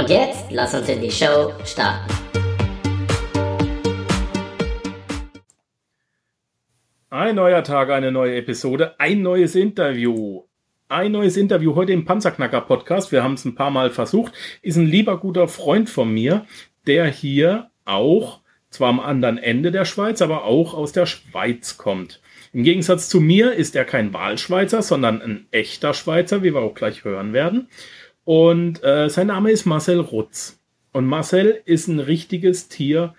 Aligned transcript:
Und 0.00 0.08
jetzt 0.08 0.46
lass 0.50 0.72
uns 0.72 0.88
in 0.88 1.02
die 1.02 1.10
Show 1.10 1.52
starten. 1.62 2.10
Ein 7.10 7.34
neuer 7.34 7.62
Tag, 7.62 7.90
eine 7.90 8.10
neue 8.10 8.36
Episode, 8.36 8.98
ein 8.98 9.20
neues 9.20 9.54
Interview. 9.54 10.44
Ein 10.88 11.12
neues 11.12 11.36
Interview 11.36 11.74
heute 11.74 11.92
im 11.92 12.06
Panzerknacker 12.06 12.62
Podcast. 12.62 13.12
Wir 13.12 13.22
haben 13.22 13.34
es 13.34 13.44
ein 13.44 13.54
paar 13.54 13.70
Mal 13.70 13.90
versucht. 13.90 14.32
Ist 14.62 14.78
ein 14.78 14.86
lieber 14.86 15.18
guter 15.18 15.48
Freund 15.48 15.90
von 15.90 16.10
mir, 16.10 16.46
der 16.86 17.04
hier 17.04 17.70
auch 17.84 18.40
zwar 18.70 18.88
am 18.88 19.00
anderen 19.00 19.36
Ende 19.36 19.70
der 19.70 19.84
Schweiz, 19.84 20.22
aber 20.22 20.44
auch 20.44 20.72
aus 20.72 20.92
der 20.92 21.04
Schweiz 21.04 21.76
kommt. 21.76 22.22
Im 22.54 22.64
Gegensatz 22.64 23.10
zu 23.10 23.20
mir 23.20 23.52
ist 23.52 23.76
er 23.76 23.84
kein 23.84 24.14
Wahlschweizer, 24.14 24.80
sondern 24.80 25.20
ein 25.20 25.46
echter 25.50 25.92
Schweizer, 25.92 26.42
wie 26.42 26.54
wir 26.54 26.62
auch 26.62 26.74
gleich 26.74 27.04
hören 27.04 27.34
werden. 27.34 27.68
Und 28.30 28.84
äh, 28.84 29.10
sein 29.10 29.26
Name 29.26 29.50
ist 29.50 29.66
Marcel 29.66 29.98
Rutz. 29.98 30.60
Und 30.92 31.04
Marcel 31.04 31.62
ist 31.64 31.88
ein 31.88 31.98
richtiges 31.98 32.68
Tier 32.68 33.16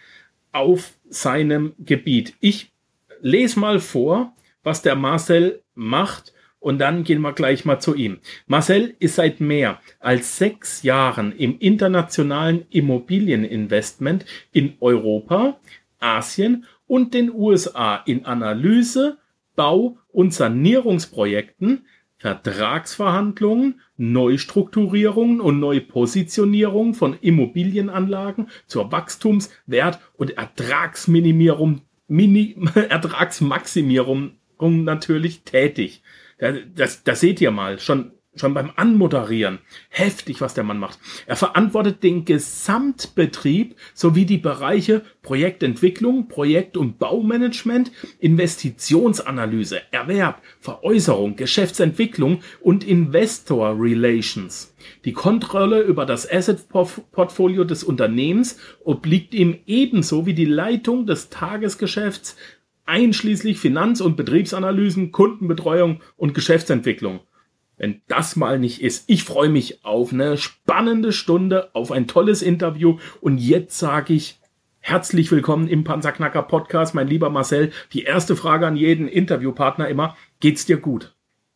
auf 0.54 0.94
seinem 1.10 1.74
Gebiet. 1.80 2.36
Ich 2.40 2.72
lese 3.20 3.60
mal 3.60 3.82
vor, 3.82 4.34
was 4.64 4.84
der 4.84 4.96
Marcel 4.96 5.64
macht 5.76 6.32
und 6.62 6.80
dann 6.80 7.04
gehen 7.04 7.20
wir 7.20 7.34
gleich 7.34 7.66
mal 7.66 7.82
zu 7.82 7.94
ihm. 7.94 8.20
Marcel 8.48 8.96
ist 9.00 9.16
seit 9.16 9.42
mehr 9.42 9.82
als 10.00 10.38
sechs 10.38 10.82
Jahren 10.82 11.34
im 11.34 11.60
internationalen 11.60 12.66
Immobilieninvestment 12.70 14.24
in 14.54 14.78
Europa, 14.80 15.60
Asien 16.00 16.66
und 16.88 17.14
den 17.14 17.34
USA 17.34 17.98
in 18.06 18.24
Analyse, 18.24 19.18
Bau 19.58 19.98
und 20.14 20.34
Sanierungsprojekten, 20.34 21.86
Vertragsverhandlungen, 22.22 23.82
Neustrukturierungen 23.98 25.42
und 25.42 25.60
Neupositionierung 25.60 26.94
von 26.94 27.18
Immobilienanlagen 27.20 28.50
zur 28.68 28.92
Wachstums-, 28.92 29.50
Wert- 29.66 30.00
und 30.14 30.38
Ertragsminimierung 30.38 31.82
Mini 32.08 32.58
Ertragsmaximierung 32.76 34.34
natürlich 34.60 35.42
tätig. 35.44 36.04
Das, 36.38 36.58
das, 36.76 37.04
das 37.04 37.20
seht 37.22 37.42
ihr 37.42 37.50
mal, 37.50 37.80
schon 37.80 38.12
schon 38.36 38.54
beim 38.54 38.72
Anmoderieren. 38.76 39.60
Heftig, 39.90 40.40
was 40.40 40.54
der 40.54 40.64
Mann 40.64 40.80
macht. 40.80 41.00
Er 41.26 41.36
verantwortet 41.36 42.02
den 42.02 42.24
Gesamtbetrieb 42.24 43.76
sowie 43.94 44.26
die 44.26 44.38
Bereiche 44.38 45.02
Projektentwicklung, 45.22 46.30
Projekt- 46.30 46.78
und 46.78 46.98
Baumanagement, 46.98 47.92
Investitionsanalyse, 48.20 49.82
Erwerb, 49.92 50.42
Veräußerung, 50.62 51.36
Geschäftsentwicklung 51.36 52.42
und 52.62 52.86
Investor 52.86 53.76
Relations. 53.78 54.74
Die 55.04 55.14
Kontrolle 55.14 55.82
über 55.82 56.06
das 56.06 56.30
Asset-Portfolio 56.32 57.66
des 57.66 57.84
Unternehmens 57.84 58.58
obliegt 58.84 59.34
ihm 59.34 59.60
ebenso 59.68 60.26
wie 60.26 60.34
die 60.34 60.46
Leitung 60.46 61.06
des 61.06 61.30
Tagesgeschäfts 61.30 62.38
einschließlich 62.86 63.60
Finanz- 63.60 64.02
und 64.02 64.18
Betriebsanalysen, 64.18 65.12
Kundenbetreuung 65.12 66.02
und 66.18 66.34
Geschäftsentwicklung 66.34 67.20
wenn 67.82 68.00
das 68.08 68.36
mal 68.36 68.60
nicht 68.60 68.84
ist. 68.84 69.06
Ich 69.08 69.24
freue 69.24 69.50
mich 69.50 69.84
auf 69.84 70.14
eine 70.14 70.38
spannende 70.38 71.12
Stunde, 71.12 71.72
auf 71.74 71.92
ein 71.92 72.06
tolles 72.06 72.44
Interview 72.44 73.00
und 73.22 73.40
jetzt 73.40 73.80
sage 73.80 74.14
ich 74.14 74.40
herzlich 74.82 75.32
willkommen 75.32 75.68
im 75.68 75.84
Panzerknacker 75.84 76.44
Podcast, 76.44 76.94
mein 76.94 77.08
lieber 77.08 77.32
Marcel. 77.32 77.72
Die 77.94 78.04
erste 78.04 78.36
Frage 78.36 78.68
an 78.68 78.76
jeden 78.76 79.08
Interviewpartner 79.08 79.88
immer, 79.88 80.16
geht's 80.40 80.68
dir 80.68 80.78
gut? 80.78 81.16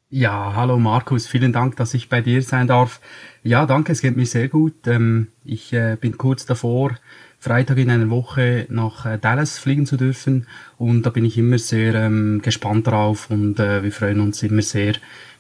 Ja, 0.10 0.54
hallo 0.56 0.80
Markus, 0.80 1.28
vielen 1.28 1.54
Dank, 1.54 1.76
dass 1.76 1.94
ich 1.94 2.10
bei 2.10 2.22
dir 2.22 2.42
sein 2.42 2.66
darf. 2.66 3.02
Ja, 3.44 3.68
danke, 3.68 3.92
es 3.92 4.02
geht 4.02 4.18
mir 4.18 4.26
sehr 4.26 4.48
gut. 4.48 4.88
Ähm, 4.88 5.28
ich 5.44 5.74
äh, 5.74 5.96
bin 5.96 6.18
kurz 6.18 6.48
davor, 6.48 6.98
Freitag 7.40 7.78
in 7.78 7.90
einer 7.90 8.10
Woche 8.10 8.66
nach 8.70 9.06
äh, 9.06 9.18
Dallas 9.18 9.58
fliegen 9.58 9.86
zu 9.86 9.98
dürfen 9.98 10.48
und 10.78 11.04
da 11.04 11.10
bin 11.10 11.26
ich 11.26 11.38
immer 11.38 11.58
sehr 11.58 11.96
ähm, 11.96 12.42
gespannt 12.42 12.88
drauf 12.88 13.30
und 13.30 13.60
äh, 13.60 13.84
wir 13.84 13.92
freuen 13.92 14.20
uns 14.20 14.42
immer 14.44 14.62
sehr, 14.62 14.94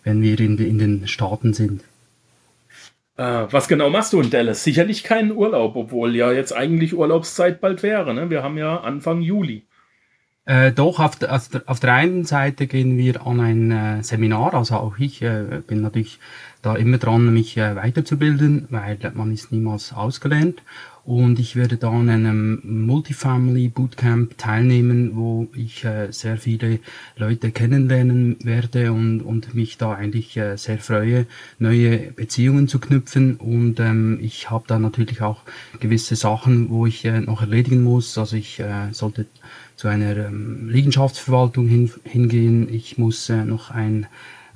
wenn 0.03 0.21
wir 0.21 0.39
in, 0.39 0.57
in 0.57 0.77
den 0.77 1.07
Staaten 1.07 1.53
sind. 1.53 1.83
Äh, 3.17 3.47
was 3.49 3.67
genau 3.67 3.89
machst 3.89 4.13
du 4.13 4.21
in 4.21 4.29
Dallas? 4.29 4.63
Sicherlich 4.63 5.03
keinen 5.03 5.31
Urlaub, 5.31 5.75
obwohl 5.75 6.15
ja 6.15 6.31
jetzt 6.31 6.51
eigentlich 6.51 6.93
Urlaubszeit 6.93 7.61
bald 7.61 7.81
wäre. 7.81 8.13
Ne? 8.13 8.29
Wir 8.29 8.43
haben 8.43 8.57
ja 8.57 8.81
Anfang 8.81 9.21
Juli. 9.21 9.65
Äh, 10.45 10.73
doch, 10.73 10.99
auf 10.99 11.15
der, 11.15 11.33
auf, 11.33 11.49
der, 11.49 11.63
auf 11.65 11.79
der 11.79 11.93
einen 11.93 12.23
Seite 12.25 12.67
gehen 12.67 12.97
wir 12.97 13.25
an 13.25 13.39
ein 13.39 13.71
äh, 13.71 14.03
Seminar, 14.03 14.53
also 14.53 14.75
auch 14.75 14.99
ich 14.99 15.23
äh, 15.23 15.61
bin 15.65 15.81
natürlich 15.81 16.19
da 16.61 16.75
immer 16.75 16.99
dran, 16.99 17.33
mich 17.33 17.57
äh, 17.57 17.75
weiterzubilden, 17.75 18.67
weil 18.69 18.99
man 19.15 19.31
ist 19.31 19.51
niemals 19.51 19.93
ausgelernt. 19.93 20.61
Und 21.05 21.37
ich 21.37 21.55
werde 21.55 21.77
da 21.77 21.91
an 21.91 22.09
einem 22.09 22.61
Multifamily 22.63 23.67
Bootcamp 23.69 24.39
teilnehmen, 24.39 25.11
wo 25.13 25.47
ich 25.55 25.85
äh, 25.85 26.11
sehr 26.11 26.37
viele 26.37 26.79
Leute 27.15 27.51
kennenlernen 27.51 28.37
werde 28.43 28.91
und, 28.91 29.21
und 29.21 29.53
mich 29.53 29.77
da 29.77 29.93
eigentlich 29.93 30.35
äh, 30.35 30.57
sehr 30.57 30.79
freue, 30.79 31.27
neue 31.59 32.11
Beziehungen 32.11 32.67
zu 32.67 32.79
knüpfen. 32.79 33.35
Und 33.35 33.79
ähm, 33.79 34.17
ich 34.19 34.49
habe 34.49 34.63
da 34.65 34.79
natürlich 34.79 35.21
auch 35.21 35.41
gewisse 35.79 36.15
Sachen, 36.15 36.71
wo 36.71 36.87
ich 36.87 37.05
äh, 37.05 37.21
noch 37.21 37.41
erledigen 37.41 37.83
muss. 37.83 38.17
Also 38.17 38.35
ich 38.35 38.59
äh, 38.59 38.91
sollte 38.91 39.27
zu 39.75 39.87
einer 39.87 40.17
ähm, 40.17 40.69
Liegenschaftsverwaltung 40.69 41.67
hin, 41.67 41.91
hingehen. 42.03 42.67
Ich 42.73 42.97
muss 42.97 43.29
äh, 43.29 43.45
noch 43.45 43.69
ein, 43.69 44.07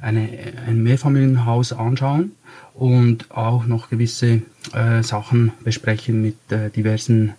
eine, 0.02 0.28
ein 0.66 0.82
Mehrfamilienhaus 0.82 1.74
anschauen 1.74 2.32
und 2.80 3.30
auch 3.32 3.66
noch 3.66 3.90
gewisse 3.90 4.42
äh, 4.74 5.04
Sachen 5.04 5.52
besprechen 5.66 6.22
mit 6.22 6.38
äh, 6.50 6.70
diversen 6.70 7.34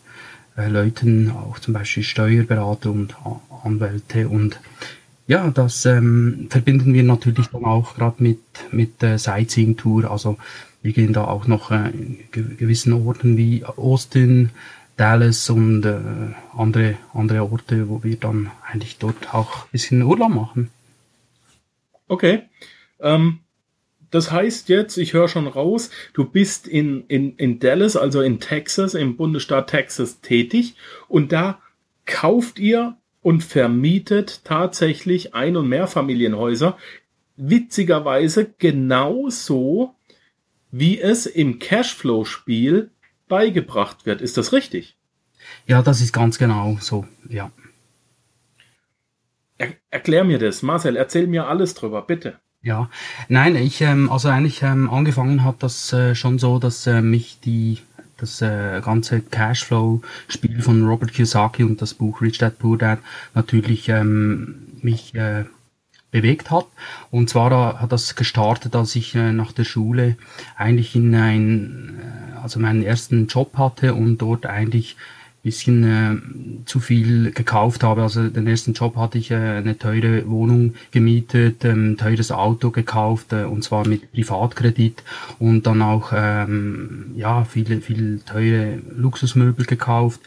äh, 0.56 0.68
Leuten, 0.68 1.30
auch 1.30 1.58
zum 1.58 1.72
Beispiel 1.72 2.02
Steuerberater 2.02 2.90
und 2.90 3.16
Anwälte 3.64 4.28
und 4.28 4.60
ja, 5.26 5.48
das 5.50 5.86
ähm, 5.86 6.48
verbinden 6.50 6.92
wir 6.92 7.04
natürlich 7.04 7.46
dann 7.46 7.64
auch 7.64 7.94
gerade 7.94 8.22
mit 8.22 8.40
mit 8.70 9.00
der 9.00 9.18
Sightseeing 9.18 9.76
Tour. 9.76 10.10
Also 10.10 10.36
wir 10.82 10.92
gehen 10.92 11.12
da 11.12 11.24
auch 11.24 11.46
noch 11.46 11.70
äh, 11.70 11.90
in 11.90 12.18
gewissen 12.32 12.92
Orten 12.92 13.36
wie 13.36 13.64
Austin, 13.64 14.50
Dallas 14.96 15.48
und 15.48 15.86
äh, 15.86 16.00
andere 16.54 16.96
andere 17.14 17.50
Orte, 17.50 17.88
wo 17.88 18.02
wir 18.02 18.16
dann 18.16 18.50
eigentlich 18.70 18.98
dort 18.98 19.32
auch 19.32 19.64
ein 19.64 19.70
bisschen 19.72 20.02
Urlaub 20.02 20.34
machen. 20.34 20.70
Okay. 22.08 22.42
Ähm, 22.98 23.38
das 24.10 24.32
heißt 24.32 24.69
jetzt, 24.69 24.97
ich 24.97 25.12
höre 25.12 25.28
schon 25.28 25.47
raus, 25.47 25.91
du 26.12 26.25
bist 26.25 26.66
in, 26.66 27.04
in, 27.06 27.37
in 27.37 27.59
Dallas, 27.60 27.97
also 27.97 28.21
in 28.21 28.41
Texas, 28.41 28.94
im 28.94 29.16
Bundesstaat 29.16 29.71
Texas 29.71 30.21
tätig 30.21 30.75
und 31.09 31.32
da 31.32 31.60
kauft 32.06 32.59
ihr 32.59 32.97
und 33.22 33.44
vermietet 33.44 34.44
tatsächlich 34.44 35.34
Ein- 35.34 35.56
und 35.56 35.69
Mehrfamilienhäuser. 35.69 36.76
Witzigerweise 37.37 38.53
genauso, 38.59 39.94
wie 40.71 41.00
es 41.00 41.27
im 41.27 41.59
Cashflow-Spiel 41.59 42.91
beigebracht 43.28 44.06
wird. 44.06 44.21
Ist 44.21 44.36
das 44.36 44.53
richtig? 44.53 44.97
Ja, 45.66 45.83
das 45.83 46.01
ist 46.01 46.13
ganz 46.13 46.39
genau 46.39 46.78
so, 46.80 47.06
ja. 47.28 47.51
Er, 49.59 49.74
erklär 49.91 50.24
mir 50.24 50.39
das, 50.39 50.63
Marcel, 50.63 50.97
erzähl 50.97 51.27
mir 51.27 51.47
alles 51.47 51.74
drüber, 51.74 52.03
bitte. 52.03 52.39
Ja, 52.62 52.91
nein, 53.28 53.57
ich, 53.57 53.80
ähm, 53.80 54.10
also 54.10 54.28
eigentlich 54.28 54.62
ähm, 54.62 54.91
angefangen 54.91 55.45
hat 55.45 55.62
das 55.62 55.92
äh, 55.95 56.15
schon 56.15 56.39
so, 56.39 56.59
dass 56.59 56.86
äh, 56.86 57.01
mich 57.01 57.41
die 57.41 57.78
das 58.18 58.42
äh, 58.42 58.83
ganze 58.84 59.22
Cashflow-Spiel 59.22 60.60
von 60.60 60.86
Robert 60.86 61.15
Kiyosaki 61.15 61.65
und 61.65 61.80
das 61.80 61.95
Buch 61.95 62.21
Rich 62.21 62.36
Dad 62.36 62.59
Poor 62.59 62.77
Dad 62.77 62.98
natürlich 63.34 63.89
ähm, 63.89 64.66
mich 64.83 65.15
äh, 65.15 65.45
bewegt 66.10 66.51
hat. 66.51 66.66
Und 67.10 67.30
zwar 67.30 67.51
äh, 67.51 67.78
hat 67.78 67.92
das 67.92 68.15
gestartet, 68.15 68.77
als 68.77 68.95
ich 68.95 69.15
äh, 69.15 69.33
nach 69.33 69.53
der 69.53 69.65
Schule 69.65 70.16
eigentlich 70.56 70.95
in 70.95 71.15
ein, 71.15 71.98
äh, 71.98 72.39
also 72.42 72.60
meinen 72.60 72.83
ersten 72.83 73.27
Job 73.27 73.56
hatte 73.56 73.95
und 73.95 74.18
dort 74.18 74.45
eigentlich 74.45 74.97
bisschen 75.42 75.84
äh, 75.84 76.66
zu 76.66 76.81
viel 76.81 77.33
gekauft 77.33 77.83
habe. 77.83 78.03
Also 78.03 78.28
den 78.28 78.47
ersten 78.47 78.75
Job 78.75 78.97
hatte 78.97 79.19
ich 79.19 79.31
äh, 79.31 79.37
eine 79.37 79.78
teure 79.78 80.28
Wohnung 80.28 80.75
gemietet, 80.91 81.65
ähm, 81.65 81.97
teures 81.97 82.31
Auto 82.31 82.71
gekauft 82.71 83.33
äh, 83.33 83.45
und 83.45 83.65
zwar 83.65 83.87
mit 83.87 84.13
Privatkredit 84.13 85.03
und 85.39 85.66
dann 85.66 85.83
auch 85.83 86.13
ähm, 86.15 87.13
ja 87.16 87.45
viele 87.45 87.81
viele 87.81 88.25
teure 88.25 88.78
Luxusmöbel 88.95 89.65
gekauft 89.65 90.21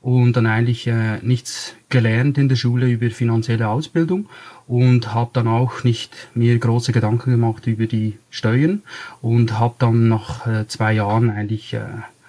und 0.00 0.34
dann 0.34 0.46
eigentlich 0.46 0.86
äh, 0.86 1.18
nichts 1.22 1.74
gelernt 1.88 2.38
in 2.38 2.48
der 2.48 2.56
Schule 2.56 2.88
über 2.88 3.10
finanzielle 3.10 3.68
Ausbildung 3.68 4.28
und 4.66 5.14
habe 5.14 5.30
dann 5.32 5.48
auch 5.48 5.84
nicht 5.84 6.14
mir 6.34 6.58
große 6.58 6.92
Gedanken 6.92 7.30
gemacht 7.30 7.66
über 7.66 7.86
die 7.86 8.16
Steuern 8.30 8.82
und 9.20 9.58
habe 9.58 9.74
dann 9.78 10.08
nach 10.08 10.46
äh, 10.46 10.66
zwei 10.68 10.92
Jahren 10.92 11.30
eigentlich 11.30 11.74
äh, 11.74 11.80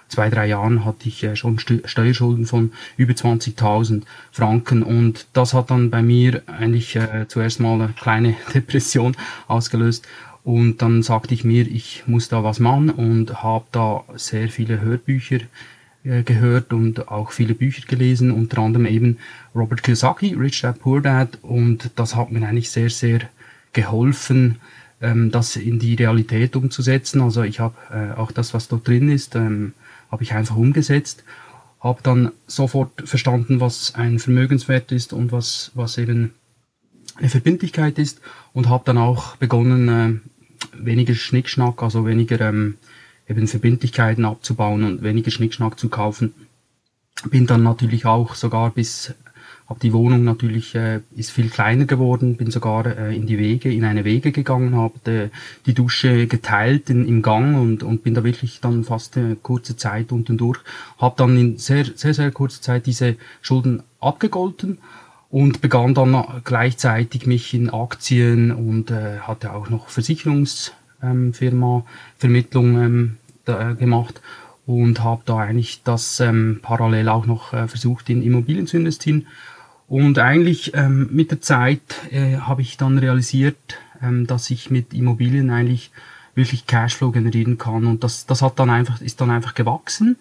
zwei, 0.08 0.30
drei 0.30 0.46
Jahren 0.46 0.84
hatte 0.84 1.08
ich 1.08 1.22
äh, 1.22 1.36
schon 1.36 1.58
Steuerschulden 1.58 2.46
von 2.46 2.72
über 2.96 3.12
20.000 3.12 4.02
Franken. 4.32 4.82
Und 4.82 5.26
das 5.32 5.54
hat 5.54 5.70
dann 5.70 5.90
bei 5.90 6.02
mir 6.02 6.42
eigentlich 6.46 6.96
äh, 6.96 7.26
zuerst 7.28 7.60
mal 7.60 7.74
eine 7.74 7.92
kleine 7.92 8.34
Depression 8.54 9.16
ausgelöst. 9.46 10.06
Und 10.44 10.80
dann 10.80 11.02
sagte 11.02 11.34
ich 11.34 11.44
mir, 11.44 11.66
ich 11.66 12.04
muss 12.06 12.28
da 12.28 12.42
was 12.42 12.58
machen 12.58 12.90
und 12.90 13.42
habe 13.42 13.66
da 13.70 14.04
sehr 14.16 14.48
viele 14.48 14.80
Hörbücher 14.80 15.40
äh, 16.04 16.22
gehört 16.22 16.72
und 16.72 17.08
auch 17.08 17.32
viele 17.32 17.54
Bücher 17.54 17.82
gelesen, 17.86 18.30
unter 18.30 18.58
anderem 18.62 18.86
eben 18.86 19.18
Robert 19.54 19.82
Kiyosaki, 19.82 20.34
Rich 20.34 20.62
Dad 20.62 20.80
Poor 20.80 21.02
Dad. 21.02 21.38
Und 21.42 21.90
das 21.96 22.16
hat 22.16 22.32
mir 22.32 22.46
eigentlich 22.46 22.70
sehr, 22.70 22.88
sehr 22.88 23.20
geholfen, 23.74 24.56
ähm, 25.02 25.30
das 25.30 25.56
in 25.56 25.78
die 25.78 25.96
Realität 25.96 26.56
umzusetzen. 26.56 27.20
Also 27.20 27.42
ich 27.42 27.60
habe 27.60 28.16
auch 28.16 28.32
das, 28.32 28.54
was 28.54 28.68
dort 28.68 28.88
drin 28.88 29.10
ist, 29.10 29.36
ähm, 29.36 29.74
habe 30.10 30.22
ich 30.22 30.34
einfach 30.34 30.56
umgesetzt, 30.56 31.24
habe 31.80 32.02
dann 32.02 32.32
sofort 32.46 33.08
verstanden, 33.08 33.60
was 33.60 33.94
ein 33.94 34.18
Vermögenswert 34.18 34.92
ist 34.92 35.12
und 35.12 35.32
was, 35.32 35.70
was 35.74 35.98
eben 35.98 36.32
eine 37.16 37.28
Verbindlichkeit 37.28 37.98
ist 37.98 38.20
und 38.52 38.68
habe 38.68 38.84
dann 38.84 38.98
auch 38.98 39.36
begonnen, 39.36 39.88
äh, 39.88 40.84
weniger 40.84 41.14
Schnickschnack, 41.14 41.82
also 41.82 42.06
weniger 42.06 42.40
ähm, 42.40 42.78
eben 43.28 43.46
Verbindlichkeiten 43.46 44.24
abzubauen 44.24 44.84
und 44.84 45.02
weniger 45.02 45.30
Schnickschnack 45.30 45.78
zu 45.78 45.88
kaufen. 45.88 46.34
Bin 47.30 47.46
dann 47.46 47.62
natürlich 47.62 48.06
auch 48.06 48.34
sogar 48.34 48.70
bis 48.70 49.14
habe 49.68 49.80
die 49.80 49.92
Wohnung 49.92 50.24
natürlich 50.24 50.74
äh, 50.74 51.00
ist 51.14 51.30
viel 51.30 51.50
kleiner 51.50 51.84
geworden, 51.84 52.36
bin 52.36 52.50
sogar 52.50 52.86
äh, 52.86 53.14
in 53.14 53.26
die 53.26 53.38
Wege, 53.38 53.70
in 53.72 53.84
eine 53.84 54.04
Wege 54.04 54.32
gegangen, 54.32 54.74
habe 54.74 55.30
die 55.66 55.74
Dusche 55.74 56.26
geteilt 56.26 56.88
in, 56.88 57.06
im 57.06 57.20
Gang 57.20 57.56
und, 57.56 57.82
und 57.82 58.02
bin 58.02 58.14
da 58.14 58.24
wirklich 58.24 58.60
dann 58.60 58.84
fast 58.84 59.18
eine 59.18 59.36
kurze 59.36 59.76
Zeit 59.76 60.10
unten 60.10 60.38
durch, 60.38 60.58
habe 60.98 61.14
dann 61.18 61.36
in 61.36 61.58
sehr 61.58 61.84
sehr 61.84 62.14
sehr 62.14 62.30
kurzer 62.30 62.62
Zeit 62.62 62.86
diese 62.86 63.16
Schulden 63.42 63.82
abgegolten 64.00 64.78
und 65.30 65.60
begann 65.60 65.92
dann 65.92 66.24
gleichzeitig 66.44 67.26
mich 67.26 67.52
in 67.52 67.68
Aktien 67.68 68.50
und 68.50 68.90
äh, 68.90 69.18
hatte 69.18 69.52
auch 69.52 69.68
noch 69.68 69.88
Versicherungsfirma 69.90 70.72
ähm, 71.02 71.82
Vermittlung 72.16 72.82
ähm, 72.82 73.16
da, 73.44 73.72
äh, 73.72 73.74
gemacht 73.74 74.22
und 74.66 75.04
habe 75.04 75.22
da 75.26 75.38
eigentlich 75.38 75.82
das 75.82 76.20
ähm, 76.20 76.60
parallel 76.62 77.10
auch 77.10 77.26
noch 77.26 77.52
äh, 77.52 77.68
versucht 77.68 78.08
in 78.08 78.22
Immobilien 78.22 78.66
zu 78.66 78.78
investieren 78.78 79.26
und 79.88 80.18
eigentlich 80.18 80.72
ähm, 80.74 81.08
mit 81.10 81.30
der 81.30 81.40
Zeit 81.40 81.80
äh, 82.10 82.36
habe 82.36 82.60
ich 82.60 82.76
dann 82.76 82.98
realisiert, 82.98 83.56
ähm, 84.02 84.26
dass 84.26 84.50
ich 84.50 84.70
mit 84.70 84.92
Immobilien 84.92 85.50
eigentlich 85.50 85.90
wirklich 86.34 86.66
Cashflow 86.66 87.10
generieren 87.10 87.56
kann. 87.56 87.86
Und 87.86 88.04
das, 88.04 88.26
das 88.26 88.42
hat 88.42 88.58
dann 88.58 88.70
einfach, 88.70 89.00
ist 89.00 89.20
dann 89.20 89.30
einfach 89.30 89.54
gewachsen. 89.54 90.16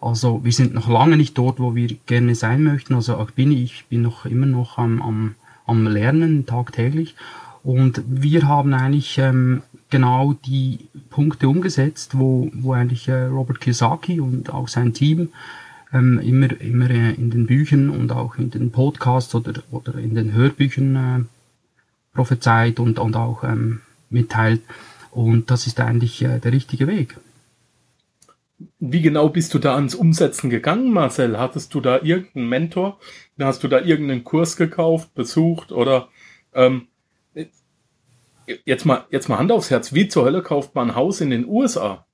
Also 0.00 0.44
wir 0.44 0.52
sind 0.52 0.74
noch 0.74 0.88
lange 0.88 1.16
nicht 1.16 1.36
dort, 1.38 1.58
wo 1.58 1.74
wir 1.74 1.96
gerne 2.06 2.34
sein 2.34 2.62
möchten. 2.62 2.94
Also 2.94 3.16
auch 3.16 3.30
bin 3.30 3.50
ich 3.50 3.86
bin 3.86 4.02
noch 4.02 4.26
immer 4.26 4.46
noch 4.46 4.76
am, 4.76 5.00
am, 5.00 5.34
am 5.66 5.86
Lernen 5.86 6.44
tagtäglich. 6.44 7.16
Und 7.64 8.02
wir 8.06 8.46
haben 8.46 8.74
eigentlich 8.74 9.16
ähm, 9.18 9.62
genau 9.88 10.34
die 10.34 10.88
Punkte 11.08 11.48
umgesetzt, 11.48 12.18
wo, 12.18 12.50
wo 12.52 12.74
eigentlich 12.74 13.08
äh, 13.08 13.24
Robert 13.24 13.60
Kiyosaki 13.60 14.20
und 14.20 14.52
auch 14.52 14.68
sein 14.68 14.92
Team 14.92 15.30
ähm, 15.92 16.18
immer, 16.18 16.60
immer 16.60 16.90
äh, 16.90 17.12
in 17.12 17.30
den 17.30 17.46
Büchern 17.46 17.90
und 17.90 18.12
auch 18.12 18.36
in 18.36 18.50
den 18.50 18.72
Podcasts 18.72 19.34
oder, 19.34 19.62
oder 19.70 19.94
in 19.98 20.14
den 20.14 20.32
Hörbüchern 20.32 20.96
äh, 20.96 22.14
prophezeit 22.14 22.80
und, 22.80 22.98
und 22.98 23.16
auch 23.16 23.44
ähm, 23.44 23.80
mitteilt. 24.10 24.62
Und 25.10 25.50
das 25.50 25.66
ist 25.66 25.80
eigentlich 25.80 26.22
äh, 26.22 26.38
der 26.38 26.52
richtige 26.52 26.86
Weg. 26.86 27.16
Wie 28.78 29.02
genau 29.02 29.28
bist 29.28 29.52
du 29.54 29.58
da 29.58 29.74
ans 29.74 29.94
Umsetzen 29.94 30.48
gegangen, 30.50 30.90
Marcel? 30.90 31.38
Hattest 31.38 31.74
du 31.74 31.80
da 31.80 32.00
irgendeinen 32.02 32.48
Mentor? 32.48 32.98
Hast 33.38 33.62
du 33.62 33.68
da 33.68 33.80
irgendeinen 33.80 34.24
Kurs 34.24 34.56
gekauft, 34.56 35.14
besucht 35.14 35.72
oder 35.72 36.08
ähm, 36.54 36.88
jetzt 38.64 38.86
mal 38.86 39.04
jetzt 39.10 39.28
mal 39.28 39.38
Hand 39.38 39.52
aufs 39.52 39.70
Herz? 39.70 39.92
Wie 39.92 40.08
zur 40.08 40.24
Hölle 40.24 40.42
kauft 40.42 40.74
man 40.74 40.90
ein 40.90 40.96
Haus 40.96 41.20
in 41.20 41.30
den 41.30 41.46
USA? 41.46 42.06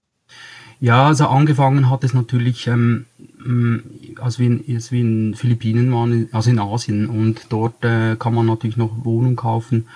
Ja, 0.80 1.06
also 1.06 1.26
angefangen 1.26 1.88
hat 1.90 2.02
es 2.02 2.12
natürlich, 2.12 2.66
ähm, 2.66 3.06
als, 4.20 4.38
wir 4.38 4.46
in, 4.46 4.64
als 4.74 4.92
wir 4.92 5.00
in 5.00 5.34
Philippinen 5.34 5.92
waren, 5.92 6.28
also 6.32 6.50
in 6.50 6.58
Asien, 6.58 7.06
und 7.06 7.46
dort 7.48 7.84
äh, 7.84 8.16
kann 8.16 8.34
man 8.34 8.46
natürlich 8.46 8.76
noch 8.76 9.04
Wohnung 9.04 9.36
kaufen 9.36 9.86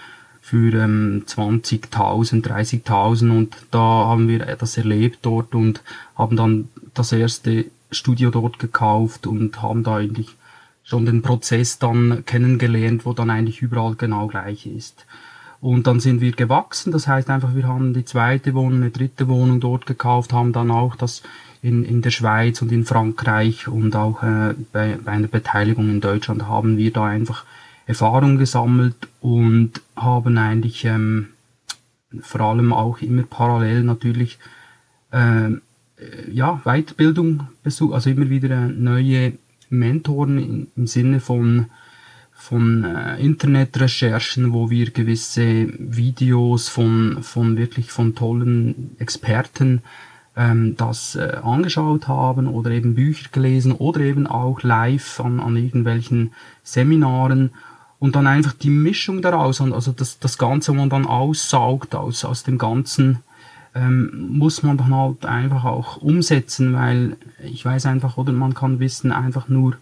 für 0.40 0.74
ähm, 0.74 1.24
20.000, 1.26 2.44
30.000 2.44 3.30
und 3.30 3.56
da 3.70 3.78
haben 3.78 4.28
wir 4.28 4.38
das 4.38 4.76
erlebt 4.76 5.18
dort 5.22 5.54
und 5.54 5.82
haben 6.16 6.36
dann 6.36 6.68
das 6.94 7.12
erste 7.12 7.64
Studio 7.90 8.30
dort 8.30 8.58
gekauft 8.58 9.26
und 9.26 9.60
haben 9.60 9.82
da 9.82 9.96
eigentlich 9.96 10.36
schon 10.84 11.04
den 11.04 11.22
Prozess 11.22 11.78
dann 11.80 12.24
kennengelernt, 12.26 13.04
wo 13.04 13.12
dann 13.12 13.30
eigentlich 13.30 13.60
überall 13.60 13.96
genau 13.96 14.28
gleich 14.28 14.66
ist. 14.66 15.04
Und 15.60 15.88
dann 15.88 15.98
sind 15.98 16.20
wir 16.20 16.30
gewachsen, 16.30 16.92
das 16.92 17.08
heißt 17.08 17.28
einfach, 17.28 17.56
wir 17.56 17.66
haben 17.66 17.92
die 17.92 18.04
zweite 18.04 18.54
Wohnung, 18.54 18.82
eine 18.82 18.90
dritte 18.90 19.26
Wohnung 19.26 19.58
dort 19.58 19.86
gekauft, 19.86 20.32
haben 20.32 20.52
dann 20.52 20.70
auch 20.70 20.94
das 20.94 21.22
in, 21.66 21.84
in 21.84 22.00
der 22.00 22.10
Schweiz 22.10 22.62
und 22.62 22.70
in 22.70 22.84
Frankreich 22.84 23.66
und 23.66 23.96
auch 23.96 24.22
äh, 24.22 24.54
bei, 24.72 24.98
bei 25.04 25.12
einer 25.12 25.26
Beteiligung 25.26 25.90
in 25.90 26.00
Deutschland 26.00 26.46
haben 26.46 26.76
wir 26.76 26.92
da 26.92 27.06
einfach 27.06 27.44
Erfahrung 27.86 28.38
gesammelt 28.38 29.08
und 29.20 29.72
haben 29.96 30.38
eigentlich 30.38 30.84
ähm, 30.84 31.28
vor 32.20 32.40
allem 32.42 32.72
auch 32.72 33.00
immer 33.00 33.24
parallel 33.24 33.82
natürlich 33.82 34.38
äh, 35.10 35.50
ja, 36.30 36.60
Weiterbildung 36.64 37.48
besucht, 37.64 37.94
also 37.94 38.10
immer 38.10 38.30
wieder 38.30 38.50
äh, 38.50 38.68
neue 38.68 39.32
Mentoren 39.68 40.38
im, 40.38 40.66
im 40.76 40.86
Sinne 40.86 41.18
von 41.20 41.66
von 42.38 42.84
äh, 42.84 43.16
Internetrecherchen, 43.18 44.52
wo 44.52 44.70
wir 44.70 44.90
gewisse 44.90 45.68
Videos 45.78 46.68
von, 46.68 47.22
von 47.22 47.56
wirklich 47.56 47.90
von 47.90 48.14
tollen 48.14 48.94
Experten 48.98 49.82
ähm, 50.36 50.76
das 50.76 51.16
äh, 51.16 51.38
angeschaut 51.42 52.08
haben 52.08 52.46
oder 52.46 52.70
eben 52.70 52.94
Bücher 52.94 53.28
gelesen 53.32 53.72
oder 53.72 54.00
eben 54.00 54.26
auch 54.26 54.62
live 54.62 55.20
an, 55.20 55.40
an 55.40 55.56
irgendwelchen 55.56 56.32
Seminaren 56.62 57.50
und 57.98 58.14
dann 58.14 58.26
einfach 58.26 58.52
die 58.52 58.70
Mischung 58.70 59.22
daraus, 59.22 59.60
also 59.60 59.92
das, 59.92 60.18
das 60.18 60.36
Ganze, 60.36 60.72
wo 60.72 60.76
man 60.76 60.90
dann 60.90 61.06
aussaugt 61.06 61.94
aus, 61.94 62.24
aus 62.24 62.42
dem 62.44 62.58
Ganzen, 62.58 63.20
ähm, 63.74 64.28
muss 64.30 64.62
man 64.62 64.76
dann 64.76 64.94
halt 64.94 65.24
einfach 65.24 65.64
auch 65.64 65.96
umsetzen, 65.96 66.74
weil 66.74 67.16
ich 67.42 67.64
weiß 67.64 67.86
einfach, 67.86 68.16
oder 68.18 68.32
man 68.32 68.54
kann 68.54 68.80
Wissen 68.80 69.12
einfach 69.12 69.48
nur 69.48 69.76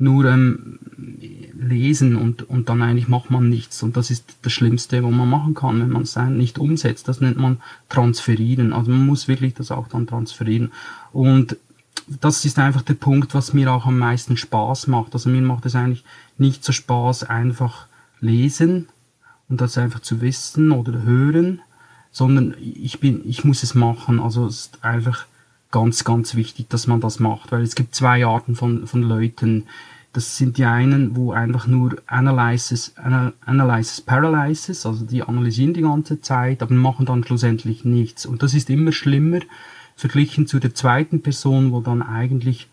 nur 0.00 0.24
ähm, 0.24 0.78
lesen 1.60 2.16
und, 2.16 2.48
und 2.48 2.68
dann 2.68 2.82
eigentlich 2.82 3.08
macht 3.08 3.30
man 3.30 3.48
nichts. 3.48 3.82
Und 3.82 3.96
das 3.96 4.10
ist 4.10 4.24
das 4.42 4.52
Schlimmste, 4.52 5.04
was 5.04 5.10
man 5.12 5.28
machen 5.28 5.54
kann, 5.54 5.80
wenn 5.80 5.90
man 5.90 6.02
es 6.02 6.16
nicht 6.16 6.58
umsetzt. 6.58 7.06
Das 7.06 7.20
nennt 7.20 7.36
man 7.36 7.58
transferieren. 7.88 8.72
Also 8.72 8.90
man 8.90 9.06
muss 9.06 9.28
wirklich 9.28 9.54
das 9.54 9.70
auch 9.70 9.88
dann 9.88 10.06
transferieren. 10.06 10.72
Und 11.12 11.56
das 12.08 12.44
ist 12.44 12.58
einfach 12.58 12.82
der 12.82 12.94
Punkt, 12.94 13.34
was 13.34 13.52
mir 13.52 13.70
auch 13.72 13.86
am 13.86 13.98
meisten 13.98 14.36
Spaß 14.36 14.86
macht. 14.86 15.12
Also 15.12 15.28
mir 15.28 15.42
macht 15.42 15.66
es 15.66 15.74
eigentlich 15.74 16.04
nicht 16.38 16.64
so 16.64 16.72
Spaß, 16.72 17.24
einfach 17.24 17.86
lesen 18.20 18.88
und 19.48 19.60
das 19.60 19.76
einfach 19.76 20.00
zu 20.00 20.20
wissen 20.22 20.72
oder 20.72 21.02
hören, 21.02 21.60
sondern 22.10 22.54
ich 22.58 23.00
bin, 23.00 23.20
ich 23.28 23.44
muss 23.44 23.62
es 23.62 23.74
machen. 23.74 24.18
Also 24.18 24.46
es 24.46 24.60
ist 24.60 24.84
einfach 24.84 25.26
ganz, 25.70 26.04
ganz 26.04 26.34
wichtig, 26.34 26.68
dass 26.68 26.86
man 26.86 27.00
das 27.00 27.20
macht, 27.20 27.52
weil 27.52 27.62
es 27.62 27.74
gibt 27.74 27.94
zwei 27.94 28.24
Arten 28.26 28.56
von, 28.56 28.86
von 28.86 29.02
Leuten. 29.02 29.66
Das 30.12 30.36
sind 30.36 30.58
die 30.58 30.64
einen, 30.64 31.14
wo 31.14 31.32
einfach 31.32 31.68
nur 31.68 31.96
Analysis, 32.06 32.94
Analysis 33.46 34.00
Paralysis, 34.00 34.84
also 34.84 35.04
die 35.04 35.22
analysieren 35.22 35.72
die 35.72 35.82
ganze 35.82 36.20
Zeit, 36.20 36.62
aber 36.62 36.74
machen 36.74 37.06
dann 37.06 37.22
schlussendlich 37.22 37.84
nichts. 37.84 38.26
Und 38.26 38.42
das 38.42 38.54
ist 38.54 38.70
immer 38.70 38.90
schlimmer 38.90 39.40
verglichen 39.94 40.46
zu 40.46 40.58
der 40.58 40.74
zweiten 40.74 41.22
Person, 41.22 41.70
wo 41.70 41.80
dann 41.80 42.02
eigentlich 42.02 42.68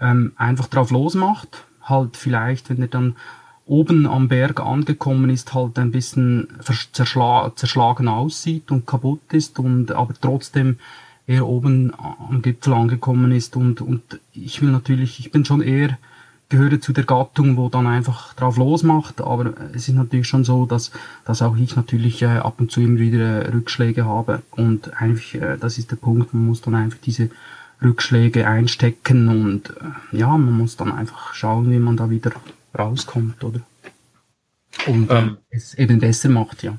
ähm, 0.00 0.32
einfach 0.36 0.68
drauf 0.68 0.90
losmacht, 0.90 1.64
halt 1.82 2.16
vielleicht, 2.16 2.70
wenn 2.70 2.82
er 2.82 2.88
dann 2.88 3.16
oben 3.64 4.06
am 4.06 4.28
Berg 4.28 4.60
angekommen 4.60 5.30
ist, 5.30 5.54
halt 5.54 5.78
ein 5.78 5.90
bisschen 5.90 6.48
zerschla 6.92 7.52
zerschlagen 7.56 8.06
aussieht 8.08 8.70
und 8.70 8.86
kaputt 8.86 9.32
ist 9.32 9.58
und 9.58 9.90
aber 9.90 10.14
trotzdem 10.20 10.78
eher 11.26 11.46
oben 11.46 11.92
am 11.98 12.42
Gipfel 12.42 12.74
angekommen 12.74 13.32
ist 13.32 13.56
und, 13.56 13.80
und 13.80 14.20
ich 14.32 14.62
will 14.62 14.70
natürlich, 14.70 15.18
ich 15.18 15.32
bin 15.32 15.44
schon 15.44 15.60
eher 15.60 15.98
gehöre 16.48 16.80
zu 16.80 16.92
der 16.92 17.04
Gattung, 17.04 17.56
wo 17.56 17.68
dann 17.68 17.86
einfach 17.86 18.34
drauf 18.34 18.56
losmacht, 18.56 19.20
aber 19.20 19.54
es 19.74 19.88
ist 19.88 19.94
natürlich 19.94 20.28
schon 20.28 20.44
so, 20.44 20.64
dass, 20.64 20.92
dass 21.24 21.42
auch 21.42 21.56
ich 21.56 21.74
natürlich 21.74 22.22
äh, 22.22 22.26
ab 22.26 22.60
und 22.60 22.70
zu 22.70 22.80
immer 22.80 23.00
wieder 23.00 23.42
äh, 23.42 23.48
Rückschläge 23.48 24.04
habe 24.04 24.42
und 24.52 24.94
eigentlich, 25.00 25.34
äh, 25.34 25.56
das 25.58 25.78
ist 25.78 25.90
der 25.90 25.96
Punkt, 25.96 26.32
man 26.34 26.46
muss 26.46 26.60
dann 26.60 26.76
einfach 26.76 26.98
diese 27.04 27.30
Rückschläge 27.82 28.46
einstecken 28.46 29.28
und 29.28 29.70
äh, 29.70 30.18
ja, 30.18 30.28
man 30.28 30.56
muss 30.56 30.76
dann 30.76 30.92
einfach 30.92 31.34
schauen, 31.34 31.70
wie 31.70 31.78
man 31.78 31.96
da 31.96 32.10
wieder 32.10 32.32
rauskommt, 32.78 33.42
oder? 33.42 33.60
Und 34.86 35.10
äh, 35.10 35.18
ähm, 35.18 35.38
es 35.50 35.74
eben 35.74 35.98
besser 35.98 36.28
macht, 36.28 36.62
ja. 36.62 36.76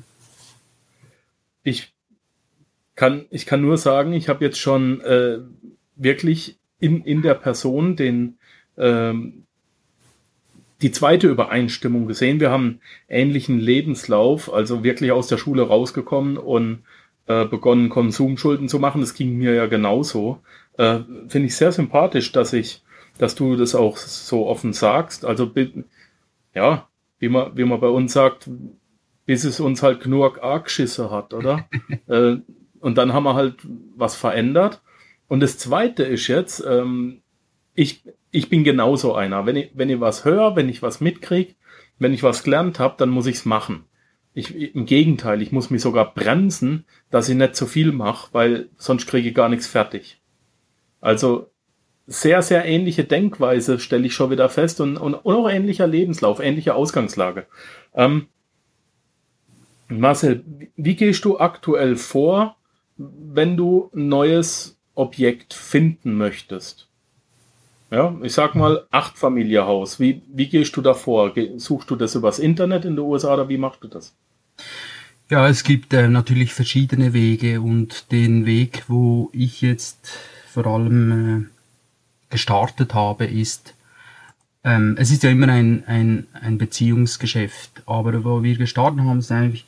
Ich 1.62 1.92
kann, 2.94 3.26
ich 3.30 3.44
kann 3.44 3.60
nur 3.60 3.76
sagen, 3.76 4.14
ich 4.14 4.30
habe 4.30 4.44
jetzt 4.44 4.58
schon 4.58 5.02
äh, 5.02 5.38
wirklich 5.94 6.58
in, 6.78 7.02
in 7.02 7.20
der 7.20 7.34
Person 7.34 7.96
den, 7.96 8.38
ähm, 8.78 9.44
die 10.82 10.92
zweite 10.92 11.28
Übereinstimmung 11.28 12.06
gesehen. 12.06 12.40
Wir 12.40 12.50
haben 12.50 12.80
ähnlichen 13.08 13.58
Lebenslauf, 13.58 14.52
also 14.52 14.84
wirklich 14.84 15.12
aus 15.12 15.26
der 15.26 15.38
Schule 15.38 15.62
rausgekommen 15.62 16.36
und 16.36 16.84
äh, 17.26 17.44
begonnen, 17.44 17.88
Konsumschulden 17.88 18.68
zu 18.68 18.78
machen. 18.78 19.00
Das 19.00 19.14
ging 19.14 19.36
mir 19.36 19.54
ja 19.54 19.66
genauso. 19.66 20.40
Äh, 20.76 21.00
Finde 21.28 21.48
ich 21.48 21.56
sehr 21.56 21.72
sympathisch, 21.72 22.32
dass 22.32 22.52
ich, 22.52 22.82
dass 23.18 23.34
du 23.34 23.56
das 23.56 23.74
auch 23.74 23.96
so 23.96 24.46
offen 24.46 24.72
sagst. 24.72 25.24
Also 25.24 25.50
ja, 26.54 26.88
wie 27.18 27.28
man, 27.28 27.56
wie 27.56 27.64
man 27.64 27.80
bei 27.80 27.88
uns 27.88 28.12
sagt, 28.12 28.48
bis 29.26 29.44
es 29.44 29.60
uns 29.60 29.82
halt 29.82 30.00
genug 30.00 30.42
Argschisse 30.42 31.10
hat, 31.10 31.34
oder? 31.34 31.68
äh, 32.06 32.36
und 32.80 32.96
dann 32.96 33.12
haben 33.12 33.24
wir 33.24 33.34
halt 33.34 33.56
was 33.96 34.14
verändert. 34.14 34.80
Und 35.26 35.40
das 35.40 35.58
Zweite 35.58 36.04
ist 36.04 36.28
jetzt, 36.28 36.64
ähm, 36.66 37.20
ich, 37.74 38.02
ich 38.30 38.48
bin 38.48 38.64
genauso 38.64 39.14
einer. 39.14 39.46
Wenn 39.46 39.56
ich, 39.56 39.70
wenn 39.74 39.90
ich 39.90 40.00
was 40.00 40.24
höre, 40.24 40.56
wenn 40.56 40.68
ich 40.68 40.82
was 40.82 41.00
mitkriege, 41.00 41.54
wenn 41.98 42.14
ich 42.14 42.22
was 42.22 42.44
gelernt 42.44 42.78
habe, 42.78 42.94
dann 42.98 43.08
muss 43.08 43.26
ich's 43.26 43.44
machen. 43.44 43.84
Ich, 44.34 44.74
Im 44.74 44.86
Gegenteil, 44.86 45.42
ich 45.42 45.52
muss 45.52 45.70
mich 45.70 45.82
sogar 45.82 46.14
bremsen, 46.14 46.84
dass 47.10 47.28
ich 47.28 47.34
nicht 47.34 47.56
zu 47.56 47.66
viel 47.66 47.92
mache, 47.92 48.28
weil 48.32 48.68
sonst 48.76 49.06
kriege 49.06 49.28
ich 49.28 49.34
gar 49.34 49.48
nichts 49.48 49.66
fertig. 49.66 50.20
Also 51.00 51.50
sehr, 52.06 52.42
sehr 52.42 52.64
ähnliche 52.64 53.04
Denkweise 53.04 53.78
stelle 53.78 54.06
ich 54.06 54.14
schon 54.14 54.30
wieder 54.30 54.48
fest 54.48 54.80
und, 54.80 54.96
und, 54.96 55.14
und 55.14 55.34
auch 55.34 55.48
ähnlicher 55.48 55.86
Lebenslauf, 55.86 56.40
ähnliche 56.40 56.74
Ausgangslage. 56.74 57.46
Ähm, 57.94 58.28
Marcel, 59.88 60.44
wie 60.76 60.96
gehst 60.96 61.24
du 61.24 61.38
aktuell 61.38 61.96
vor, 61.96 62.56
wenn 62.96 63.56
du 63.56 63.90
ein 63.94 64.08
neues 64.08 64.78
Objekt 64.94 65.54
finden 65.54 66.16
möchtest? 66.16 66.87
Ja, 67.90 68.14
ich 68.22 68.34
sag 68.34 68.54
mal 68.54 68.86
Achtfamilienhaus. 68.90 69.98
Wie, 69.98 70.22
wie 70.28 70.48
gehst 70.48 70.76
du 70.76 70.82
da 70.82 70.94
vor? 70.94 71.32
Suchst 71.56 71.90
du 71.90 71.96
das 71.96 72.14
übers 72.14 72.38
Internet 72.38 72.84
in 72.84 72.96
den 72.96 73.04
USA 73.04 73.34
oder 73.34 73.48
wie 73.48 73.58
machst 73.58 73.82
du 73.82 73.88
das? 73.88 74.14
Ja, 75.30 75.48
es 75.48 75.62
gibt 75.62 75.92
äh, 75.92 76.08
natürlich 76.08 76.54
verschiedene 76.54 77.12
Wege 77.12 77.60
und 77.60 78.12
den 78.12 78.46
Weg, 78.46 78.84
wo 78.88 79.30
ich 79.32 79.60
jetzt 79.60 80.18
vor 80.46 80.66
allem 80.66 81.42
äh, 81.42 81.46
gestartet 82.30 82.94
habe, 82.94 83.26
ist, 83.26 83.74
ähm, 84.64 84.96
es 84.98 85.10
ist 85.10 85.22
ja 85.22 85.30
immer 85.30 85.48
ein, 85.48 85.84
ein, 85.86 86.26
ein 86.32 86.56
Beziehungsgeschäft, 86.58 87.82
aber 87.86 88.24
wo 88.24 88.42
wir 88.42 88.56
gestartet 88.56 89.00
haben, 89.00 89.18
ist 89.18 89.30
eigentlich, 89.30 89.66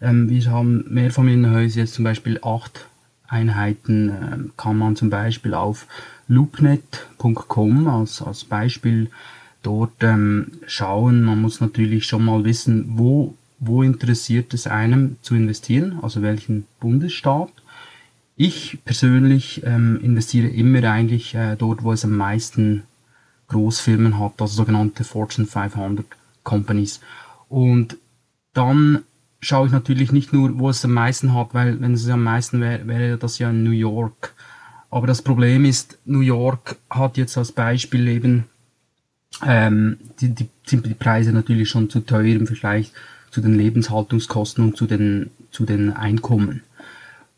ähm, 0.00 0.28
wir 0.28 0.44
haben 0.50 0.84
Mehrfamilienhäuser, 0.88 1.80
jetzt 1.80 1.94
zum 1.94 2.04
Beispiel 2.04 2.38
acht 2.42 2.86
Einheiten, 3.26 4.08
äh, 4.08 4.50
kann 4.56 4.78
man 4.78 4.96
zum 4.96 5.10
Beispiel 5.10 5.54
auf 5.54 5.86
loopnet.com 6.30 7.88
als, 7.88 8.22
als 8.22 8.44
Beispiel 8.44 9.10
dort 9.62 10.02
ähm, 10.02 10.52
schauen. 10.66 11.22
Man 11.22 11.40
muss 11.40 11.60
natürlich 11.60 12.06
schon 12.06 12.24
mal 12.24 12.44
wissen, 12.44 12.92
wo, 12.96 13.34
wo 13.58 13.82
interessiert 13.82 14.54
es 14.54 14.66
einem 14.66 15.16
zu 15.22 15.34
investieren, 15.34 15.98
also 16.02 16.22
welchen 16.22 16.66
Bundesstaat. 16.78 17.50
Ich 18.36 18.78
persönlich 18.84 19.62
ähm, 19.64 19.98
investiere 20.02 20.48
immer 20.48 20.84
eigentlich 20.84 21.34
äh, 21.34 21.56
dort, 21.56 21.82
wo 21.82 21.92
es 21.92 22.04
am 22.04 22.16
meisten 22.16 22.84
Großfirmen 23.48 24.18
hat, 24.18 24.40
also 24.40 24.54
sogenannte 24.54 25.02
Fortune 25.02 25.48
500 25.48 26.06
Companies. 26.44 27.00
Und 27.48 27.96
dann 28.54 29.02
schaue 29.40 29.66
ich 29.66 29.72
natürlich 29.72 30.12
nicht 30.12 30.32
nur, 30.32 30.58
wo 30.60 30.70
es 30.70 30.84
am 30.84 30.94
meisten 30.94 31.34
hat, 31.34 31.54
weil 31.54 31.80
wenn 31.80 31.94
es 31.94 32.08
am 32.08 32.22
meisten 32.22 32.60
wäre, 32.60 32.86
wäre 32.86 33.18
das 33.18 33.40
ja 33.40 33.50
in 33.50 33.64
New 33.64 33.72
York 33.72 34.32
aber 34.90 35.06
das 35.06 35.22
Problem 35.22 35.64
ist, 35.64 35.98
New 36.04 36.20
York 36.20 36.76
hat 36.88 37.16
jetzt 37.16 37.38
als 37.38 37.52
Beispiel 37.52 38.08
eben, 38.08 38.44
ähm, 39.46 39.98
die, 40.20 40.30
die, 40.30 40.48
sind 40.66 40.84
die 40.84 40.94
Preise 40.94 41.32
natürlich 41.32 41.68
schon 41.68 41.88
zu 41.88 42.00
teuer 42.00 42.34
im 42.34 42.46
Vergleich 42.46 42.92
zu 43.30 43.40
den 43.40 43.56
Lebenshaltungskosten 43.56 44.64
und 44.64 44.76
zu 44.76 44.86
den, 44.86 45.30
zu 45.52 45.64
den 45.64 45.92
Einkommen. 45.92 46.62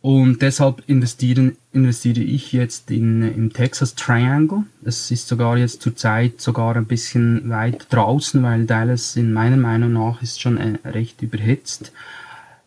Und 0.00 0.42
deshalb 0.42 0.82
investieren, 0.88 1.56
investiere 1.72 2.22
ich 2.22 2.52
jetzt 2.52 2.90
in, 2.90 3.22
im 3.22 3.52
Texas 3.52 3.94
Triangle. 3.94 4.64
Es 4.84 5.10
ist 5.12 5.28
sogar 5.28 5.56
jetzt 5.56 5.80
zurzeit 5.80 6.40
sogar 6.40 6.74
ein 6.74 6.86
bisschen 6.86 7.48
weit 7.50 7.86
draußen, 7.90 8.42
weil 8.42 8.64
Dallas 8.64 9.14
in 9.14 9.32
meiner 9.32 9.58
Meinung 9.58 9.92
nach 9.92 10.20
ist 10.22 10.40
schon 10.40 10.56
äh, 10.56 10.78
recht 10.88 11.22
überhitzt 11.22 11.92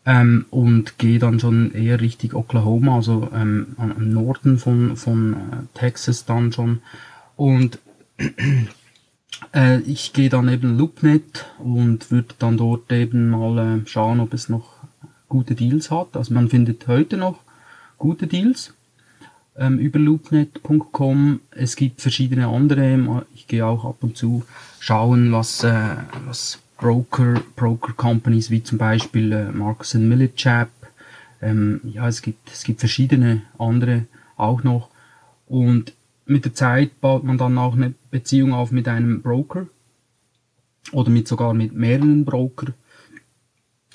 ähm, 0.06 0.46
und 0.50 0.98
gehe 0.98 1.18
dann 1.18 1.40
schon 1.40 1.74
eher 1.74 2.00
richtig 2.00 2.32
Oklahoma, 2.32 2.96
also 2.96 3.28
ähm, 3.34 3.74
am 3.76 4.10
Norden 4.10 4.58
von, 4.58 4.96
von 4.96 5.34
äh, 5.34 5.78
Texas 5.78 6.24
dann 6.24 6.52
schon. 6.52 6.80
Und 7.34 7.80
äh, 9.54 9.80
ich 9.80 10.12
gehe 10.12 10.28
dann 10.28 10.48
eben 10.48 10.78
LoopNet 10.78 11.46
und 11.58 12.12
würde 12.12 12.34
dann 12.38 12.56
dort 12.56 12.90
eben 12.92 13.30
mal 13.30 13.58
äh, 13.58 13.86
schauen, 13.86 14.20
ob 14.20 14.32
es 14.32 14.48
noch 14.48 14.76
gute 15.28 15.56
Deals 15.56 15.90
hat. 15.90 16.16
Also 16.16 16.32
man 16.32 16.48
findet 16.48 16.86
heute 16.86 17.16
noch 17.16 17.40
gute 17.98 18.28
Deals 18.28 18.74
ähm, 19.58 19.80
über 19.80 19.98
loopnet.com. 19.98 21.40
Es 21.50 21.74
gibt 21.74 22.00
verschiedene 22.00 22.46
andere. 22.46 23.26
Ich 23.34 23.48
gehe 23.48 23.66
auch 23.66 23.84
ab 23.84 23.96
und 24.02 24.16
zu 24.16 24.44
schauen, 24.78 25.32
was, 25.32 25.64
äh, 25.64 25.96
was 26.26 26.60
Broker, 26.78 27.42
Broker 27.56 27.92
Companies 27.94 28.50
wie 28.50 28.62
zum 28.62 28.78
Beispiel 28.78 29.32
äh, 29.32 29.50
Marcus 29.52 29.94
Millichap. 29.94 30.70
Ähm, 31.40 31.80
ja, 31.84 32.08
es 32.08 32.22
gibt, 32.22 32.50
es 32.50 32.64
gibt 32.64 32.80
verschiedene 32.80 33.42
andere 33.58 34.06
auch 34.36 34.62
noch. 34.62 34.90
Und 35.46 35.94
mit 36.26 36.44
der 36.44 36.54
Zeit 36.54 37.00
baut 37.00 37.24
man 37.24 37.38
dann 37.38 37.56
auch 37.58 37.74
eine 37.74 37.94
Beziehung 38.10 38.52
auf 38.52 38.72
mit 38.72 38.88
einem 38.88 39.22
Broker 39.22 39.66
oder 40.92 41.10
mit 41.10 41.28
sogar 41.28 41.54
mit 41.54 41.72
mehreren 41.72 42.24
Broker. 42.24 42.72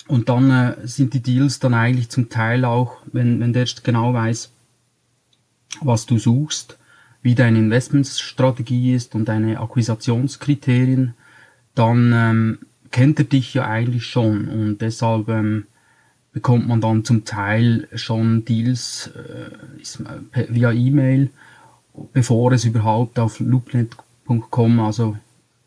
Und 0.08 0.28
dann 0.28 0.50
äh, 0.50 0.86
sind 0.86 1.14
die 1.14 1.22
Deals 1.22 1.58
dann 1.58 1.74
eigentlich 1.74 2.08
zum 2.08 2.28
Teil 2.28 2.64
auch, 2.64 2.96
wenn, 3.12 3.40
wenn 3.40 3.52
der 3.52 3.66
genau 3.82 4.12
weiß, 4.12 4.50
was 5.80 6.06
du 6.06 6.18
suchst, 6.18 6.78
wie 7.22 7.34
deine 7.34 7.58
Investmentstrategie 7.58 8.94
ist 8.94 9.14
und 9.14 9.26
deine 9.26 9.60
Akquisitionskriterien, 9.60 11.14
dann 11.74 12.12
ähm, 12.12 12.58
kennt 12.92 13.18
er 13.18 13.24
dich 13.24 13.54
ja 13.54 13.66
eigentlich 13.66 14.06
schon 14.06 14.48
und 14.48 14.78
deshalb 14.80 15.28
ähm, 15.28 15.66
bekommt 16.32 16.68
man 16.68 16.80
dann 16.80 17.04
zum 17.04 17.24
Teil 17.24 17.88
schon 17.94 18.44
Deals 18.44 19.10
äh, 19.14 20.46
via 20.48 20.72
E-Mail, 20.72 21.30
bevor 22.12 22.52
es 22.52 22.64
überhaupt 22.64 23.18
auf 23.18 23.40
loopnet.com 23.40 24.80
also 24.80 25.16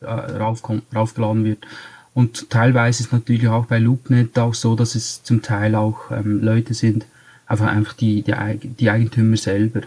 äh, 0.01 0.05
raufkommt, 0.05 0.83
raufgeladen 0.95 1.43
wird. 1.43 1.65
Und 2.13 2.49
teilweise 2.49 3.03
ist 3.03 3.11
natürlich 3.11 3.47
auch 3.49 3.65
bei 3.65 3.77
Loopnet 3.77 4.39
auch 4.39 4.53
so, 4.53 4.75
dass 4.75 4.95
es 4.95 5.21
zum 5.23 5.41
Teil 5.41 5.75
auch 5.75 6.11
ähm, 6.11 6.41
Leute 6.41 6.73
sind, 6.73 7.05
einfach, 7.45 7.67
einfach 7.67 7.93
die, 7.93 8.21
die, 8.21 8.33
die 8.69 8.89
Eigentümer 8.89 9.35
selber. 9.35 9.81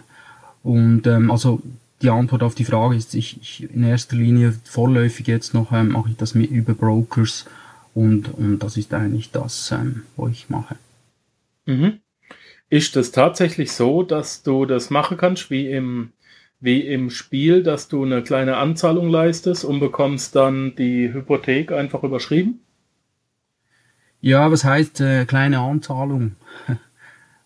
Und 0.63 1.07
ähm, 1.07 1.31
also 1.31 1.63
die 2.03 2.11
Antwort 2.11 2.43
auf 2.43 2.55
die 2.55 2.65
Frage 2.65 2.97
ist, 2.97 3.15
ich, 3.15 3.41
ich 3.41 3.75
in 3.75 3.83
erster 3.83 4.17
Linie 4.17 4.55
vorläufig 4.65 5.27
jetzt 5.27 5.55
noch 5.55 5.73
ähm, 5.73 5.91
mache 5.91 6.11
ich 6.11 6.17
das 6.17 6.35
mit 6.35 6.51
über 6.51 6.75
Brokers 6.75 7.47
und, 7.95 8.33
und 8.35 8.61
das 8.61 8.77
ist 8.77 8.95
eigentlich 8.95 9.33
das, 9.33 9.73
ähm, 9.73 10.03
wo 10.17 10.29
ich 10.29 10.49
mache. 10.49 10.77
Mhm. 11.67 12.01
Ist 12.71 12.97
es 12.97 13.13
tatsächlich 13.13 13.73
so, 13.73 14.03
dass 14.03 14.43
du 14.43 14.67
das 14.67 14.91
machen 14.91 15.17
kannst 15.17 15.51
wie 15.51 15.71
im, 15.71 16.13
wie 16.61 16.81
im 16.81 17.11
Spiel, 17.11 17.63
dass 17.63 17.89
du 17.89 18.05
eine 18.05 18.23
kleine 18.23 18.59
Anzahlung 18.59 19.09
leistest 19.09 19.65
und 19.65 19.81
bekommst 19.81 20.37
dann 20.37 20.77
die 20.77 21.13
Hypothek 21.13 21.73
einfach 21.73 22.05
überschrieben? 22.05 22.61
Ja, 24.21 24.51
was 24.51 24.65
heißt 24.65 25.01
äh, 25.01 25.25
kleine 25.25 25.61
Anzahlung? 25.61 26.37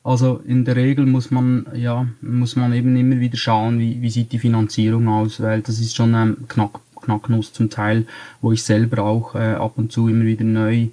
Also 0.05 0.43
in 0.47 0.65
der 0.65 0.77
Regel 0.77 1.07
muss 1.07 1.31
man, 1.31 1.67
ja, 1.75 2.07
muss 2.21 2.57
man 2.57 2.73
eben 2.73 2.97
immer 2.97 3.21
wieder 3.21 3.37
schauen, 3.37 3.79
wie, 3.79 4.03
wie 4.03 4.11
sieht 4.11 4.33
die 4.33 4.41
Finanzierung 4.41 5.09
aus, 5.09 5.41
weil 5.41 5.61
das 5.61 5.79
ist 5.79 5.95
schon 5.95 6.15
ein 6.15 6.49
Knack, 6.49 6.81
Knacknuss 7.01 7.53
zum 7.53 7.71
Teil, 7.71 8.07
wo 8.41 8.53
ich 8.53 8.63
selber 8.63 9.03
auch 9.05 9.35
äh, 9.35 9.55
ab 9.55 9.73
und 9.77 9.93
zu 9.93 10.09
immer 10.09 10.25
wieder 10.25 10.45
neu 10.45 10.89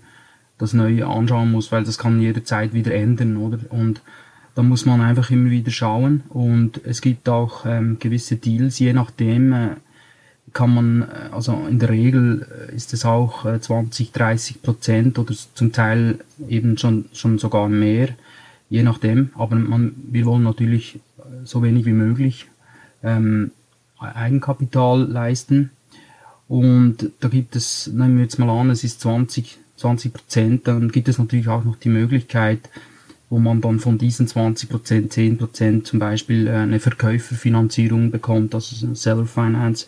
das 0.60 0.74
Neue 0.74 1.08
anschauen 1.08 1.52
muss, 1.52 1.72
weil 1.72 1.86
das 1.86 1.98
kann 1.98 2.22
jederzeit 2.22 2.74
wieder 2.74 2.94
ändern, 2.94 3.38
oder? 3.38 3.60
Und 3.70 4.02
da 4.56 4.62
muss 4.62 4.86
man 4.86 5.02
einfach 5.02 5.32
immer 5.32 5.50
wieder 5.50 5.72
schauen 5.72 6.22
und 6.30 6.82
es 6.84 7.02
gibt 7.02 7.30
auch 7.30 7.66
ähm, 7.66 7.98
gewisse 7.98 8.36
Deals, 8.36 8.78
je 8.78 8.94
nachdem 8.94 9.54
äh, 9.54 9.70
kann 10.54 10.74
man, 10.74 11.04
äh, 11.04 11.06
also 11.32 11.66
in 11.70 11.80
der 11.80 11.90
Regel 11.90 12.46
äh, 12.70 12.76
ist 12.76 12.94
es 12.94 13.06
auch 13.06 13.46
äh, 13.46 13.62
20, 13.62 14.12
30 14.12 14.62
Prozent 14.62 15.18
oder 15.18 15.34
zum 15.54 15.72
Teil 15.72 16.20
eben 16.48 16.78
schon, 16.78 17.06
schon 17.14 17.40
sogar 17.40 17.70
mehr, 17.70 18.10
je 18.70 18.84
nachdem. 18.84 19.30
Aber 19.36 19.56
man, 19.56 19.96
wir 20.12 20.26
wollen 20.26 20.44
natürlich 20.44 20.96
äh, 20.96 21.46
so 21.46 21.64
wenig 21.64 21.86
wie 21.86 21.94
möglich 21.94 22.48
ähm, 23.04 23.52
Eigenkapital 24.00 25.04
leisten. 25.04 25.72
Und 26.48 27.12
da 27.20 27.28
gibt 27.28 27.56
es, 27.56 27.88
nehmen 27.88 28.16
wir 28.16 28.24
jetzt 28.24 28.40
mal 28.40 28.50
an, 28.50 28.70
es 28.70 28.84
ist 28.84 29.02
20, 29.02 29.60
20 29.78 30.14
Prozent, 30.14 30.68
dann 30.68 30.92
gibt 30.92 31.08
es 31.08 31.20
natürlich 31.20 31.48
auch 31.48 31.64
noch 31.64 31.76
die 31.76 31.90
Möglichkeit, 31.90 32.60
wo 33.30 33.38
man 33.38 33.62
dann 33.62 33.80
von 33.80 33.98
diesen 33.98 34.28
20 34.28 34.70
Prozent, 34.70 35.14
10 35.14 35.38
Prozent 35.38 35.86
zum 35.86 36.00
Beispiel 36.00 36.48
äh, 36.48 36.52
eine 36.52 36.80
Verkäuferfinanzierung 36.80 38.10
bekommt, 38.10 38.56
also 38.56 38.94
Seller 38.96 39.26
Finance. 39.26 39.86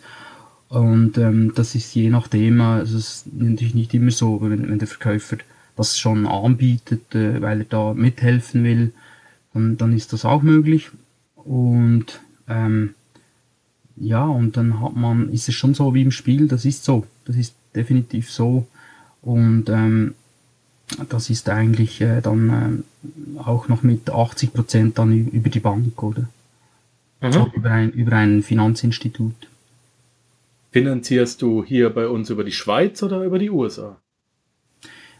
Und 0.68 1.18
ähm, 1.18 1.52
das 1.54 1.74
ist 1.74 1.94
je 1.94 2.08
nachdem, 2.08 2.60
also 2.60 2.96
es 2.96 3.26
ist 3.26 3.34
natürlich 3.34 3.74
nicht 3.74 3.92
immer 3.92 4.10
so, 4.10 4.40
wenn, 4.40 4.70
wenn 4.70 4.78
der 4.78 4.88
Verkäufer 4.88 5.38
das 5.76 5.98
schon 5.98 6.26
anbietet, 6.26 7.14
äh, 7.14 7.40
weil 7.40 7.60
er 7.60 7.66
da 7.66 7.94
mithelfen 7.94 8.64
will, 8.64 8.92
dann, 9.54 9.76
dann 9.76 9.96
ist 9.96 10.12
das 10.12 10.24
auch 10.24 10.42
möglich. 10.42 10.90
Und 11.36 12.20
ähm, 12.48 12.94
ja, 13.96 14.24
und 14.24 14.56
dann 14.56 14.80
hat 14.80 14.96
man, 14.96 15.28
ist 15.30 15.48
es 15.48 15.54
schon 15.54 15.74
so 15.74 15.94
wie 15.94 16.02
im 16.02 16.10
Spiel, 16.10 16.48
das 16.48 16.64
ist 16.64 16.84
so, 16.84 17.06
das 17.24 17.36
ist 17.36 17.54
definitiv 17.74 18.30
so. 18.30 18.66
Und 19.20 19.68
ähm, 19.68 20.14
das 21.08 21.30
ist 21.30 21.48
eigentlich 21.48 22.00
äh, 22.00 22.20
dann 22.20 22.84
äh, 23.36 23.38
auch 23.38 23.68
noch 23.68 23.82
mit 23.82 24.10
80 24.10 24.52
Prozent 24.52 24.98
dann 24.98 25.28
über 25.28 25.48
die 25.48 25.60
Bank, 25.60 26.02
oder? 26.02 26.28
Mhm. 27.20 27.32
So, 27.32 27.50
über, 27.54 27.70
ein, 27.70 27.90
über 27.92 28.16
ein 28.16 28.42
Finanzinstitut. 28.42 29.34
Finanzierst 30.72 31.40
du 31.42 31.64
hier 31.64 31.90
bei 31.90 32.08
uns 32.08 32.30
über 32.30 32.44
die 32.44 32.52
Schweiz 32.52 33.02
oder 33.02 33.22
über 33.22 33.38
die 33.38 33.50
USA? 33.50 33.96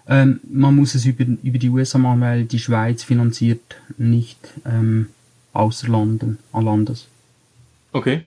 Ähm, 0.07 0.41
man 0.51 0.75
muss 0.75 0.95
es 0.95 1.05
über, 1.05 1.25
über 1.43 1.59
die 1.59 1.69
USA 1.69 1.99
machen, 1.99 2.21
weil 2.21 2.45
die 2.45 2.59
Schweiz 2.59 3.03
finanziert 3.03 3.77
nicht 3.99 4.39
ähm, 4.65 5.09
außer 5.53 5.89
Landen, 5.89 6.39
Landes. 6.53 7.09
Okay. 7.93 8.25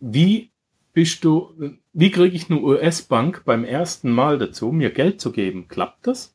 Wie 0.00 0.50
bist 0.92 1.24
du, 1.24 1.50
wie 1.92 2.10
kriege 2.10 2.34
ich 2.34 2.50
eine 2.50 2.60
US-Bank 2.60 3.42
beim 3.44 3.64
ersten 3.64 4.10
Mal 4.10 4.38
dazu, 4.38 4.72
mir 4.72 4.90
Geld 4.90 5.20
zu 5.20 5.30
geben? 5.30 5.68
Klappt 5.68 6.06
das? 6.06 6.32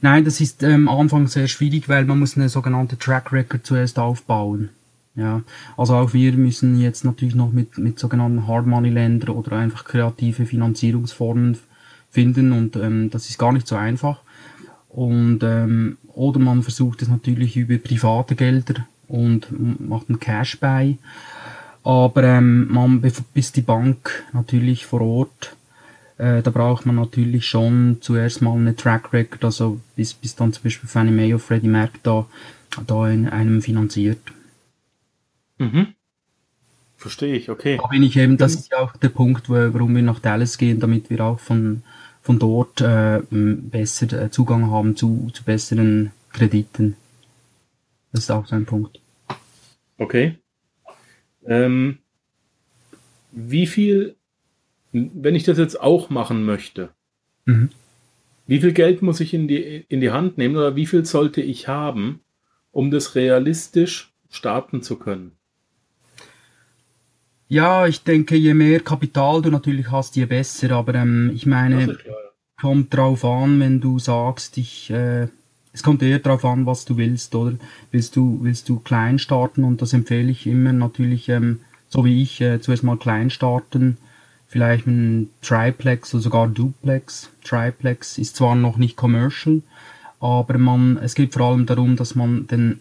Nein, 0.00 0.24
das 0.24 0.40
ist 0.40 0.62
ähm, 0.62 0.88
am 0.88 1.00
Anfang 1.00 1.26
sehr 1.26 1.48
schwierig, 1.48 1.88
weil 1.88 2.04
man 2.04 2.18
muss 2.18 2.36
eine 2.36 2.48
sogenannte 2.48 2.98
Track 2.98 3.32
Record 3.32 3.66
zuerst 3.66 3.98
aufbauen. 3.98 4.70
Ja, 5.16 5.42
also 5.78 5.94
auch 5.94 6.12
wir 6.12 6.32
müssen 6.34 6.78
jetzt 6.78 7.04
natürlich 7.04 7.34
noch 7.34 7.50
mit, 7.50 7.78
mit 7.78 7.98
sogenannten 7.98 8.46
Hard 8.46 8.66
Money 8.66 8.90
Ländern 8.90 9.30
oder 9.30 9.52
einfach 9.52 9.84
kreative 9.86 10.44
Finanzierungsformen 10.44 11.56
finden 12.16 12.52
und 12.52 12.76
ähm, 12.76 13.10
das 13.10 13.30
ist 13.30 13.38
gar 13.38 13.52
nicht 13.52 13.66
so 13.66 13.76
einfach. 13.76 14.20
Und 14.88 15.40
ähm, 15.42 15.98
oder 16.14 16.40
man 16.40 16.62
versucht 16.62 17.02
es 17.02 17.08
natürlich 17.08 17.56
über 17.56 17.76
private 17.78 18.34
Gelder 18.34 18.86
und 19.08 19.48
macht 19.80 20.08
einen 20.08 20.18
Cash 20.18 20.58
bei. 20.58 20.96
Aber 21.84 22.24
ähm, 22.24 22.66
man, 22.68 23.00
bis 23.34 23.52
die 23.52 23.60
Bank 23.60 24.24
natürlich 24.32 24.86
vor 24.86 25.02
Ort 25.02 25.56
äh, 26.18 26.42
da 26.42 26.50
braucht 26.50 26.86
man 26.86 26.96
natürlich 26.96 27.46
schon 27.46 27.98
zuerst 28.00 28.40
mal 28.40 28.56
eine 28.56 28.74
Track 28.74 29.12
Record, 29.12 29.44
also 29.44 29.80
bis, 29.96 30.14
bis 30.14 30.34
dann 30.34 30.52
zum 30.52 30.64
Beispiel 30.64 30.88
Fannie 30.88 31.12
Mae 31.12 31.34
oder 31.34 31.38
Freddie 31.38 31.68
Mac 31.68 31.90
da, 32.02 32.26
da 32.86 33.08
in 33.08 33.28
einem 33.28 33.60
finanziert. 33.60 34.20
Mhm. 35.58 35.88
Verstehe 36.96 37.36
ich, 37.36 37.50
okay. 37.50 37.78
Da 37.80 37.86
bin 37.88 38.02
ich 38.02 38.16
eben, 38.16 38.38
das 38.38 38.54
ist 38.54 38.72
ja 38.72 38.78
auch 38.78 38.96
der 38.96 39.10
Punkt, 39.10 39.50
warum 39.50 39.94
wir 39.94 40.02
nach 40.02 40.18
Dallas 40.18 40.56
gehen, 40.56 40.80
damit 40.80 41.10
wir 41.10 41.20
auch 41.20 41.38
von, 41.38 41.82
von 42.26 42.38
dort 42.38 42.80
äh, 42.80 43.22
besser 43.30 44.12
äh, 44.12 44.30
Zugang 44.30 44.70
haben 44.70 44.96
zu, 44.96 45.30
zu 45.32 45.44
besseren 45.44 46.12
Krediten. 46.32 46.96
Das 48.12 48.24
ist 48.24 48.30
auch 48.30 48.46
so 48.46 48.54
ein 48.54 48.66
Punkt. 48.66 49.00
Okay. 49.98 50.36
Ähm, 51.46 51.98
wie 53.32 53.66
viel 53.66 54.16
wenn 54.92 55.34
ich 55.34 55.44
das 55.44 55.58
jetzt 55.58 55.80
auch 55.80 56.10
machen 56.10 56.44
möchte, 56.44 56.90
mhm. 57.44 57.70
wie 58.46 58.60
viel 58.60 58.72
Geld 58.72 59.02
muss 59.02 59.20
ich 59.20 59.34
in 59.34 59.48
die, 59.48 59.84
in 59.88 60.00
die 60.00 60.10
Hand 60.10 60.38
nehmen 60.38 60.56
oder 60.56 60.76
wie 60.76 60.86
viel 60.86 61.04
sollte 61.04 61.42
ich 61.42 61.68
haben, 61.68 62.20
um 62.70 62.90
das 62.90 63.14
realistisch 63.14 64.14
starten 64.30 64.82
zu 64.82 64.96
können? 64.96 65.32
Ja, 67.48 67.86
ich 67.86 68.02
denke, 68.02 68.36
je 68.36 68.54
mehr 68.54 68.80
Kapital 68.80 69.42
du 69.42 69.50
natürlich 69.50 69.90
hast, 69.90 70.16
je 70.16 70.26
besser. 70.26 70.72
Aber 70.72 70.94
ähm, 70.94 71.30
ich 71.34 71.46
meine, 71.46 71.84
klar, 71.84 71.96
ja. 72.06 72.14
kommt 72.60 72.94
drauf 72.94 73.24
an, 73.24 73.60
wenn 73.60 73.80
du 73.80 73.98
sagst, 73.98 74.58
ich, 74.58 74.90
äh, 74.90 75.28
es 75.72 75.82
kommt 75.82 76.02
eher 76.02 76.18
drauf 76.18 76.44
an, 76.44 76.66
was 76.66 76.84
du 76.84 76.96
willst, 76.96 77.34
oder? 77.34 77.56
Willst 77.90 78.16
du, 78.16 78.38
willst 78.42 78.68
du 78.68 78.80
klein 78.80 79.18
starten? 79.18 79.64
Und 79.64 79.82
das 79.82 79.92
empfehle 79.92 80.30
ich 80.30 80.46
immer 80.46 80.72
natürlich, 80.72 81.28
ähm, 81.28 81.60
so 81.88 82.04
wie 82.04 82.22
ich, 82.22 82.40
äh, 82.40 82.60
zuerst 82.60 82.82
mal 82.82 82.96
klein 82.96 83.30
starten 83.30 83.98
vielleicht 84.48 84.86
ein 84.86 85.30
Triplex 85.42 86.14
oder 86.14 86.22
sogar 86.22 86.48
Duplex. 86.48 87.30
Triplex 87.44 88.18
ist 88.18 88.36
zwar 88.36 88.54
noch 88.54 88.76
nicht 88.76 88.96
commercial, 88.96 89.62
aber 90.20 90.58
man, 90.58 90.96
es 90.98 91.14
geht 91.14 91.34
vor 91.34 91.42
allem 91.42 91.66
darum, 91.66 91.96
dass 91.96 92.14
man 92.14 92.46
den, 92.46 92.80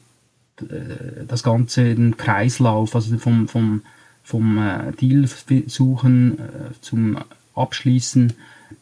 äh, 0.61 1.25
das 1.27 1.43
Ganze, 1.43 1.95
den 1.95 2.17
Kreislauf, 2.17 2.95
also 2.95 3.17
vom, 3.17 3.47
vom, 3.47 3.81
vom 4.25 4.57
äh, 4.57 4.91
Deal 4.93 5.27
suchen 5.67 6.39
äh, 6.39 6.71
zum 6.81 7.17
Abschließen, 7.53 8.33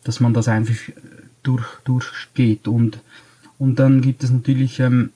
dass 0.03 0.21
man 0.21 0.33
das 0.33 0.47
einfach 0.47 0.93
durch, 1.43 1.67
durchgeht 1.83 2.67
und, 2.67 2.99
und 3.59 3.77
dann 3.77 4.01
gibt 4.01 4.23
es 4.23 4.31
natürlich, 4.31 4.79
ähm, 4.79 5.11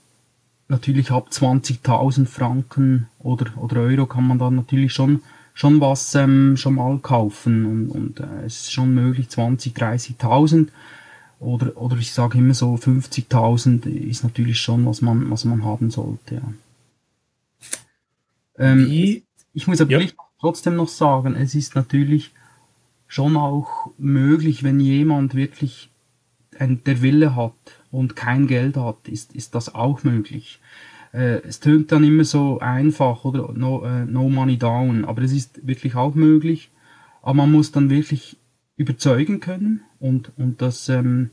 natürlich 0.68 1.12
ab 1.12 1.30
20.000 1.32 2.26
Franken 2.26 3.08
oder, 3.20 3.46
oder 3.58 3.78
Euro 3.78 4.06
kann 4.06 4.28
man 4.28 4.38
dann 4.38 4.56
natürlich 4.56 4.94
schon 4.94 5.22
schon 5.54 5.82
was 5.82 6.14
ähm, 6.14 6.56
schon 6.56 6.76
mal 6.76 7.00
kaufen 7.00 7.66
und, 7.66 7.90
und 7.90 8.20
äh, 8.20 8.46
es 8.46 8.60
ist 8.60 8.74
schon 8.74 8.94
möglich 8.94 9.30
20, 9.30 9.74
30.000 9.74 10.68
oder 11.40 11.76
oder 11.78 11.98
ich 11.98 12.12
sage 12.12 12.38
immer 12.38 12.54
so 12.54 12.76
50.000 12.76 13.88
ist 13.88 14.24
natürlich 14.24 14.60
schon 14.60 14.86
was 14.86 15.02
man 15.02 15.32
was 15.32 15.46
man 15.46 15.64
haben 15.64 15.90
sollte. 15.90 16.36
Ja. 16.36 16.42
Ähm, 18.60 18.86
Wie? 18.86 19.27
Ich 19.58 19.68
muss 19.68 19.82
aber 19.82 20.00
ja. 20.00 20.08
trotzdem 20.40 20.76
noch 20.76 20.88
sagen, 20.88 21.36
es 21.36 21.56
ist 21.56 21.76
natürlich 21.76 22.32
schon 23.08 23.36
auch 23.36 23.90
möglich, 23.98 24.64
wenn 24.64 24.80
jemand 24.80 25.34
wirklich 25.34 25.90
ein, 26.60 26.84
der 26.84 27.02
Wille 27.02 27.36
hat 27.36 27.54
und 27.90 28.16
kein 28.16 28.46
Geld 28.46 28.78
hat, 28.78 29.08
ist, 29.08 29.34
ist 29.34 29.56
das 29.56 29.74
auch 29.74 30.04
möglich 30.04 30.60
äh, 31.14 31.42
es 31.48 31.60
tönt 31.60 31.92
dann 31.92 32.04
immer 32.04 32.24
so 32.24 32.60
einfach 32.60 33.26
oder 33.26 33.52
no, 33.54 33.84
äh, 33.84 34.06
no 34.06 34.30
money 34.30 34.58
down, 34.58 35.06
aber 35.06 35.24
es 35.24 35.32
ist 35.32 35.66
wirklich 35.66 35.96
auch 35.96 36.14
möglich. 36.14 36.70
Aber 37.24 37.34
man 37.34 37.52
muss 37.52 37.72
dann 37.72 37.90
wirklich 37.90 38.38
überzeugen 38.76 39.40
können 39.40 39.82
und, 40.00 40.32
und 40.38 40.62
das, 40.62 40.88
ähm, 40.90 41.32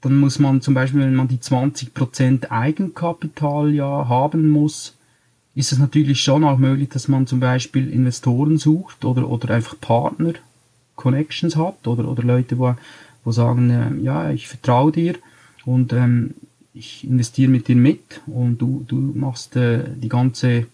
dann 0.00 0.16
muss 0.16 0.38
man 0.38 0.62
zum 0.62 0.72
Beispiel, 0.72 1.00
wenn 1.00 1.14
man 1.14 1.28
die 1.28 1.38
20% 1.38 2.50
Eigenkapital 2.50 3.72
ja 3.74 4.08
haben 4.08 4.48
muss, 4.48 4.96
ist 5.54 5.72
es 5.72 5.78
natürlich 5.78 6.22
schon 6.22 6.44
auch 6.44 6.58
möglich, 6.58 6.88
dass 6.88 7.08
man 7.08 7.26
zum 7.26 7.40
Beispiel 7.40 7.90
Investoren 7.90 8.58
sucht 8.58 9.04
oder, 9.04 9.28
oder 9.28 9.54
einfach 9.54 9.78
Partner, 9.80 10.32
Connections 10.96 11.56
hat 11.56 11.86
oder, 11.86 12.08
oder 12.08 12.22
Leute, 12.22 12.58
wo, 12.58 12.74
wo 13.24 13.32
sagen, 13.32 13.70
äh, 13.70 14.04
ja, 14.04 14.30
ich 14.30 14.48
vertraue 14.48 14.92
dir 14.92 15.14
und 15.64 15.92
ähm, 15.92 16.34
ich 16.74 17.04
investiere 17.04 17.50
mit 17.50 17.68
dir 17.68 17.76
mit 17.76 18.20
und 18.26 18.58
du, 18.58 18.84
du 18.86 18.96
machst 18.96 19.56
äh, 19.56 19.84
die 19.94 20.08
ganze, 20.08 20.66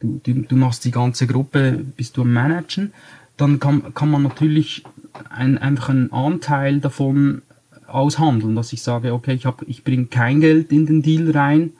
du, 0.00 0.20
du, 0.22 0.34
du 0.42 0.56
machst 0.56 0.84
die 0.84 0.90
ganze 0.90 1.26
Gruppe, 1.26 1.84
bist 1.96 2.16
du 2.16 2.22
am 2.22 2.32
Managen, 2.32 2.92
dann 3.36 3.58
kann, 3.58 3.94
kann 3.94 4.10
man 4.10 4.22
natürlich 4.22 4.84
ein, 5.30 5.58
einfach 5.58 5.88
einen 5.88 6.12
Anteil 6.12 6.80
davon 6.80 7.42
aushandeln, 7.86 8.54
dass 8.54 8.72
ich 8.72 8.82
sage, 8.82 9.12
okay, 9.12 9.34
ich, 9.34 9.46
hab, 9.46 9.62
ich 9.66 9.84
bringe 9.84 10.06
kein 10.06 10.40
Geld 10.40 10.70
in 10.70 10.86
den 10.86 11.02
Deal 11.02 11.30
rein, 11.30 11.72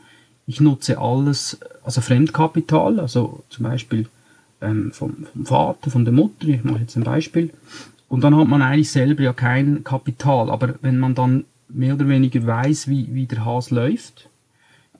ich 0.47 0.61
nutze 0.61 0.99
alles, 0.99 1.59
also 1.85 2.01
Fremdkapital, 2.01 3.01
also 3.01 3.45
zum 3.49 3.65
Beispiel 3.65 4.07
ähm, 4.61 4.93
vom, 4.93 5.27
vom 5.33 5.47
Vater, 5.47 5.91
von 5.91 6.05
der 6.05 6.13
Mutter, 6.13 6.49
ich 6.49 6.65
mache 6.65 6.81
jetzt 6.81 6.97
ein 6.97 7.05
Beispiel, 7.05 7.51
und 8.09 8.23
dann 8.23 8.37
hat 8.37 8.49
man 8.49 8.61
eigentlich 8.61 8.91
selber 8.91 9.23
ja 9.23 9.33
kein 9.33 9.85
Kapital, 9.85 10.51
aber 10.51 10.75
wenn 10.83 10.99
man 10.99 11.15
dann 11.15 11.45
mehr 11.69 11.95
oder 11.95 12.09
weniger 12.09 12.47
weiß, 12.47 12.89
wie, 12.89 13.15
wie 13.15 13.27
der 13.27 13.45
Has 13.45 13.71
läuft, 13.71 14.29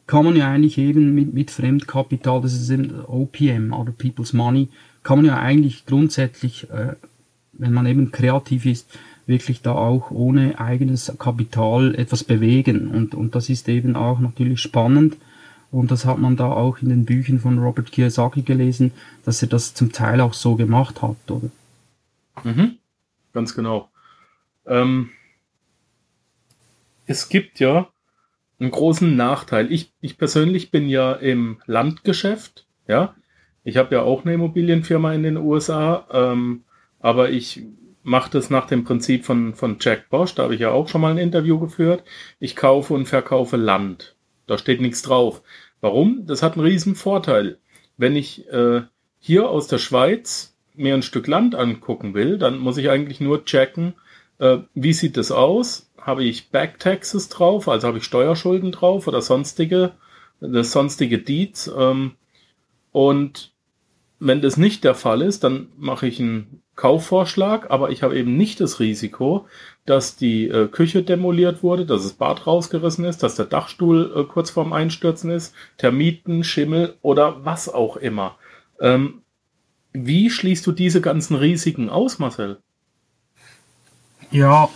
kann 0.07 0.25
man 0.25 0.37
ja 0.37 0.51
eigentlich 0.51 0.79
eben 0.79 1.15
mit, 1.15 1.35
mit 1.35 1.51
Fremdkapital, 1.51 2.41
das 2.41 2.55
ist 2.55 2.71
eben 2.71 3.05
OPM, 3.05 3.73
oder 3.73 3.93
People's 3.93 4.33
Money, 4.33 4.69
kann 5.03 5.19
man 5.19 5.27
ja 5.27 5.39
eigentlich 5.39 5.87
grundsätzlich, 5.87 6.71
äh, 6.71 6.95
wenn 7.53 7.73
man 7.73 7.87
eben 7.87 8.13
kreativ 8.13 8.67
ist, 8.67 8.89
wirklich 9.27 9.63
da 9.63 9.73
auch 9.73 10.11
ohne 10.11 10.59
eigenes 10.59 11.13
Kapital 11.19 11.95
etwas 11.95 12.25
bewegen. 12.25 12.89
Und, 12.89 13.15
und 13.15 13.35
das 13.35 13.49
ist 13.49 13.69
eben 13.69 13.95
auch 13.95 14.19
natürlich 14.19 14.61
spannend. 14.61 15.17
Und 15.73 15.91
das 15.91 16.05
hat 16.05 16.19
man 16.19 16.37
da 16.37 16.53
auch 16.53 16.79
in 16.83 16.91
den 16.91 17.07
Büchern 17.07 17.41
von 17.41 17.59
Robert 17.59 17.91
Kiyosaki 17.91 18.43
gelesen, 18.43 18.93
dass 19.25 19.41
er 19.43 19.49
das 19.49 19.73
zum 19.73 19.91
Teil 19.91 20.21
auch 20.21 20.35
so 20.35 20.55
gemacht 20.55 21.01
hat, 21.01 21.17
oder? 21.31 21.51
Mhm. 22.45 22.77
Ganz 23.33 23.55
genau. 23.55 23.89
Ähm, 24.67 25.11
es 27.07 27.31
gibt 27.31 27.59
ja 27.59 27.89
einen 28.61 28.71
großen 28.71 29.17
Nachteil. 29.17 29.73
Ich, 29.73 29.93
ich 30.03 30.19
persönlich 30.19 30.71
bin 30.71 30.91
ja 30.91 31.15
im 31.15 31.61
Landgeschäft, 31.67 32.67
ja. 32.87 33.15
Ich 33.65 33.77
habe 33.77 33.95
ja 33.95 34.03
auch 34.03 34.25
eine 34.25 34.35
Immobilienfirma 34.35 35.15
in 35.15 35.23
den 35.23 35.37
USA, 35.37 36.07
ähm, 36.13 36.65
aber 37.01 37.31
ich 37.31 37.63
mache 38.03 38.31
das 38.31 38.51
nach 38.51 38.67
dem 38.67 38.85
Prinzip 38.85 39.25
von, 39.25 39.55
von 39.55 39.77
Jack 39.81 40.11
Bosch, 40.11 40.35
da 40.35 40.43
habe 40.43 40.55
ich 40.55 40.61
ja 40.61 40.71
auch 40.71 40.89
schon 40.89 41.01
mal 41.01 41.13
ein 41.13 41.19
Interview 41.19 41.59
geführt. 41.59 42.03
Ich 42.41 42.57
kaufe 42.57 42.93
und 42.93 43.07
verkaufe 43.07 43.57
Land. 43.57 44.17
Da 44.53 44.59
steht 44.59 44.83
nichts 44.83 45.01
drauf. 45.01 45.41
Warum? 45.81 46.27
Das 46.27 46.43
hat 46.43 46.59
einen 46.59 46.67
riesen 46.67 46.95
Vorteil. 46.95 47.57
Wenn 47.97 48.17
ich 48.17 48.47
äh, 48.51 48.83
hier 49.19 49.49
aus 49.49 49.67
der 49.67 49.79
Schweiz 49.79 50.55
mir 50.75 50.93
ein 50.93 51.03
Stück 51.03 51.27
Land 51.27 51.55
angucken 51.55 52.13
will, 52.13 52.37
dann 52.37 52.59
muss 52.59 52.77
ich 52.77 52.91
eigentlich 52.91 53.19
nur 53.19 53.47
checken, 53.47 53.95
äh, 54.41 54.59
wie 54.75 54.93
sieht 54.93 55.17
das 55.17 55.33
aus? 55.33 55.91
Habe 55.99 56.25
ich 56.25 56.51
Backtaxes 56.51 57.31
drauf, 57.31 57.67
also 57.67 57.89
habe 57.89 57.97
ich 57.97 58.05
Steuerschulden 58.05 58.73
drauf 58.73 59.09
oder 59.09 59.23
sonstige, 59.23 59.93
das 60.41 60.71
sonstige 60.71 61.19
Deeds. 61.19 61.73
Ähm, 61.75 62.17
und 62.91 63.55
wenn 64.19 64.43
das 64.43 64.59
nicht 64.59 64.85
der 64.85 64.95
Fall 64.95 65.23
ist, 65.23 65.45
dann 65.45 65.69
mache 65.79 66.07
ich 66.07 66.21
einen 66.21 66.62
Kaufvorschlag, 66.75 67.71
aber 67.71 67.91
ich 67.91 68.03
habe 68.03 68.19
eben 68.19 68.37
nicht 68.37 68.61
das 68.61 68.81
Risiko, 68.81 69.47
dass 69.85 70.17
die 70.17 70.49
äh, 70.49 70.69
Küche 70.69 71.03
demoliert 71.03 71.63
wurde, 71.63 71.85
dass 71.85 72.03
das 72.03 72.15
Bad 72.15 72.47
rausgerissen 72.47 73.05
ist, 73.05 73.23
dass 73.23 73.35
der 73.35 73.47
Dachstuhl 73.47 74.13
äh, 74.17 74.25
kurz 74.25 74.51
vorm 74.51 74.73
Einstürzen 74.73 75.31
ist, 75.31 75.55
Termiten, 75.77 76.45
Schimmel 76.45 76.95
oder 77.03 77.45
was 77.45 77.69
auch 77.69 77.97
immer. 77.97 78.37
Ähm, 78.81 79.23
wie 79.93 80.31
schließt 80.31 80.67
du 80.67 80.73
diese 80.73 81.01
ganzen 81.01 81.37
Risiken 81.37 81.91
aus, 81.91 82.19
Marcel? 82.19 82.59
Ja, 84.31 84.71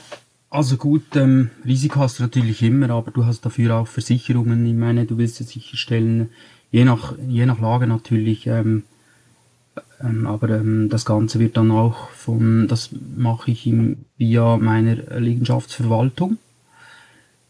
also 0.51 0.77
gut, 0.77 1.17
ähm, 1.17 1.51
Risiko 1.65 2.01
hast 2.01 2.19
du 2.19 2.23
natürlich 2.23 2.63
immer, 2.63 2.91
aber 2.91 3.11
du 3.11 3.25
hast 3.25 3.47
dafür 3.47 3.77
auch 3.77 3.89
Versicherungen. 3.89 4.67
Ich 4.67 4.75
meine, 4.75 5.07
du 5.07 5.17
willst 5.17 5.41
ja 5.41 5.47
sicherstellen, 5.47 6.31
je 6.71 6.85
nach, 6.85 7.15
je 7.27 7.47
nach 7.47 7.61
Lage 7.61 7.87
natürlich, 7.87 8.47
ähm, 8.47 8.85
aber 9.99 10.51
ähm, 10.51 10.89
das 10.89 11.05
Ganze 11.05 11.39
wird 11.39 11.57
dann 11.57 11.71
auch 11.71 12.11
von, 12.11 12.69
das 12.69 12.91
mache 13.17 13.51
ich 13.51 13.67
im, 13.67 14.05
via 14.19 14.57
meiner 14.57 14.97
Liegenschaftsverwaltung. 15.19 16.39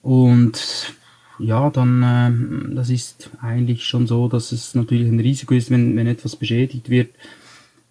Und 0.03 0.95
ja, 1.39 1.71
dann, 1.71 2.03
ähm, 2.05 2.73
das 2.77 2.91
ist 2.91 3.31
eigentlich 3.41 3.85
schon 3.85 4.07
so, 4.07 4.29
dass 4.29 4.53
es 4.53 4.75
natürlich 4.75 5.09
ein 5.09 5.21
Risiko 5.21 5.55
ist, 5.55 5.71
wenn, 5.71 5.97
wenn 5.97 6.07
etwas 6.07 6.37
beschädigt 6.37 6.89
wird. 6.89 7.11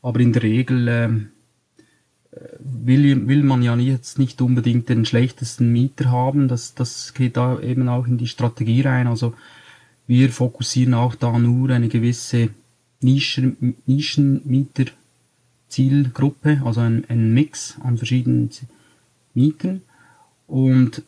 Aber 0.02 0.20
in 0.20 0.34
der 0.34 0.44
Regel 0.44 0.88
ähm, 0.88 1.28
will, 2.60 3.28
will 3.28 3.44
man 3.44 3.62
ja 3.62 3.76
jetzt 3.76 4.20
nicht 4.20 4.42
unbedingt 4.42 4.90
den 4.90 5.06
schlechtesten 5.06 5.72
Mieter 5.72 6.12
haben. 6.12 6.48
Das, 6.48 6.76
das 6.76 7.14
geht 7.14 7.38
da 7.38 7.60
eben 7.60 7.90
auch 7.90 8.08
in 8.08 8.18
die 8.18 8.28
Strategie 8.28 8.82
rein. 8.82 9.08
Also 9.08 9.34
wir 10.08 10.30
fokussieren 10.30 10.94
auch 10.94 11.16
da 11.16 11.38
nur 11.38 11.70
eine 11.70 11.88
gewisse 11.88 12.50
Nischen, 13.02 13.76
Nischenmieter-Zielgruppe, 13.86 16.62
also 16.66 16.82
ein, 16.82 17.06
ein 17.08 17.34
Mix 17.34 17.78
an 17.84 17.98
verschiedenen 17.98 18.50
Mieten. 19.34 19.82
Und 20.48 21.04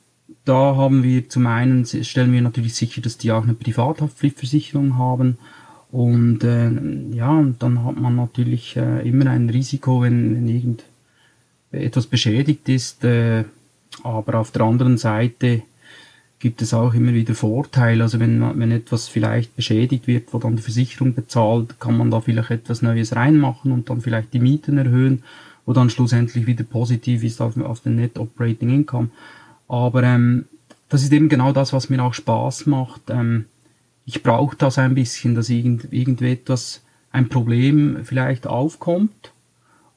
da 0.46 0.76
haben 0.76 1.04
wir 1.04 1.30
zum 1.30 1.48
einen, 1.48 1.86
stellen 1.86 2.32
wir 2.32 2.42
natürlich 2.42 2.76
sicher, 2.76 3.02
dass 3.02 3.18
die 3.18 3.32
auch 3.32 3.44
eine 3.44 3.54
Privathaftpflichtversicherung 3.54 4.98
haben. 4.98 5.38
Und 5.92 6.44
äh, 6.44 6.70
ja, 7.16 7.32
und 7.32 7.64
dann 7.64 7.84
hat 7.84 8.00
man 8.00 8.16
natürlich 8.16 8.76
äh, 8.76 9.08
immer 9.08 9.30
ein 9.30 9.50
Risiko, 9.50 10.02
wenn, 10.02 10.36
wenn 10.36 10.48
irgend 10.48 10.84
etwas 11.72 12.08
beschädigt 12.08 12.68
ist. 12.70 13.04
Äh, 13.04 13.46
aber 14.04 14.40
auf 14.40 14.52
der 14.52 14.64
anderen 14.64 14.98
Seite 14.98 15.64
gibt 16.40 16.62
es 16.62 16.74
auch 16.74 16.94
immer 16.94 17.14
wieder 17.14 17.34
Vorteile. 17.34 18.04
Also 18.04 18.20
wenn, 18.20 18.42
wenn 18.60 18.72
etwas 18.72 19.08
vielleicht 19.08 19.56
beschädigt 19.56 20.08
wird, 20.08 20.34
wo 20.34 20.40
dann 20.40 20.56
die 20.56 20.62
Versicherung 20.62 21.14
bezahlt, 21.14 21.80
kann 21.80 21.98
man 21.98 22.12
da 22.12 22.22
vielleicht 22.22 22.52
etwas 22.52 22.82
Neues 22.82 23.16
reinmachen 23.16 23.72
und 23.72 23.90
dann 23.90 24.02
vielleicht 24.02 24.34
die 24.34 24.40
Mieten 24.40 24.78
erhöhen, 24.78 25.24
wo 25.66 25.74
dann 25.74 25.90
schlussendlich 25.90 26.46
wieder 26.46 26.64
positiv 26.64 27.24
ist 27.24 27.42
auf, 27.42 27.58
auf 27.58 27.82
den 27.82 27.96
Net 27.96 28.20
Operating 28.20 28.70
Income. 28.70 29.10
Aber 29.68 30.04
ähm, 30.04 30.46
das 30.90 31.04
ist 31.04 31.12
eben 31.12 31.30
genau 31.30 31.52
das, 31.52 31.74
was 31.74 31.90
mir 31.90 32.04
auch 32.04 32.14
Spaß 32.14 32.68
macht. 32.68 33.10
Ähm, 33.10 33.46
ich 34.06 34.24
brauche 34.24 34.56
das 34.56 34.78
ein 34.78 34.96
bisschen, 34.96 35.36
dass 35.36 35.50
irgend, 35.50 35.92
irgendetwas, 35.92 36.82
ein 37.12 37.30
Problem 37.30 38.00
vielleicht 38.04 38.48
aufkommt 38.48 39.32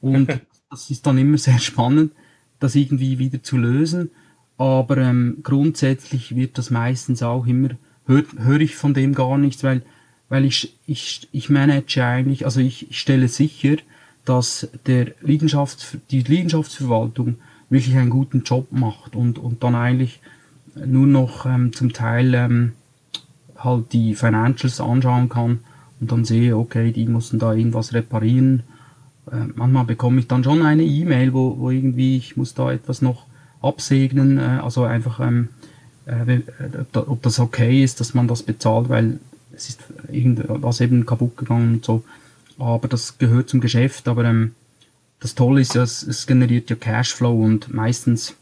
und 0.01 0.27
das 0.69 0.89
ist 0.89 1.05
dann 1.05 1.17
immer 1.17 1.37
sehr 1.37 1.59
spannend, 1.59 2.11
das 2.59 2.75
irgendwie 2.75 3.19
wieder 3.19 3.43
zu 3.43 3.57
lösen. 3.57 4.09
Aber 4.61 4.97
ähm, 4.97 5.37
grundsätzlich 5.41 6.35
wird 6.35 6.59
das 6.59 6.69
meistens 6.69 7.23
auch 7.23 7.47
immer, 7.47 7.69
höre 8.05 8.25
hör 8.37 8.59
ich 8.59 8.75
von 8.75 8.93
dem 8.93 9.15
gar 9.15 9.39
nichts, 9.39 9.63
weil, 9.63 9.81
weil 10.29 10.45
ich, 10.45 10.77
ich, 10.85 11.27
ich 11.31 11.49
manage 11.49 12.05
eigentlich, 12.05 12.45
also 12.45 12.59
ich, 12.59 12.91
ich 12.91 12.99
stelle 12.99 13.27
sicher, 13.27 13.77
dass 14.23 14.69
der 14.85 15.13
Liegenschafts, 15.21 15.97
die 16.11 16.21
Liegenschaftsverwaltung 16.21 17.37
wirklich 17.71 17.95
einen 17.95 18.11
guten 18.11 18.43
Job 18.43 18.67
macht 18.69 19.15
und, 19.15 19.39
und 19.39 19.63
dann 19.63 19.73
eigentlich 19.73 20.19
nur 20.75 21.07
noch 21.07 21.47
ähm, 21.47 21.73
zum 21.73 21.91
Teil 21.91 22.31
ähm, 22.35 22.73
halt 23.57 23.93
die 23.93 24.13
Financials 24.13 24.79
anschauen 24.79 25.27
kann 25.27 25.61
und 25.99 26.11
dann 26.11 26.23
sehe, 26.23 26.55
okay, 26.55 26.91
die 26.91 27.07
mussten 27.07 27.39
da 27.39 27.51
irgendwas 27.51 27.95
reparieren. 27.95 28.61
Äh, 29.31 29.37
manchmal 29.55 29.85
bekomme 29.85 30.19
ich 30.19 30.27
dann 30.27 30.43
schon 30.43 30.61
eine 30.61 30.83
E-Mail, 30.83 31.33
wo, 31.33 31.57
wo 31.57 31.71
irgendwie 31.71 32.15
ich 32.15 32.37
muss 32.37 32.53
da 32.53 32.71
etwas 32.71 33.01
noch 33.01 33.25
absegnen, 33.61 34.37
äh, 34.37 34.59
also 34.63 34.83
einfach, 34.83 35.19
ähm, 35.19 35.49
äh, 36.05 36.35
äh 36.35 36.41
ob 36.93 37.21
das 37.21 37.39
okay 37.39 37.83
ist, 37.83 37.99
dass 37.99 38.13
man 38.13 38.27
das 38.27 38.43
bezahlt, 38.43 38.89
weil 38.89 39.19
es 39.53 39.69
ist 39.69 39.81
irgendwas 40.11 40.81
eben 40.81 41.05
kaputt 41.05 41.37
gegangen 41.37 41.75
und 41.75 41.85
so. 41.85 42.03
Aber 42.57 42.87
das 42.87 43.17
gehört 43.17 43.49
zum 43.49 43.61
Geschäft, 43.61 44.07
aber 44.07 44.25
ähm, 44.25 44.53
das 45.19 45.35
Tolle 45.35 45.61
ist 45.61 45.75
ja, 45.75 45.83
es, 45.83 46.03
es 46.03 46.27
generiert 46.27 46.69
ja 46.69 46.75
Cashflow 46.75 47.43
und 47.43 47.73
meistens, 47.73 48.35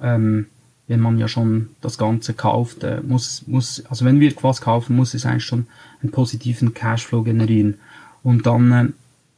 ähm, 0.00 0.46
wenn 0.86 1.00
man 1.00 1.18
ja 1.18 1.28
schon 1.28 1.70
das 1.80 1.98
Ganze 1.98 2.34
kauft, 2.34 2.84
äh, 2.84 3.00
muss, 3.02 3.46
muss, 3.46 3.84
also 3.88 4.04
wenn 4.04 4.20
wir 4.20 4.32
was 4.42 4.60
kaufen, 4.60 4.96
muss 4.96 5.14
es 5.14 5.26
eigentlich 5.26 5.44
schon 5.44 5.66
einen 6.02 6.12
positiven 6.12 6.74
Cashflow 6.74 7.22
generieren. 7.22 7.78
Und 8.22 8.46
dann 8.46 8.72
äh, 8.72 8.86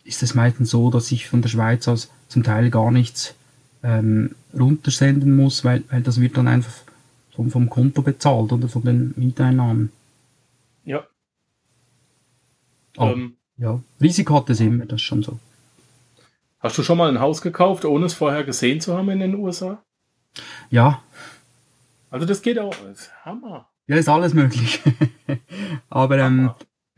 ist 0.05 0.23
es 0.23 0.35
meistens 0.35 0.71
so, 0.71 0.91
dass 0.91 1.13
ich 1.13 1.29
von 1.29 1.43
der 1.43 1.49
Schweiz 1.49 1.89
aus 1.89 2.11
zum 2.29 2.43
Teil 2.43 2.71
gar 2.71 2.91
nichts 2.91 3.35
ähm, 3.83 4.35
runtersenden 4.59 5.37
muss, 5.37 5.65
weil, 5.65 5.85
weil 5.91 6.03
das 6.03 6.21
wird 6.21 6.37
dann 6.37 6.49
einfach 6.49 6.73
vom, 7.35 7.51
vom 7.51 7.69
Konto 7.71 8.03
bezahlt 8.03 8.53
oder 8.53 8.69
von 8.69 8.83
den 8.83 9.15
Mieteinnahmen. 9.17 9.91
Ja. 10.85 11.07
Oh, 12.97 13.07
ähm, 13.07 13.37
ja, 13.57 13.81
Risiko 14.01 14.35
hat 14.37 14.51
es 14.51 14.61
immer, 14.61 14.87
das 14.87 14.97
ist 14.97 15.03
schon 15.03 15.23
so. 15.23 15.39
Hast 16.61 16.79
du 16.79 16.83
schon 16.83 16.99
mal 16.99 17.09
ein 17.09 17.21
Haus 17.21 17.43
gekauft, 17.43 17.85
ohne 17.85 18.07
es 18.07 18.15
vorher 18.15 18.45
gesehen 18.45 18.81
zu 18.81 18.97
haben 18.97 19.11
in 19.11 19.21
den 19.21 19.35
USA? 19.35 19.83
Ja. 20.71 21.03
Also 22.11 22.27
das 22.27 22.43
geht 22.43 22.59
auch. 22.59 22.75
Das 22.75 23.01
ist 23.01 23.25
Hammer. 23.25 23.69
Ja, 23.89 23.97
ist 23.97 24.09
alles 24.09 24.33
möglich. 24.33 24.81
Aber 25.91 26.19
ähm, 26.19 26.51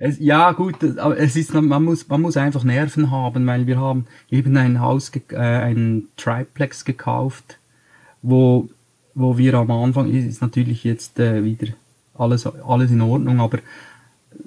es, 0.04 0.18
ja, 0.18 0.52
gut, 0.52 0.98
aber 0.98 1.18
es 1.18 1.34
ist, 1.34 1.54
man 1.54 1.82
muss, 1.82 2.06
man 2.08 2.20
muss 2.20 2.36
einfach 2.36 2.62
Nerven 2.62 3.10
haben, 3.10 3.46
weil 3.46 3.66
wir 3.66 3.78
haben 3.78 4.06
eben 4.30 4.54
ein 4.58 4.78
Haus, 4.78 5.10
äh, 5.30 5.36
ein 5.38 6.08
Triplex 6.18 6.84
gekauft, 6.84 7.58
wo, 8.20 8.68
wo 9.14 9.38
wir 9.38 9.54
am 9.54 9.70
Anfang, 9.70 10.12
ist 10.12 10.42
natürlich 10.42 10.84
jetzt 10.84 11.18
äh, 11.18 11.42
wieder 11.42 11.68
alles, 12.18 12.46
alles 12.46 12.90
in 12.90 13.00
Ordnung, 13.00 13.40
aber 13.40 13.60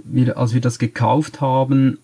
wir, 0.04 0.38
als 0.38 0.54
wir 0.54 0.62
das 0.62 0.78
gekauft 0.78 1.42
haben, 1.42 1.98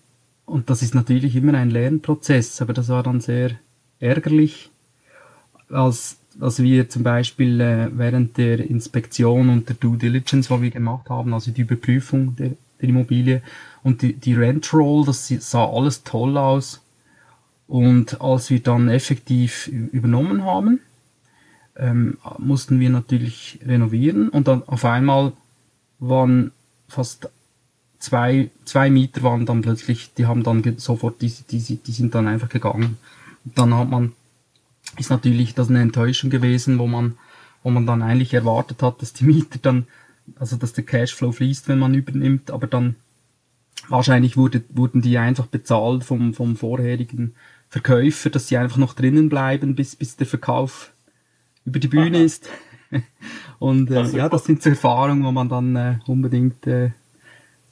und 0.46 0.68
das 0.68 0.82
ist 0.82 0.96
natürlich 0.96 1.36
immer 1.36 1.54
ein 1.54 1.70
Lernprozess, 1.70 2.60
aber 2.60 2.72
das 2.72 2.88
war 2.88 3.04
dann 3.04 3.20
sehr 3.20 3.52
ärgerlich, 4.00 4.70
als, 5.70 6.16
als 6.40 6.60
wir 6.60 6.88
zum 6.88 7.04
Beispiel 7.04 7.60
äh, 7.60 7.88
während 7.92 8.36
der 8.36 8.68
Inspektion 8.68 9.48
und 9.48 9.68
der 9.68 9.76
Due 9.76 9.96
Diligence, 9.96 10.50
was 10.50 10.60
wir 10.60 10.70
gemacht 10.70 11.08
haben, 11.08 11.32
also 11.32 11.52
die 11.52 11.62
Überprüfung 11.62 12.34
der 12.34 12.50
der 12.84 12.90
Immobilie. 12.90 13.42
Und 13.82 14.02
die, 14.02 14.14
die 14.14 14.34
Rentroll, 14.34 15.04
das 15.04 15.28
sah 15.28 15.66
alles 15.66 16.04
toll 16.04 16.36
aus. 16.36 16.80
Und 17.66 18.20
als 18.20 18.50
wir 18.50 18.60
dann 18.60 18.88
effektiv 18.88 19.68
übernommen 19.68 20.44
haben, 20.44 20.80
ähm, 21.76 22.18
mussten 22.38 22.78
wir 22.78 22.90
natürlich 22.90 23.58
renovieren 23.66 24.28
und 24.28 24.46
dann 24.46 24.62
auf 24.66 24.84
einmal 24.84 25.32
waren 25.98 26.52
fast 26.88 27.28
zwei, 27.98 28.50
zwei 28.64 28.90
Mieter 28.90 29.22
waren 29.22 29.46
dann 29.46 29.62
plötzlich, 29.62 30.12
die 30.14 30.26
haben 30.26 30.42
dann 30.42 30.62
sofort, 30.76 31.22
die, 31.22 31.32
die, 31.50 31.58
die 31.76 31.92
sind 31.92 32.14
dann 32.14 32.28
einfach 32.28 32.48
gegangen. 32.48 32.98
Und 33.44 33.58
dann 33.58 33.74
hat 33.74 33.88
man, 33.88 34.12
ist 34.98 35.10
natürlich 35.10 35.54
das 35.54 35.70
eine 35.70 35.80
Enttäuschung 35.80 36.30
gewesen, 36.30 36.78
wo 36.78 36.86
man, 36.86 37.16
wo 37.62 37.70
man 37.70 37.86
dann 37.86 38.02
eigentlich 38.02 38.34
erwartet 38.34 38.82
hat, 38.82 39.00
dass 39.00 39.14
die 39.14 39.24
Mieter 39.24 39.58
dann 39.60 39.86
also 40.36 40.56
dass 40.56 40.72
der 40.72 40.84
Cashflow 40.84 41.32
fließt, 41.32 41.68
wenn 41.68 41.78
man 41.78 41.94
übernimmt, 41.94 42.50
aber 42.50 42.66
dann 42.66 42.96
wahrscheinlich 43.88 44.36
wurde, 44.36 44.62
wurden 44.70 45.02
die 45.02 45.18
einfach 45.18 45.46
bezahlt 45.46 46.04
vom, 46.04 46.34
vom 46.34 46.56
vorherigen 46.56 47.34
Verkäufer, 47.68 48.30
dass 48.30 48.48
sie 48.48 48.56
einfach 48.56 48.76
noch 48.76 48.94
drinnen 48.94 49.28
bleiben, 49.28 49.74
bis, 49.74 49.96
bis 49.96 50.16
der 50.16 50.26
Verkauf 50.26 50.92
über 51.64 51.78
die 51.78 51.88
Bühne 51.88 52.18
Aha. 52.18 52.24
ist. 52.24 52.48
Und 53.58 53.90
äh, 53.90 53.96
also, 53.96 54.16
ja, 54.16 54.28
das 54.28 54.44
sind 54.44 54.62
so 54.62 54.70
Erfahrungen, 54.70 55.24
wo 55.24 55.32
man 55.32 55.48
dann 55.48 55.76
äh, 55.76 55.98
unbedingt 56.06 56.66
äh, 56.66 56.90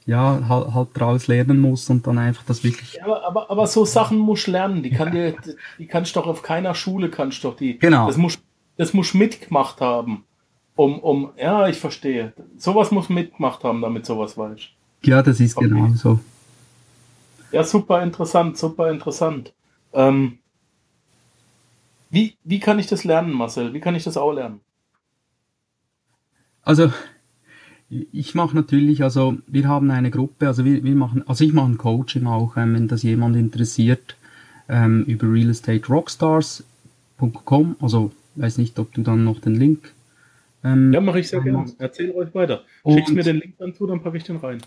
ja, 0.06 0.40
halt, 0.48 0.74
halt 0.74 0.88
daraus 0.94 1.28
lernen 1.28 1.60
muss 1.60 1.88
und 1.88 2.06
dann 2.06 2.18
einfach 2.18 2.42
das 2.44 2.64
wirklich. 2.64 2.94
Ja, 2.94 3.04
aber, 3.04 3.24
aber, 3.24 3.50
aber 3.50 3.66
so 3.66 3.84
Sachen 3.84 4.18
musst 4.18 4.48
du 4.48 4.52
lernen, 4.52 4.82
die 4.82 4.90
kann 4.90 5.12
dir, 5.12 5.36
die 5.78 5.86
kannst 5.86 6.16
du 6.16 6.20
doch 6.20 6.26
auf 6.26 6.42
keiner 6.42 6.74
Schule 6.74 7.08
kannst 7.08 7.44
du 7.44 7.48
doch 7.48 7.56
die. 7.56 7.78
Genau. 7.78 8.08
Das 8.08 8.16
muss, 8.16 8.38
das 8.76 8.92
muss 8.94 9.14
mitgemacht 9.14 9.80
haben. 9.80 10.24
Um, 10.74 11.00
um, 11.00 11.32
ja, 11.37 11.68
ich 11.68 11.78
verstehe. 11.78 12.32
Sowas 12.56 12.90
muss 12.90 13.08
mitgemacht 13.08 13.62
haben, 13.62 13.82
damit 13.82 14.06
sowas 14.06 14.38
weißt. 14.38 14.70
Ja, 15.02 15.22
das 15.22 15.40
ist 15.40 15.56
okay. 15.56 15.68
genau 15.68 15.88
so. 15.94 16.20
Ja, 17.50 17.64
super 17.64 18.02
interessant, 18.02 18.56
super 18.56 18.90
interessant. 18.90 19.52
Ähm, 19.92 20.38
wie, 22.11 22.37
wie 22.44 22.61
kann 22.61 22.78
ich 22.78 22.87
das 22.87 23.04
lernen, 23.04 23.32
Marcel? 23.32 23.74
Wie 23.74 23.80
kann 23.80 23.94
ich 23.94 24.04
das 24.04 24.16
auch 24.16 24.32
lernen? 24.32 24.61
Also, 26.62 26.90
ich 27.88 28.35
mache 28.35 28.56
natürlich, 28.56 29.02
also 29.02 29.37
wir 29.46 29.68
haben 29.68 29.90
eine 29.90 30.11
Gruppe, 30.11 30.46
also 30.46 30.64
wir, 30.64 30.82
wir 30.82 30.94
machen, 30.94 31.28
also 31.28 31.44
ich 31.44 31.52
mache 31.52 31.70
ein 31.70 31.76
Coaching 31.76 32.26
auch, 32.26 32.56
ähm, 32.56 32.72
wenn 32.74 32.88
das 32.88 33.02
jemand 33.02 33.37
interessiert, 33.37 34.16
ähm, 34.68 35.04
über 35.04 35.30
realestaterockstars.com. 35.30 37.76
Also 37.80 38.12
weiß 38.37 38.56
nicht, 38.58 38.78
ob 38.78 38.94
du 38.94 39.02
dann 39.02 39.24
noch 39.24 39.40
den 39.40 39.56
Link. 39.56 39.92
Ähm, 40.64 40.92
ja, 40.92 41.01
mache 41.01 41.20
ich 41.20 41.29
sehr 41.29 41.40
gerne. 41.40 41.64
Erzähl 41.79 42.11
euch 42.12 42.35
weiter. 42.35 42.62
Schickst 42.88 43.14
mir 43.14 43.22
den 43.22 43.38
Link 43.40 43.57
dann 43.59 43.75
zu, 43.75 43.87
dann 43.87 44.03
packe 44.03 44.16
ich 44.16 44.25
den 44.25 44.37
rein. 44.37 44.59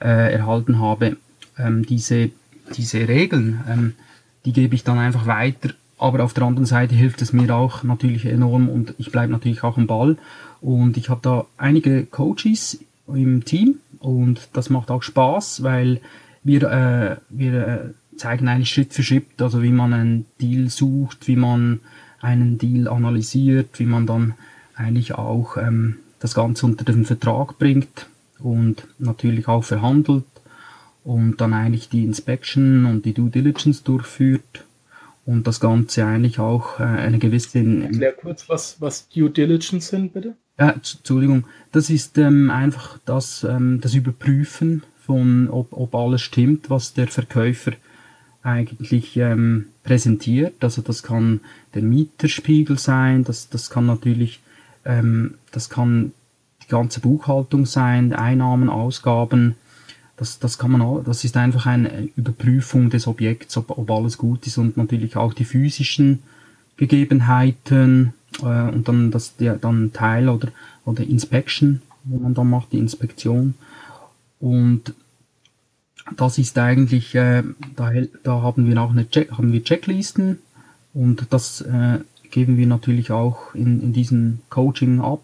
äh, 0.00 0.34
erhalten 0.34 0.78
habe, 0.78 1.16
ähm, 1.58 1.86
diese, 1.86 2.30
diese 2.76 3.08
Regeln, 3.08 3.64
ähm, 3.68 3.94
die 4.44 4.52
gebe 4.52 4.74
ich 4.74 4.84
dann 4.84 4.98
einfach 4.98 5.26
weiter. 5.26 5.70
Aber 5.98 6.22
auf 6.22 6.34
der 6.34 6.44
anderen 6.44 6.66
Seite 6.66 6.94
hilft 6.94 7.22
es 7.22 7.32
mir 7.32 7.54
auch 7.54 7.82
natürlich 7.82 8.26
enorm 8.26 8.68
und 8.68 8.94
ich 8.98 9.10
bleibe 9.10 9.32
natürlich 9.32 9.62
auch 9.64 9.78
am 9.78 9.86
Ball. 9.86 10.18
Und 10.60 10.98
ich 10.98 11.08
habe 11.08 11.20
da 11.22 11.46
einige 11.56 12.04
Coaches 12.04 12.78
im 13.08 13.44
Team 13.44 13.76
und 13.98 14.48
das 14.52 14.68
macht 14.68 14.90
auch 14.90 15.02
Spaß, 15.02 15.62
weil 15.62 16.00
wir, 16.46 16.62
äh, 16.62 17.16
wir 17.28 17.66
äh, 17.66 18.16
zeigen 18.16 18.48
eigentlich 18.48 18.70
Schritt 18.70 18.94
für 18.94 19.02
Schritt, 19.02 19.42
also 19.42 19.62
wie 19.62 19.72
man 19.72 19.92
einen 19.92 20.26
Deal 20.40 20.70
sucht, 20.70 21.26
wie 21.26 21.36
man 21.36 21.80
einen 22.20 22.58
Deal 22.58 22.88
analysiert, 22.88 23.78
wie 23.78 23.84
man 23.84 24.06
dann 24.06 24.34
eigentlich 24.74 25.14
auch 25.14 25.56
ähm, 25.56 25.96
das 26.20 26.34
Ganze 26.34 26.66
unter 26.66 26.84
den 26.84 27.04
Vertrag 27.04 27.58
bringt 27.58 28.08
und 28.38 28.86
natürlich 28.98 29.48
auch 29.48 29.64
verhandelt 29.64 30.24
und 31.04 31.40
dann 31.40 31.52
eigentlich 31.52 31.88
die 31.88 32.04
Inspection 32.04 32.84
und 32.84 33.04
die 33.04 33.12
Due 33.12 33.30
Diligence 33.30 33.82
durchführt 33.82 34.64
und 35.24 35.46
das 35.46 35.60
Ganze 35.60 36.04
eigentlich 36.06 36.38
auch 36.38 36.78
äh, 36.78 36.84
eine 36.84 37.18
gewisse... 37.18 37.58
Erklär 37.58 38.12
kurz, 38.12 38.48
was, 38.48 38.80
was 38.80 39.08
Due 39.08 39.30
Diligence 39.30 39.88
sind, 39.88 40.12
bitte. 40.12 40.36
Ja, 40.58 40.70
Entschuldigung, 40.70 41.44
das 41.72 41.90
ist 41.90 42.16
ähm, 42.18 42.50
einfach 42.50 42.98
das, 43.04 43.44
ähm, 43.44 43.80
das 43.80 43.94
Überprüfen 43.94 44.84
von, 45.06 45.48
ob, 45.48 45.72
ob 45.72 45.94
alles 45.94 46.22
stimmt, 46.22 46.68
was 46.68 46.94
der 46.94 47.06
Verkäufer 47.06 47.72
eigentlich 48.42 49.16
ähm, 49.16 49.66
präsentiert. 49.82 50.62
Also 50.62 50.82
das 50.82 51.02
kann 51.02 51.40
der 51.74 51.82
Mieterspiegel 51.82 52.78
sein, 52.78 53.24
das, 53.24 53.48
das 53.48 53.70
kann 53.70 53.86
natürlich, 53.86 54.40
ähm, 54.84 55.34
das 55.52 55.70
kann 55.70 56.12
die 56.64 56.68
ganze 56.68 57.00
Buchhaltung 57.00 57.66
sein, 57.66 58.12
Einnahmen, 58.12 58.68
Ausgaben. 58.68 59.56
Das, 60.16 60.38
das 60.38 60.58
kann 60.58 60.70
man 60.72 60.82
auch, 60.82 61.02
das 61.04 61.24
ist 61.24 61.36
einfach 61.36 61.66
eine 61.66 62.08
Überprüfung 62.16 62.90
des 62.90 63.06
Objekts, 63.06 63.56
ob, 63.56 63.70
ob 63.76 63.90
alles 63.90 64.18
gut 64.18 64.46
ist 64.46 64.58
und 64.58 64.76
natürlich 64.76 65.16
auch 65.16 65.34
die 65.34 65.44
physischen 65.44 66.22
Gegebenheiten 66.76 68.14
äh, 68.42 68.44
und 68.44 68.88
dann 68.88 69.10
das 69.10 69.36
der 69.36 69.56
dann 69.56 69.92
Teil 69.92 70.28
oder 70.28 70.48
oder 70.84 71.02
Inspection, 71.02 71.82
wo 72.04 72.18
man 72.18 72.34
dann 72.34 72.48
macht 72.48 72.72
die 72.72 72.78
Inspektion 72.78 73.54
und 74.40 74.94
das 76.16 76.38
ist 76.38 76.56
eigentlich, 76.58 77.14
äh, 77.14 77.42
da, 77.74 77.90
da 78.22 78.42
haben 78.42 78.68
wir 78.68 78.80
auch 78.80 78.90
eine 78.90 79.08
Check, 79.08 79.32
haben 79.32 79.52
wir 79.52 79.64
Checklisten 79.64 80.38
und 80.94 81.26
das 81.30 81.62
äh, 81.62 81.98
geben 82.30 82.56
wir 82.56 82.66
natürlich 82.66 83.10
auch 83.10 83.54
in, 83.54 83.82
in 83.82 83.92
diesem 83.92 84.40
Coaching 84.50 85.00
ab. 85.00 85.22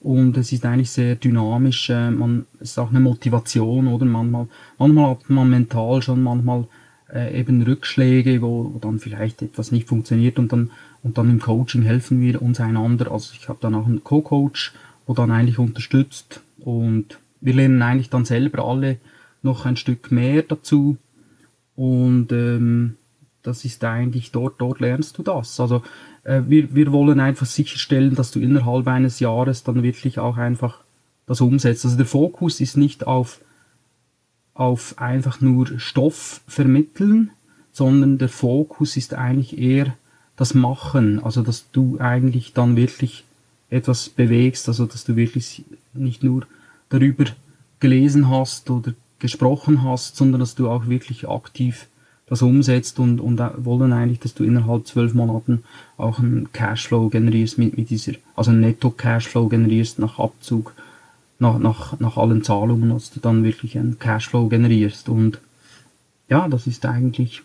Und 0.00 0.36
es 0.36 0.52
ist 0.52 0.64
eigentlich 0.64 0.90
sehr 0.90 1.16
dynamisch, 1.16 1.90
äh, 1.90 2.10
man, 2.10 2.46
es 2.60 2.70
ist 2.70 2.78
auch 2.78 2.90
eine 2.90 3.00
Motivation, 3.00 3.88
oder? 3.88 4.04
Manchmal, 4.04 4.46
manchmal 4.78 5.10
hat 5.10 5.28
man 5.28 5.50
mental 5.50 6.02
schon 6.02 6.22
manchmal 6.22 6.66
äh, 7.12 7.38
eben 7.38 7.62
Rückschläge, 7.62 8.42
wo, 8.42 8.72
wo 8.74 8.78
dann 8.78 9.00
vielleicht 9.00 9.42
etwas 9.42 9.72
nicht 9.72 9.88
funktioniert 9.88 10.38
und 10.38 10.52
dann, 10.52 10.70
und 11.02 11.18
dann 11.18 11.30
im 11.30 11.40
Coaching 11.40 11.82
helfen 11.82 12.20
wir 12.20 12.40
uns 12.42 12.60
einander. 12.60 13.10
Also 13.10 13.34
ich 13.34 13.48
habe 13.48 13.58
dann 13.60 13.74
auch 13.74 13.86
einen 13.86 14.04
Co-Coach, 14.04 14.72
wo 15.06 15.14
dann 15.14 15.30
eigentlich 15.30 15.58
unterstützt 15.58 16.42
und 16.60 17.18
wir 17.40 17.54
lernen 17.54 17.82
eigentlich 17.82 18.10
dann 18.10 18.24
selber 18.24 18.64
alle 18.64 18.98
noch 19.42 19.66
ein 19.66 19.76
Stück 19.76 20.10
mehr 20.10 20.42
dazu 20.42 20.96
und 21.76 22.32
ähm, 22.32 22.96
das 23.42 23.64
ist 23.64 23.84
eigentlich 23.84 24.32
dort, 24.32 24.60
dort 24.60 24.80
lernst 24.80 25.16
du 25.18 25.22
das. 25.22 25.58
Also 25.60 25.82
äh, 26.24 26.42
wir, 26.46 26.74
wir 26.74 26.92
wollen 26.92 27.20
einfach 27.20 27.46
sicherstellen, 27.46 28.14
dass 28.14 28.30
du 28.30 28.40
innerhalb 28.40 28.86
eines 28.88 29.20
Jahres 29.20 29.62
dann 29.64 29.82
wirklich 29.82 30.18
auch 30.18 30.36
einfach 30.36 30.80
das 31.26 31.40
umsetzt. 31.40 31.84
Also 31.84 31.96
der 31.96 32.06
Fokus 32.06 32.60
ist 32.60 32.76
nicht 32.76 33.06
auf, 33.06 33.40
auf 34.54 34.98
einfach 34.98 35.40
nur 35.40 35.78
Stoff 35.78 36.40
vermitteln, 36.48 37.30
sondern 37.72 38.18
der 38.18 38.28
Fokus 38.28 38.96
ist 38.96 39.14
eigentlich 39.14 39.56
eher 39.58 39.94
das 40.36 40.54
Machen, 40.54 41.22
also 41.22 41.42
dass 41.42 41.70
du 41.70 41.98
eigentlich 42.00 42.52
dann 42.52 42.76
wirklich 42.76 43.24
etwas 43.70 44.08
bewegst, 44.08 44.68
also 44.68 44.86
dass 44.86 45.04
du 45.04 45.16
wirklich 45.16 45.64
nicht 45.94 46.22
nur 46.22 46.46
darüber 46.88 47.24
gelesen 47.80 48.28
hast 48.28 48.70
oder 48.70 48.94
gesprochen 49.18 49.82
hast, 49.82 50.16
sondern 50.16 50.40
dass 50.40 50.54
du 50.54 50.68
auch 50.68 50.88
wirklich 50.88 51.28
aktiv 51.28 51.86
das 52.28 52.42
umsetzt 52.42 52.98
und, 52.98 53.20
und 53.20 53.40
wollen 53.64 53.92
eigentlich, 53.92 54.20
dass 54.20 54.34
du 54.34 54.44
innerhalb 54.44 54.86
zwölf 54.86 55.14
Monaten 55.14 55.64
auch 55.96 56.18
einen 56.18 56.52
Cashflow 56.52 57.08
generierst 57.08 57.56
mit, 57.56 57.76
mit 57.76 57.88
dieser, 57.90 58.12
also 58.36 58.50
einen 58.50 58.60
Netto-Cashflow 58.60 59.48
generierst 59.48 59.98
nach 59.98 60.18
Abzug, 60.18 60.74
nach, 61.38 61.58
nach, 61.58 61.98
nach 62.00 62.16
allen 62.16 62.42
Zahlungen, 62.42 62.90
dass 62.90 63.10
du 63.10 63.20
dann 63.20 63.44
wirklich 63.44 63.78
einen 63.78 63.98
Cashflow 63.98 64.48
generierst. 64.48 65.08
Und 65.08 65.40
ja, 66.28 66.48
das 66.48 66.66
ist 66.66 66.84
eigentlich, 66.84 67.42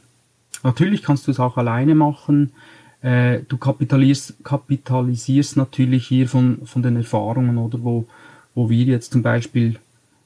natürlich 0.64 1.02
kannst 1.02 1.28
du 1.28 1.32
es 1.32 1.40
auch 1.40 1.56
alleine 1.56 1.96
machen, 1.96 2.52
äh, 3.02 3.40
du 3.48 3.58
kapitalisierst, 3.58 4.44
kapitalisierst 4.44 5.56
natürlich 5.56 6.08
hier 6.08 6.28
von, 6.28 6.66
von 6.66 6.84
den 6.84 6.98
Erfahrungen 6.98 7.58
oder 7.58 7.84
wo, 7.84 8.06
wo 8.56 8.70
wir 8.70 8.86
jetzt 8.86 9.14
zum 9.14 9.22
Beispiel 9.22 9.78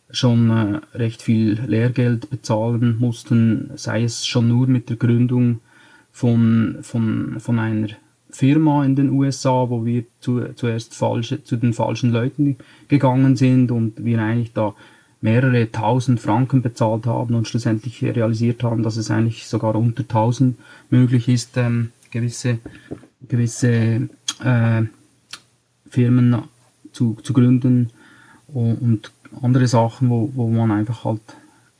schon 0.09 0.49
äh, 0.49 0.97
recht 0.97 1.21
viel 1.21 1.59
Lehrgeld 1.65 2.29
bezahlen 2.29 2.97
mussten, 2.99 3.71
sei 3.75 4.03
es 4.03 4.25
schon 4.25 4.47
nur 4.47 4.67
mit 4.67 4.89
der 4.89 4.97
Gründung 4.97 5.59
von, 6.11 6.77
von, 6.81 7.39
von 7.39 7.59
einer 7.59 7.89
Firma 8.29 8.85
in 8.85 8.95
den 8.95 9.09
USA, 9.09 9.69
wo 9.69 9.85
wir 9.85 10.03
zu, 10.19 10.41
zuerst 10.55 10.95
falsche, 10.95 11.43
zu 11.43 11.55
den 11.55 11.73
falschen 11.73 12.11
Leuten 12.11 12.57
gegangen 12.87 13.35
sind 13.35 13.71
und 13.71 14.03
wir 14.03 14.21
eigentlich 14.21 14.53
da 14.53 14.73
mehrere 15.21 15.71
tausend 15.71 16.19
Franken 16.19 16.61
bezahlt 16.61 17.05
haben 17.05 17.33
und 17.35 17.47
schlussendlich 17.47 18.03
realisiert 18.03 18.63
haben, 18.63 18.83
dass 18.83 18.97
es 18.97 19.09
eigentlich 19.09 19.47
sogar 19.47 19.75
unter 19.75 20.07
tausend 20.07 20.57
möglich 20.89 21.27
ist, 21.27 21.57
ähm, 21.57 21.91
gewisse, 22.11 22.59
gewisse 23.27 24.09
äh, 24.43 24.83
Firmen 25.89 26.43
zu, 26.91 27.17
zu 27.23 27.33
gründen 27.33 27.89
und 28.53 29.11
andere 29.41 29.67
Sachen, 29.67 30.09
wo, 30.09 30.31
wo 30.33 30.47
man 30.47 30.71
einfach 30.71 31.03
halt, 31.05 31.21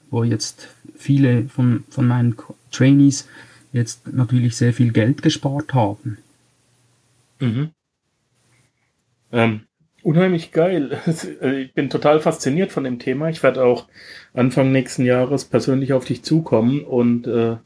wo 0.10 0.24
jetzt 0.24 0.70
viele 0.96 1.46
von, 1.46 1.84
von 1.90 2.08
meinen 2.08 2.36
Trainees 2.72 3.28
jetzt 3.74 4.12
natürlich 4.12 4.56
sehr 4.56 4.74
viel 4.74 4.92
Geld 4.92 5.22
gespart 5.22 5.74
haben. 5.74 6.18
Mhm. 7.40 7.70
Ähm, 9.32 9.62
unheimlich 10.04 10.52
geil. 10.52 11.00
Ich 11.42 11.74
bin 11.74 11.90
total 11.90 12.20
fasziniert 12.20 12.72
von 12.72 12.84
dem 12.84 13.00
Thema. 13.00 13.30
Ich 13.30 13.44
werde 13.44 13.64
auch 13.64 13.88
Anfang 14.34 14.72
nächsten 14.72 15.06
Jahres 15.06 15.46
persönlich 15.46 15.94
auf 15.94 16.06
dich 16.06 16.24
zukommen 16.24 16.82
und 16.82 17.28
äh, 17.28 17.58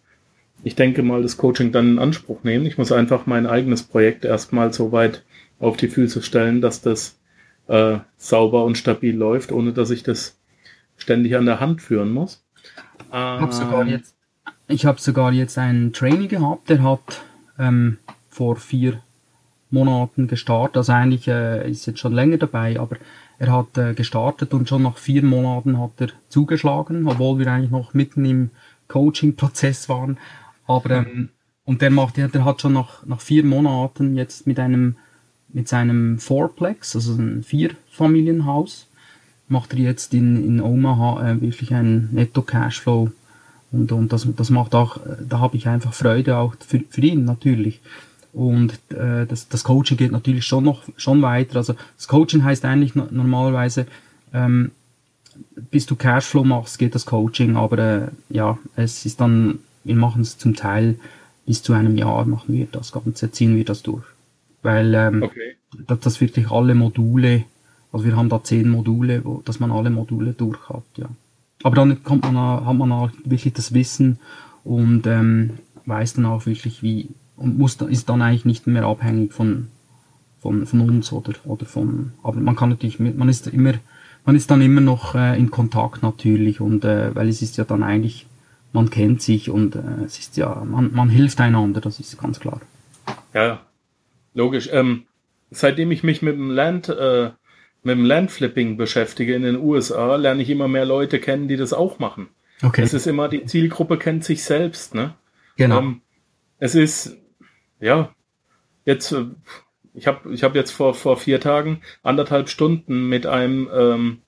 ich 0.64 0.76
denke 0.76 1.02
mal 1.02 1.22
das 1.22 1.38
Coaching 1.38 1.72
dann 1.72 1.94
in 1.94 2.00
Anspruch 2.00 2.44
nehmen. 2.44 2.66
Ich 2.66 2.78
muss 2.78 2.92
einfach 2.92 3.26
mein 3.26 3.48
eigenes 3.48 3.84
Projekt 3.84 4.26
erstmal 4.26 4.74
so 4.74 4.92
weit 4.92 5.24
auf 5.60 5.78
die 5.78 5.88
Füße 5.88 6.22
stellen, 6.22 6.62
dass 6.62 6.82
das 6.82 7.18
äh, 7.72 8.00
sauber 8.18 8.66
und 8.66 8.78
stabil 8.78 9.16
läuft, 9.16 9.52
ohne 9.52 9.72
dass 9.72 9.90
ich 9.92 10.04
das 10.04 10.38
ständig 10.98 11.36
an 11.38 11.46
der 11.46 11.60
Hand 11.60 11.82
führen 11.82 12.12
muss. 12.12 12.44
Ich 13.08 13.14
habe 13.14 13.54
sogar 13.54 13.88
jetzt, 13.88 14.16
ich 14.68 14.86
habe 14.86 15.02
sogar 15.02 15.32
jetzt 15.32 15.58
einen 15.58 15.94
Trainer 15.94 16.28
gehabt, 16.28 16.70
der 16.70 16.84
hat 16.84 17.24
ähm, 17.58 17.98
vor 18.30 18.58
vier 18.58 19.02
Monaten 19.70 20.28
gestartet. 20.28 20.78
Also 20.78 20.92
eigentlich 20.92 21.28
äh, 21.30 21.70
ist 21.70 21.86
jetzt 21.86 22.00
schon 22.00 22.14
länger 22.14 22.38
dabei, 22.38 22.78
aber 22.80 22.98
er 23.40 23.54
hat 23.54 23.78
äh, 23.78 23.94
gestartet 23.94 24.54
und 24.54 24.68
schon 24.68 24.84
nach 24.84 24.98
vier 24.98 25.24
Monaten 25.24 25.80
hat 25.80 25.92
er 26.00 26.10
zugeschlagen, 26.28 27.08
obwohl 27.08 27.40
wir 27.40 27.48
eigentlich 27.48 27.72
noch 27.72 27.94
mitten 27.94 28.26
im 28.26 28.50
Coaching-Prozess 28.90 29.88
waren. 29.88 30.18
Aber 30.68 30.92
ähm, 30.92 31.30
und 31.64 31.82
der 31.82 31.90
macht, 31.90 32.18
der 32.18 32.46
hat 32.46 32.62
schon 32.62 32.74
nach, 32.74 33.06
nach 33.06 33.22
vier 33.22 33.46
Monaten 33.46 34.16
jetzt 34.16 34.46
mit 34.46 34.60
einem 34.60 34.98
mit 35.54 35.68
seinem 35.68 36.20
Fourplex, 36.20 36.96
also 36.96 37.14
ein 37.14 37.44
Vierfamilienhaus, 37.44 38.88
macht 39.48 39.74
er 39.74 39.80
jetzt 39.80 40.14
in, 40.14 40.46
in 40.46 40.62
Omaha 40.62 41.32
äh, 41.32 41.42
wirklich 41.42 41.74
einen 41.74 42.10
Netto-Cashflow 42.14 43.12
und, 43.72 43.92
und 43.92 44.14
das, 44.14 44.28
das 44.36 44.50
macht 44.50 44.76
auch, 44.76 44.98
äh, 44.98 45.18
da 45.28 45.40
habe 45.40 45.58
ich 45.58 45.68
einfach 45.68 45.94
Freude 45.94 46.38
auch 46.38 46.56
für, 46.66 46.82
für 46.90 47.02
ihn 47.02 47.26
natürlich. 47.26 47.82
Und 48.34 48.74
äh, 48.90 49.26
das, 49.26 49.50
das 49.50 49.64
Coaching 49.64 49.98
geht 49.98 50.12
natürlich 50.12 50.46
schon 50.46 50.64
noch 50.64 50.84
schon 50.96 51.22
weiter. 51.22 51.58
Also 51.58 51.76
das 51.98 52.08
Coaching 52.08 52.44
heißt 52.44 52.64
eigentlich 52.64 52.96
no 52.96 53.08
normalerweise, 53.12 53.88
ähm, 54.34 54.72
bis 55.70 55.86
du 55.86 55.96
Cashflow 55.96 56.44
machst, 56.44 56.80
geht 56.80 56.96
das 56.96 57.06
Coaching, 57.06 57.58
aber 57.58 57.78
äh, 57.80 58.08
ja, 58.30 58.58
es 58.76 59.06
ist 59.06 59.20
dann, 59.20 59.60
wir 59.84 59.96
machen 59.96 60.22
es 60.22 60.38
zum 60.38 60.56
Teil 60.56 60.98
bis 61.46 61.64
zu 61.64 61.74
einem 61.74 61.98
Jahr 61.98 62.26
machen 62.26 62.54
wir 62.54 62.68
das 62.72 62.92
Ganze, 62.92 63.32
ziehen 63.32 63.56
wir 63.56 63.66
das 63.66 63.84
durch. 63.84 64.06
Weil 64.62 64.94
ähm, 64.94 65.24
okay. 65.24 65.56
dass, 65.88 66.00
dass 66.00 66.22
wirklich 66.22 66.52
alle 66.52 66.76
Module, 66.76 67.44
also 67.92 68.06
wir 68.06 68.16
haben 68.16 68.30
da 68.30 68.44
zehn 68.44 68.70
Module, 68.70 69.26
wo, 69.26 69.42
dass 69.44 69.60
man 69.60 69.72
alle 69.72 69.90
Module 69.90 70.34
durch 70.34 70.70
hat, 70.70 70.84
ja. 70.98 71.08
Aber 71.64 71.76
dann 71.76 72.04
kommt 72.04 72.24
man, 72.24 72.66
hat 72.66 72.76
man 72.76 72.92
auch 72.92 73.12
wirklich 73.24 73.54
das 73.54 73.74
Wissen 73.74 74.20
und 74.64 75.06
ähm, 75.06 75.52
weiß 75.86 76.14
dann 76.14 76.26
auch 76.26 76.46
wirklich, 76.46 76.82
wie, 76.82 77.10
und 77.36 77.58
muss, 77.58 77.76
ist 77.76 78.10
dann 78.10 78.22
eigentlich 78.22 78.46
nicht 78.46 78.68
mehr 78.68 78.86
abhängig 78.86 79.34
von, 79.34 79.68
von, 80.40 80.66
von 80.66 80.82
uns 80.82 81.12
oder, 81.12 81.34
oder 81.46 81.66
von, 81.66 82.14
aber 82.24 82.40
man 82.40 82.56
kann 82.56 82.70
natürlich, 82.70 83.00
man 83.00 83.30
ist 83.30 83.48
immer, 83.48 83.74
man 84.26 84.36
ist 84.36 84.50
dann 84.50 84.62
immer 84.62 84.82
noch 84.82 85.16
äh, 85.16 85.38
in 85.38 85.52
Kontakt 85.52 86.02
natürlich 86.02 86.62
und, 86.62 86.84
äh, 86.84 87.16
weil 87.16 87.30
es 87.30 87.42
ist 87.42 87.58
ja 87.58 87.64
dann 87.64 87.84
eigentlich, 87.84 88.28
man 88.74 88.90
kennt 88.90 89.22
sich 89.22 89.50
und 89.50 89.76
äh, 89.76 90.06
es 90.06 90.18
ist 90.18 90.38
ja, 90.38 90.64
man, 90.66 90.94
man 90.94 91.10
hilft 91.10 91.42
einander, 91.42 91.82
das 91.82 92.00
ist 92.00 92.18
ganz 92.20 92.40
klar. 92.40 92.62
Ja, 93.34 93.62
logisch. 94.34 94.70
Ähm, 94.72 95.06
seitdem 95.50 95.92
ich 95.92 96.04
mich 96.04 96.22
mit 96.22 96.36
dem 96.36 96.52
Land, 96.52 96.90
äh, 96.90 97.32
mit 97.84 97.98
dem 97.98 98.06
Landflipping 98.06 98.78
beschäftige 98.78 99.36
in 99.36 99.44
den 99.44 99.58
USA, 99.58 100.16
lerne 100.16 100.42
ich 100.42 100.50
immer 100.50 100.68
mehr 100.68 100.86
Leute 100.86 101.20
kennen, 101.20 101.48
die 101.48 101.58
das 101.58 101.74
auch 101.74 102.00
machen. 102.00 102.30
Okay. 102.64 102.82
Es 102.82 102.94
ist 102.94 103.08
immer, 103.08 103.28
die 103.28 103.46
Zielgruppe 103.46 103.98
kennt 103.98 104.24
sich 104.24 104.44
selbst, 104.44 104.94
ne? 104.94 105.16
Genau. 105.58 105.80
Ähm, 105.80 106.02
es 106.60 106.76
ist, 106.76 107.18
ja, 107.80 108.14
jetzt, 108.86 109.12
äh, 109.12 109.26
ich 109.94 110.08
habe 110.08 110.34
ich 110.34 110.44
hab 110.44 110.56
jetzt 110.56 110.72
vor, 110.72 110.94
vor 110.94 111.18
vier 111.18 111.40
Tagen 111.40 111.82
anderthalb 112.04 112.50
Stunden 112.50 113.10
mit 113.10 113.26
einem 113.26 113.70
ähm, 113.74 114.22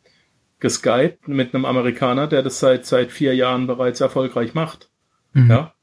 geskypt, 0.60 1.28
mit 1.28 1.54
einem 1.54 1.66
Amerikaner, 1.66 2.28
der 2.28 2.42
das 2.42 2.60
seit, 2.60 2.86
seit 2.86 3.12
vier 3.12 3.36
Jahren 3.36 3.68
bereits 3.68 4.02
erfolgreich 4.02 4.54
macht. 4.54 4.89
Mhm. 5.34 5.50
Ja. 5.50 5.74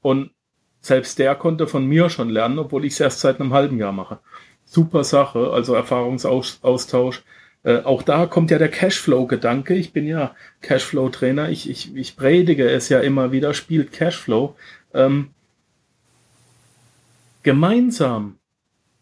Und 0.00 0.30
selbst 0.82 1.18
der 1.18 1.34
konnte 1.36 1.66
von 1.66 1.86
mir 1.86 2.10
schon 2.10 2.28
lernen, 2.28 2.58
obwohl 2.58 2.84
ich 2.84 2.94
es 2.94 3.00
erst 3.00 3.20
seit 3.20 3.40
einem 3.40 3.54
halben 3.54 3.78
Jahr 3.78 3.92
mache. 3.92 4.18
Super 4.64 5.04
Sache, 5.04 5.50
also 5.52 5.74
Erfahrungsaustausch. 5.74 7.22
Äh, 7.62 7.78
auch 7.82 8.02
da 8.02 8.26
kommt 8.26 8.50
ja 8.50 8.58
der 8.58 8.70
Cashflow-Gedanke. 8.70 9.74
Ich 9.74 9.92
bin 9.92 10.06
ja 10.06 10.34
Cashflow-Trainer. 10.60 11.50
Ich, 11.50 11.70
ich, 11.70 11.94
ich 11.94 12.16
predige 12.16 12.68
es 12.68 12.88
ja 12.88 13.00
immer 13.00 13.30
wieder, 13.30 13.54
spielt 13.54 13.92
Cashflow. 13.92 14.56
Ähm, 14.92 15.30
gemeinsam 17.44 18.38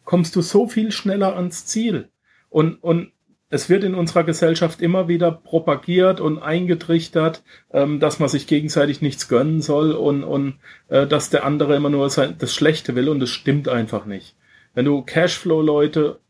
kommst 0.05 0.37
du 0.37 0.43
so 0.43 0.69
viel 0.69 0.93
schneller 0.93 1.35
ans 1.37 1.64
Ziel. 1.64 2.11
Und, 2.51 2.83
und 2.83 3.12
es 3.50 3.68
wird 3.68 3.82
in 3.82 3.94
unserer 3.94 4.22
Gesellschaft 4.22 4.80
immer 4.80 5.08
wieder 5.08 5.32
propagiert 5.32 6.20
und 6.20 6.38
eingetrichtert, 6.38 7.42
ähm, 7.72 7.98
dass 7.98 8.20
man 8.20 8.28
sich 8.28 8.46
gegenseitig 8.46 9.02
nichts 9.02 9.28
gönnen 9.28 9.60
soll 9.60 9.92
und, 9.92 10.22
und 10.22 10.54
äh, 10.88 11.06
dass 11.06 11.30
der 11.30 11.44
andere 11.44 11.74
immer 11.74 11.90
nur 11.90 12.08
sein, 12.10 12.36
das 12.38 12.54
Schlechte 12.54 12.94
will 12.94 13.08
und 13.08 13.18
das 13.18 13.30
stimmt 13.30 13.68
einfach 13.68 14.06
nicht. 14.06 14.36
Wenn 14.72 14.84
du 14.84 15.02
Cashflow-Leute, 15.02 16.20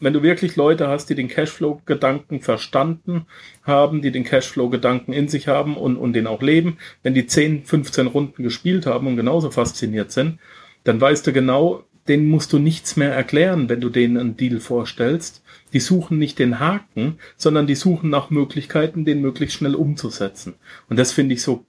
wenn 0.00 0.14
du 0.14 0.22
wirklich 0.22 0.56
Leute 0.56 0.88
hast, 0.88 1.10
die 1.10 1.14
den 1.14 1.28
Cashflow-Gedanken 1.28 2.40
verstanden 2.40 3.26
haben, 3.62 4.00
die 4.00 4.10
den 4.10 4.24
Cashflow-Gedanken 4.24 5.12
in 5.12 5.28
sich 5.28 5.48
haben 5.48 5.76
und, 5.76 5.96
und 5.98 6.14
den 6.14 6.26
auch 6.26 6.40
leben, 6.40 6.78
wenn 7.02 7.12
die 7.12 7.26
10, 7.26 7.66
15 7.66 8.06
Runden 8.06 8.42
gespielt 8.42 8.86
haben 8.86 9.06
und 9.06 9.16
genauso 9.16 9.50
fasziniert 9.50 10.10
sind, 10.10 10.38
dann 10.84 11.00
weißt 11.00 11.26
du 11.26 11.34
genau, 11.34 11.84
denen 12.08 12.28
musst 12.28 12.52
du 12.52 12.58
nichts 12.58 12.96
mehr 12.96 13.12
erklären, 13.12 13.68
wenn 13.68 13.80
du 13.80 13.88
denen 13.88 14.16
einen 14.16 14.36
Deal 14.36 14.60
vorstellst. 14.60 15.42
Die 15.72 15.80
suchen 15.80 16.18
nicht 16.18 16.38
den 16.38 16.58
Haken, 16.58 17.18
sondern 17.36 17.66
die 17.66 17.74
suchen 17.74 18.10
nach 18.10 18.30
Möglichkeiten, 18.30 19.04
den 19.04 19.20
möglichst 19.20 19.56
schnell 19.56 19.74
umzusetzen. 19.74 20.54
Und 20.88 20.98
das 20.98 21.12
finde 21.12 21.34
ich 21.34 21.42
so 21.42 21.64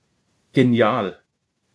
genial. 0.53 1.19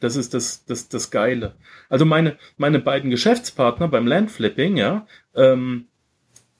Das 0.00 0.16
ist 0.16 0.34
das, 0.34 0.64
das, 0.64 0.88
das 0.88 1.10
Geile. 1.10 1.54
Also 1.88 2.04
meine, 2.04 2.36
meine 2.56 2.78
beiden 2.78 3.10
Geschäftspartner 3.10 3.88
beim 3.88 4.06
Landflipping, 4.06 4.76
ja, 4.76 5.06
ähm, 5.34 5.86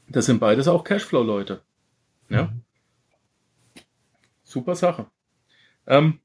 das 0.09 0.27
sind 0.27 0.41
beides 0.41 0.69
auch 0.69 0.85
Cashflow-Leute. 0.85 1.61
Ja. 2.29 2.45
Mhm. 2.45 2.63
Super 4.43 4.75
Sache. 4.75 5.07
Ähm, 5.87 6.21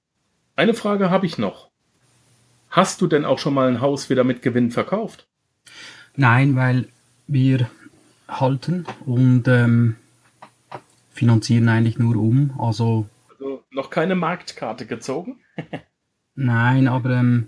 eine 0.55 0.73
Frage 0.73 1.09
habe 1.09 1.25
ich 1.25 1.37
noch. 1.37 1.69
Hast 2.69 3.01
du 3.01 3.07
denn 3.07 3.25
auch 3.25 3.37
schon 3.37 3.53
mal 3.53 3.67
ein 3.67 3.81
Haus 3.81 4.09
wieder 4.09 4.23
mit 4.23 4.41
Gewinn 4.41 4.71
verkauft? 4.71 5.27
Nein, 6.15 6.55
weil 6.55 6.87
wir 7.27 7.69
halten 8.27 8.85
und 9.05 9.47
ähm, 9.47 9.95
finanzieren 11.11 11.69
eigentlich 11.69 11.97
nur 11.97 12.15
um. 12.15 12.53
Also, 12.59 13.07
also 13.29 13.63
noch 13.71 13.89
keine 13.89 14.15
Marktkarte 14.15 14.85
gezogen? 14.85 15.37
nein, 16.35 16.87
aber 16.87 17.11
ähm, 17.11 17.47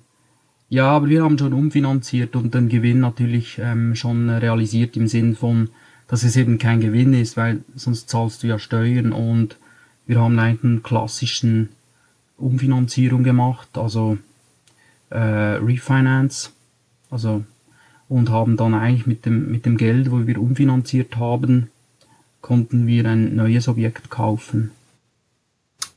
ja, 0.70 0.88
aber 0.88 1.10
wir 1.10 1.24
haben 1.24 1.38
schon 1.38 1.54
umfinanziert 1.54 2.36
und 2.36 2.54
den 2.54 2.70
Gewinn 2.70 3.00
natürlich 3.00 3.60
ähm, 3.60 3.96
schon 3.96 4.30
realisiert 4.30 4.98
im 4.98 5.08
Sinn 5.08 5.36
von, 5.36 5.70
dass 6.08 6.24
es 6.24 6.36
eben 6.36 6.58
kein 6.58 6.82
Gewinn 6.82 7.14
ist, 7.14 7.38
weil 7.38 7.64
sonst 7.76 8.10
zahlst 8.10 8.44
du 8.44 8.48
ja 8.48 8.60
Steuern 8.60 9.12
und 9.12 9.58
wir 10.08 10.20
haben 10.20 10.38
eigentlich 10.40 10.64
einen 10.64 10.84
klassischen 10.84 11.70
Umfinanzierung 12.38 13.24
gemacht, 13.24 13.70
also 13.78 14.18
äh, 15.10 15.18
Refinance, 15.18 16.52
also 17.10 17.44
und 18.08 18.30
haben 18.30 18.58
dann 18.58 18.74
eigentlich 18.74 19.08
mit 19.08 19.26
dem, 19.26 19.52
mit 19.52 19.66
dem 19.66 19.78
Geld, 19.78 20.12
wo 20.12 20.28
wir 20.28 20.40
umfinanziert 20.40 21.16
haben, 21.18 21.70
konnten 22.42 22.86
wir 22.86 23.06
ein 23.06 23.36
neues 23.36 23.68
Objekt 23.68 24.10
kaufen. 24.10 24.72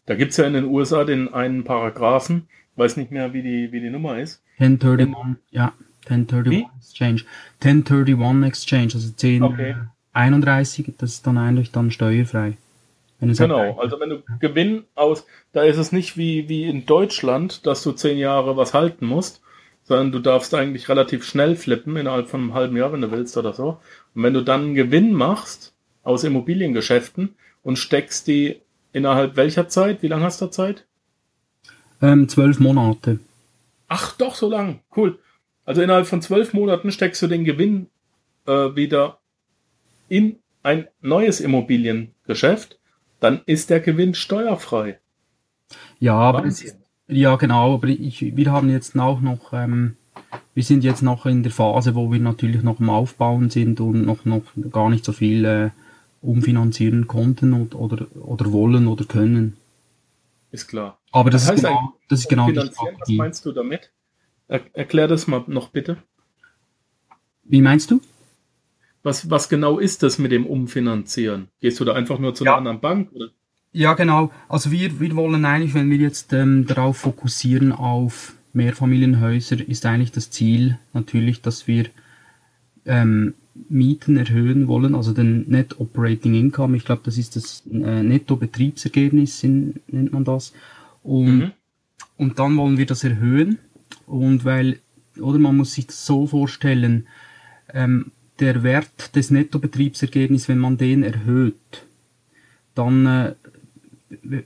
Da 0.07 0.15
gibt 0.15 0.31
es 0.31 0.39
ja 0.39 0.47
in 0.47 0.55
den 0.55 0.65
USA 0.65 1.05
den 1.05 1.33
einen 1.35 1.65
Paragraphen, 1.65 2.49
weiß 2.77 2.97
nicht 2.97 3.11
mehr, 3.11 3.35
wie 3.35 3.43
die, 3.43 3.73
wie 3.73 3.81
die 3.81 3.91
Nummer 3.91 4.19
ist. 4.19 4.43
1031, 4.59 5.37
ja, 5.51 5.75
1031 6.09 6.51
wie? 6.51 6.67
Exchange. 6.79 7.23
1031 7.63 8.49
Exchange, 8.49 8.95
also 8.95 9.09
1031, 9.09 10.89
okay. 10.89 10.95
das 10.99 11.11
ist 11.11 11.27
dann 11.27 11.37
eigentlich 11.37 11.73
dann 11.73 11.91
steuerfrei. 11.91 12.57
genau, 13.21 13.79
also 13.79 14.01
wenn 14.01 14.09
du 14.09 14.23
Gewinn 14.41 14.85
aus, 14.95 15.27
da 15.53 15.63
ist 15.65 15.77
es 15.77 15.93
nicht 15.93 16.17
wie, 16.17 16.49
wie 16.49 16.65
in 16.65 16.87
Deutschland, 16.87 17.67
dass 17.67 17.83
du 17.83 17.93
zehn 17.93 18.17
Jahre 18.17 18.57
was 18.57 18.73
halten 18.73 19.05
musst, 19.05 19.43
sondern 19.89 20.13
du 20.13 20.19
darfst 20.19 20.55
eigentlich 20.55 20.91
relativ 20.91 21.25
schnell 21.25 21.57
flippen, 21.57 21.97
innerhalb 21.97 22.29
von 22.29 22.43
einem 22.43 22.55
halben 22.55 22.77
Jahr, 22.77 22.93
wenn 22.93 23.01
du 23.01 23.11
willst 23.11 23.39
oder 23.39 23.55
so. 23.55 23.81
Und 24.15 24.23
wenn 24.23 24.35
du 24.35 24.43
dann 24.43 24.61
einen 24.61 24.75
Gewinn 24.75 25.15
machst 25.15 25.75
aus 26.03 26.25
Immobiliengeschäften 26.25 27.35
und 27.63 27.79
steckst 27.79 28.27
die 28.27 28.61
innerhalb 28.93 29.37
welcher 29.37 29.69
Zeit? 29.69 30.03
Wie 30.03 30.09
lange 30.09 30.25
hast 30.25 30.43
du 30.43 30.49
Zeit? 30.49 30.87
Ähm, 32.03 32.29
zwölf 32.29 32.61
Monate. 32.61 33.19
Ach, 33.89 34.15
doch, 34.17 34.35
so 34.35 34.51
lang. 34.51 34.81
Cool. 34.95 35.19
Also 35.65 35.81
innerhalb 35.81 36.07
von 36.07 36.21
zwölf 36.21 36.53
Monaten 36.53 36.93
steckst 36.93 37.23
du 37.23 37.27
den 37.27 37.45
Gewinn 37.45 37.89
äh, 38.47 38.77
wieder 38.77 39.21
in 40.09 40.37
ein 40.63 40.89
neues 41.01 41.41
Immobiliengeschäft, 41.41 42.79
dann 43.21 43.41
ist 43.47 43.71
der 43.71 43.81
Gewinn 43.81 44.15
steuerfrei. 44.15 45.01
Ja, 45.99 46.15
aber 46.15 46.45
es 46.45 46.63
ist, 46.63 46.77
ja, 47.09 47.37
genau, 47.37 47.75
aber 47.75 47.89
ich, 47.89 48.37
wir 48.37 48.53
haben 48.53 48.71
jetzt 48.71 48.99
auch 48.99 49.21
noch 49.21 49.53
ähm, 49.53 49.97
wir 50.59 50.65
sind 50.65 50.83
jetzt 50.83 51.03
noch 51.03 51.25
in 51.25 51.45
der 51.45 51.53
Phase, 51.53 51.95
wo 51.95 52.11
wir 52.11 52.19
natürlich 52.19 52.63
noch 52.63 52.81
im 52.81 52.91
Aufbauen 52.91 53.49
sind 53.49 53.81
und 53.81 54.05
noch, 54.05 54.25
noch 54.25 54.43
gar 54.73 54.91
nicht 54.91 55.05
so 55.05 55.13
viel 55.13 55.45
äh, 55.45 55.71
umfinanzieren 56.21 57.07
konnten 57.07 57.53
oder, 57.53 57.79
oder, 57.79 58.07
oder 58.17 58.53
wollen 58.53 58.89
oder 58.89 59.05
können. 59.05 59.57
Ist 60.51 60.67
klar. 60.67 60.99
Aber 61.13 61.31
das, 61.31 61.47
das 61.47 61.57
ist 61.57 61.63
genau, 61.63 61.93
das 62.09 62.21
ist 62.21 62.29
genau 62.29 62.51
die 62.51 62.61
Strategie. 62.61 62.99
Was 62.99 63.09
meinst 63.11 63.47
du 63.47 63.53
damit? 63.53 63.93
Er, 64.49 64.63
erklär 64.73 65.07
das 65.07 65.29
mal 65.29 65.45
noch 65.47 65.69
bitte. 65.69 65.99
Wie 67.45 67.63
meinst 67.63 67.91
du? 67.91 68.01
Was, 69.05 69.31
was 69.31 69.49
genau 69.49 69.79
ist 69.79 70.03
das 70.03 70.19
mit 70.19 70.33
dem 70.33 70.45
Umfinanzieren? 70.45 71.49
Gehst 71.61 71.79
du 71.79 71.85
da 71.85 71.93
einfach 71.93 72.19
nur 72.19 72.35
zu 72.35 72.45
einer 72.45 72.57
anderen 72.57 72.81
Bank? 72.81 73.13
Oder? 73.13 73.29
Ja, 73.73 73.95
genau. 73.95 74.33
Also 74.49 74.71
wir, 74.71 74.99
wir 75.01 75.15
wollen 75.15 75.45
eigentlich, 75.45 75.75
wenn 75.75 75.91
wir 75.91 75.99
jetzt 75.99 76.33
ähm, 76.33 76.67
darauf 76.67 76.99
fokussieren 76.99 77.73
auf 77.73 78.35
Mehrfamilienhäuser, 78.53 79.67
ist 79.69 79.87
eigentlich 79.87 80.13
das 80.13 80.31
Ziel 80.31 80.79
natürlich, 80.95 81.43
dass 81.43 81.67
wir 81.67 81.87
ähm, 82.87 83.35
Mieten 83.69 84.17
erhöhen 84.17 84.69
wollen, 84.69 84.95
also 84.95 85.13
den 85.13 85.49
Net 85.49 85.79
Operating 85.81 86.35
Income. 86.35 86.77
Ich 86.77 86.85
glaube, 86.85 87.03
das 87.05 87.19
ist 87.19 87.37
das 87.37 87.63
äh, 87.71 88.03
Netto-Betriebsergebnis, 88.03 89.43
nennt 89.43 90.13
man 90.13 90.25
das. 90.25 90.53
Und, 91.03 91.39
mhm. 91.39 91.53
und 92.17 92.39
dann 92.39 92.57
wollen 92.57 92.79
wir 92.79 92.87
das 92.87 93.05
erhöhen. 93.05 93.59
Und 94.07 94.45
weil, 94.45 94.79
oder 95.21 95.39
man 95.39 95.57
muss 95.57 95.75
sich 95.75 95.87
das 95.87 96.07
so 96.07 96.27
vorstellen, 96.27 97.07
ähm, 97.75 98.13
der 98.41 98.63
Wert 98.63 99.15
des 99.17 99.31
Nettobetriebsergebnisses, 99.31 100.49
wenn 100.49 100.59
man 100.59 100.79
den 100.79 101.03
erhöht, 101.03 101.85
dann 102.75 103.07
äh, 103.07 103.35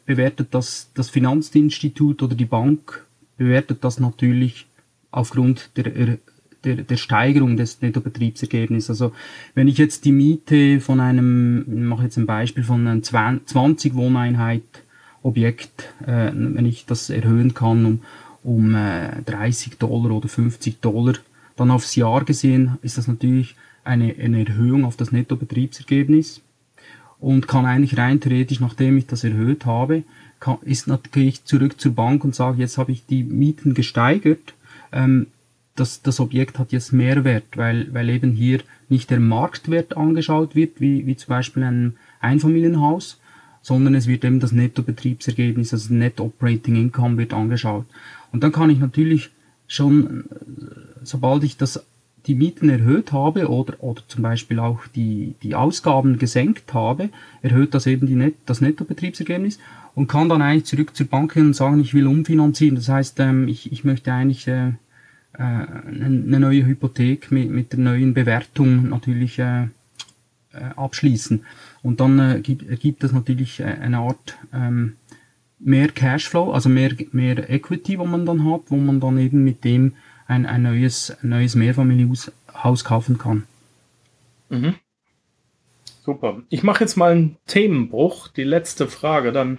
bewertet 0.06 0.48
das 0.50 0.90
das 0.94 1.08
Finanzinstitut 1.08 2.22
oder 2.22 2.34
die 2.34 2.44
Bank 2.44 3.04
bewertet 3.36 3.84
das 3.84 4.00
natürlich 4.00 4.66
aufgrund 5.10 5.70
der, 5.76 6.18
der, 6.64 6.76
der 6.76 6.96
Steigerung 6.96 7.56
des 7.56 7.80
Nettobetriebsergebnisses. 7.80 8.90
Also 8.90 9.12
wenn 9.54 9.68
ich 9.68 9.78
jetzt 9.78 10.04
die 10.04 10.12
Miete 10.12 10.80
von 10.80 11.00
einem, 11.00 11.64
ich 11.66 11.82
mache 11.82 12.04
jetzt 12.04 12.16
ein 12.16 12.26
Beispiel 12.26 12.64
von 12.64 12.86
einem 12.86 13.02
20 13.02 13.94
Wohneinheit 13.94 14.62
Objekt, 15.22 15.92
äh, 16.04 16.32
wenn 16.34 16.66
ich 16.66 16.86
das 16.86 17.10
erhöhen 17.10 17.54
kann 17.54 17.84
um, 17.84 18.00
um 18.42 18.74
äh, 18.74 19.22
30 19.22 19.78
Dollar 19.78 20.10
oder 20.12 20.28
50 20.28 20.80
Dollar, 20.80 21.14
dann 21.56 21.70
aufs 21.70 21.94
Jahr 21.94 22.24
gesehen 22.24 22.78
ist 22.82 22.98
das 22.98 23.06
natürlich 23.06 23.54
eine, 23.84 24.14
eine 24.18 24.46
Erhöhung 24.46 24.84
auf 24.84 24.96
das 24.96 25.12
Nettobetriebsergebnis 25.12 26.40
und 27.22 27.46
kann 27.46 27.66
eigentlich 27.66 27.96
rein 27.96 28.20
theoretisch, 28.20 28.58
nachdem 28.58 28.98
ich 28.98 29.06
das 29.06 29.22
erhöht 29.22 29.64
habe, 29.64 30.02
kann, 30.40 30.58
ist 30.62 30.88
natürlich 30.88 31.44
zurück 31.44 31.80
zur 31.80 31.94
Bank 31.94 32.24
und 32.24 32.34
sage, 32.34 32.58
jetzt 32.58 32.78
habe 32.78 32.90
ich 32.90 33.06
die 33.06 33.22
Mieten 33.22 33.74
gesteigert, 33.74 34.54
ähm, 34.90 35.28
das, 35.76 36.02
das 36.02 36.18
Objekt 36.18 36.58
hat 36.58 36.72
jetzt 36.72 36.92
Mehrwert, 36.92 37.44
weil, 37.56 37.94
weil 37.94 38.10
eben 38.10 38.32
hier 38.32 38.60
nicht 38.88 39.08
der 39.08 39.20
Marktwert 39.20 39.96
angeschaut 39.96 40.56
wird, 40.56 40.80
wie, 40.80 41.06
wie 41.06 41.16
zum 41.16 41.28
Beispiel 41.28 41.62
ein 41.62 41.94
Einfamilienhaus, 42.20 43.20
sondern 43.62 43.94
es 43.94 44.08
wird 44.08 44.24
eben 44.24 44.40
das 44.40 44.50
Nettobetriebsergebnis, 44.50 45.72
also 45.72 45.94
Net 45.94 46.18
Operating 46.18 46.74
Income 46.74 47.18
wird 47.18 47.32
angeschaut. 47.32 47.86
Und 48.32 48.42
dann 48.42 48.50
kann 48.50 48.68
ich 48.68 48.80
natürlich 48.80 49.30
schon, 49.68 50.24
sobald 51.04 51.44
ich 51.44 51.56
das 51.56 51.86
die 52.26 52.34
Mieten 52.34 52.68
erhöht 52.68 53.12
habe 53.12 53.48
oder, 53.48 53.82
oder 53.82 54.02
zum 54.06 54.22
Beispiel 54.22 54.58
auch 54.58 54.86
die, 54.94 55.34
die 55.42 55.54
Ausgaben 55.54 56.18
gesenkt 56.18 56.72
habe, 56.72 57.10
erhöht 57.42 57.74
das 57.74 57.86
eben 57.86 58.06
die 58.06 58.14
Net, 58.14 58.34
das 58.46 58.60
Nettobetriebsergebnis 58.60 59.58
und 59.94 60.06
kann 60.06 60.28
dann 60.28 60.42
eigentlich 60.42 60.64
zurück 60.64 60.94
zur 60.94 61.06
Bank 61.06 61.34
gehen 61.34 61.46
und 61.46 61.56
sagen, 61.56 61.80
ich 61.80 61.94
will 61.94 62.06
umfinanzieren. 62.06 62.76
Das 62.76 62.88
heißt, 62.88 63.18
ähm, 63.20 63.48
ich, 63.48 63.72
ich 63.72 63.84
möchte 63.84 64.12
eigentlich 64.12 64.46
äh, 64.48 64.68
äh, 64.68 65.42
eine 65.42 66.40
neue 66.40 66.66
Hypothek 66.66 67.30
mit, 67.30 67.50
mit 67.50 67.72
der 67.72 67.80
neuen 67.80 68.14
Bewertung 68.14 68.88
natürlich 68.88 69.38
äh, 69.38 69.64
äh, 70.52 70.64
abschließen. 70.76 71.44
Und 71.82 72.00
dann 72.00 72.18
äh, 72.18 72.40
gibt, 72.40 72.68
ergibt 72.68 73.02
das 73.02 73.12
natürlich 73.12 73.60
äh, 73.60 73.64
eine 73.64 73.98
Art 73.98 74.38
ähm, 74.52 74.94
mehr 75.58 75.88
Cashflow, 75.88 76.52
also 76.52 76.68
mehr, 76.68 76.94
mehr 77.12 77.48
Equity, 77.50 77.98
wo 77.98 78.04
man 78.04 78.26
dann 78.26 78.44
hat, 78.50 78.62
wo 78.68 78.76
man 78.76 79.00
dann 79.00 79.18
eben 79.18 79.44
mit 79.44 79.64
dem 79.64 79.94
ein, 80.32 80.46
ein 80.46 80.62
neues, 80.62 81.16
neues 81.22 81.54
Mehrfamilienhaus 81.54 82.84
kaufen 82.84 83.18
kann. 83.18 83.46
Mhm. 84.48 84.74
Super. 86.04 86.42
Ich 86.48 86.62
mache 86.62 86.82
jetzt 86.82 86.96
mal 86.96 87.12
einen 87.12 87.36
Themenbruch. 87.46 88.28
Die 88.28 88.44
letzte 88.44 88.88
Frage, 88.88 89.32
dann 89.32 89.58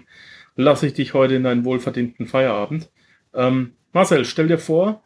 lasse 0.55 0.88
ich 0.88 0.93
dich 0.93 1.13
heute 1.13 1.36
in 1.36 1.43
deinen 1.43 1.63
wohlverdienten 1.63 2.28
Feierabend. 2.28 2.89
Ähm, 3.34 3.74
Marcel, 3.93 4.26
stell 4.26 4.47
dir 4.47 4.57
vor, 4.57 5.01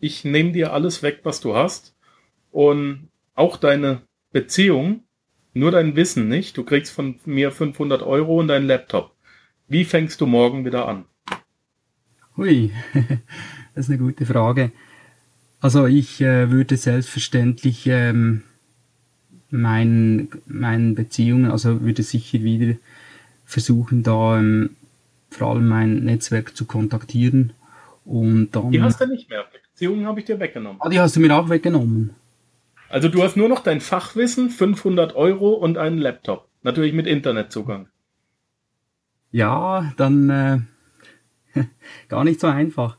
ich 0.00 0.24
nehme 0.24 0.52
dir 0.52 0.72
alles 0.72 1.02
weg, 1.02 1.20
was 1.22 1.40
du 1.40 1.54
hast 1.54 1.94
und 2.50 3.08
auch 3.34 3.56
deine 3.56 4.02
Beziehung, 4.32 5.04
nur 5.54 5.70
dein 5.70 5.96
Wissen 5.96 6.28
nicht. 6.28 6.56
Du 6.56 6.64
kriegst 6.64 6.92
von 6.92 7.18
mir 7.24 7.52
500 7.52 8.02
Euro 8.02 8.38
und 8.40 8.48
deinen 8.48 8.66
Laptop. 8.66 9.14
Wie 9.68 9.84
fängst 9.84 10.20
du 10.20 10.26
morgen 10.26 10.64
wieder 10.64 10.88
an? 10.88 11.04
Hui, 12.36 12.72
das 13.74 13.86
ist 13.86 13.88
eine 13.88 13.98
gute 13.98 14.26
Frage. 14.26 14.72
Also 15.62 15.86
ich 15.86 16.20
äh, 16.20 16.50
würde 16.50 16.76
selbstverständlich 16.76 17.86
ähm, 17.86 18.42
meinen 19.50 20.28
meinen 20.46 20.96
Beziehungen, 20.96 21.52
also 21.52 21.82
würde 21.82 22.02
sicher 22.02 22.42
wieder 22.42 22.74
versuchen, 23.44 24.02
da 24.02 24.38
ähm, 24.38 24.70
vor 25.30 25.52
allem 25.52 25.68
mein 25.68 26.00
Netzwerk 26.00 26.56
zu 26.56 26.64
kontaktieren 26.64 27.52
und 28.04 28.50
dann. 28.50 28.72
Die 28.72 28.82
hast 28.82 29.00
du 29.00 29.06
nicht 29.06 29.30
mehr. 29.30 29.44
Beziehungen 29.72 30.04
habe 30.04 30.18
ich 30.18 30.26
dir 30.26 30.40
weggenommen. 30.40 30.80
Ah, 30.80 30.88
die 30.88 30.98
hast 30.98 31.14
du 31.14 31.20
mir 31.20 31.32
auch 31.32 31.48
weggenommen. 31.48 32.10
Also 32.88 33.08
du 33.08 33.22
hast 33.22 33.36
nur 33.36 33.48
noch 33.48 33.60
dein 33.60 33.80
Fachwissen, 33.80 34.50
500 34.50 35.14
Euro 35.14 35.50
und 35.52 35.78
einen 35.78 35.98
Laptop. 35.98 36.48
Natürlich 36.62 36.92
mit 36.92 37.06
Internetzugang. 37.06 37.88
Ja, 39.30 39.92
dann 39.96 40.28
äh, 40.28 40.58
gar 42.08 42.24
nicht 42.24 42.40
so 42.40 42.48
einfach. 42.48 42.96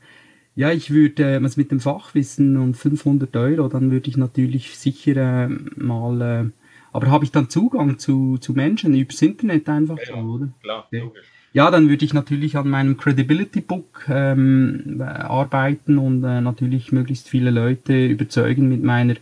Ja, 0.56 0.70
ich 0.70 0.90
würde, 0.90 1.36
äh, 1.36 1.42
was 1.42 1.56
mit 1.56 1.70
dem 1.70 1.80
Fachwissen 1.80 2.56
und 2.56 2.76
500 2.76 3.34
Euro, 3.36 3.68
dann 3.68 3.90
würde 3.90 4.08
ich 4.08 4.16
natürlich 4.16 4.76
sicher 4.76 5.46
äh, 5.46 5.48
mal, 5.76 6.20
äh, 6.20 6.50
aber 6.92 7.08
habe 7.08 7.24
ich 7.24 7.32
dann 7.32 7.50
Zugang 7.50 7.98
zu, 7.98 8.38
zu 8.38 8.52
Menschen 8.52 8.94
übers 8.94 9.20
Internet 9.20 9.68
einfach 9.68 9.98
ja, 9.98 10.06
so, 10.06 10.14
oder? 10.14 10.48
Klar, 10.62 10.84
okay. 10.86 11.00
logisch. 11.00 11.26
Ja, 11.54 11.70
dann 11.70 11.88
würde 11.88 12.04
ich 12.04 12.12
natürlich 12.12 12.56
an 12.56 12.68
meinem 12.68 12.96
Credibility 12.96 13.60
Book 13.60 14.06
ähm, 14.08 15.00
arbeiten 15.00 15.98
und 15.98 16.24
äh, 16.24 16.40
natürlich 16.40 16.90
möglichst 16.90 17.28
viele 17.28 17.50
Leute 17.50 18.06
überzeugen 18.06 18.68
mit 18.68 18.82
meiner 18.82 19.14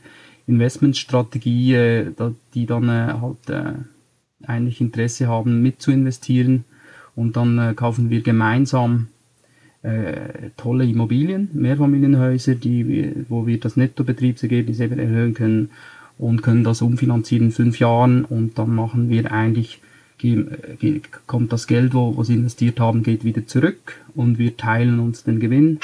Investmentstrategie, 0.47 1.75
äh, 1.75 2.13
die 2.55 2.65
dann 2.65 2.89
äh, 2.89 3.15
halt 3.21 3.51
äh, 3.51 3.73
eigentlich 4.47 4.81
Interesse 4.81 5.29
haben, 5.29 5.63
mitzuinvestieren. 5.63 6.65
Und 7.15 7.37
dann 7.37 7.59
äh, 7.59 7.75
kaufen 7.75 8.09
wir 8.09 8.23
gemeinsam 8.23 9.09
äh, 9.83 10.51
tolle 10.57 10.85
Immobilien, 10.85 11.49
Mehrfamilienhäuser, 11.53 12.55
die, 12.55 13.13
wo 13.29 13.47
wir 13.47 13.59
das 13.59 13.77
Nettobetriebsergebnis 13.77 14.81
eben 14.81 14.99
erhöhen 14.99 15.35
können 15.35 15.71
und 16.19 16.43
können 16.43 16.65
das 16.65 16.83
umfinanzieren 16.83 17.47
in 17.47 17.53
fünf 17.53 17.79
Jahren 17.79 18.25
und 18.25 18.59
dann 18.59 18.75
machen 18.75 19.11
wir 19.11 19.33
eigentlich, 19.33 19.81
kommt 21.27 21.53
das 21.53 21.67
Geld, 21.67 21.95
wo, 21.95 22.17
was 22.17 22.29
investiert 22.29 22.79
haben, 22.79 23.03
geht 23.03 23.25
wieder 23.25 23.47
zurück 23.47 24.01
und 24.15 24.39
wir 24.39 24.57
teilen 24.57 25.01
uns 25.01 25.25
den 25.25 25.41
Gewinn 25.41 25.81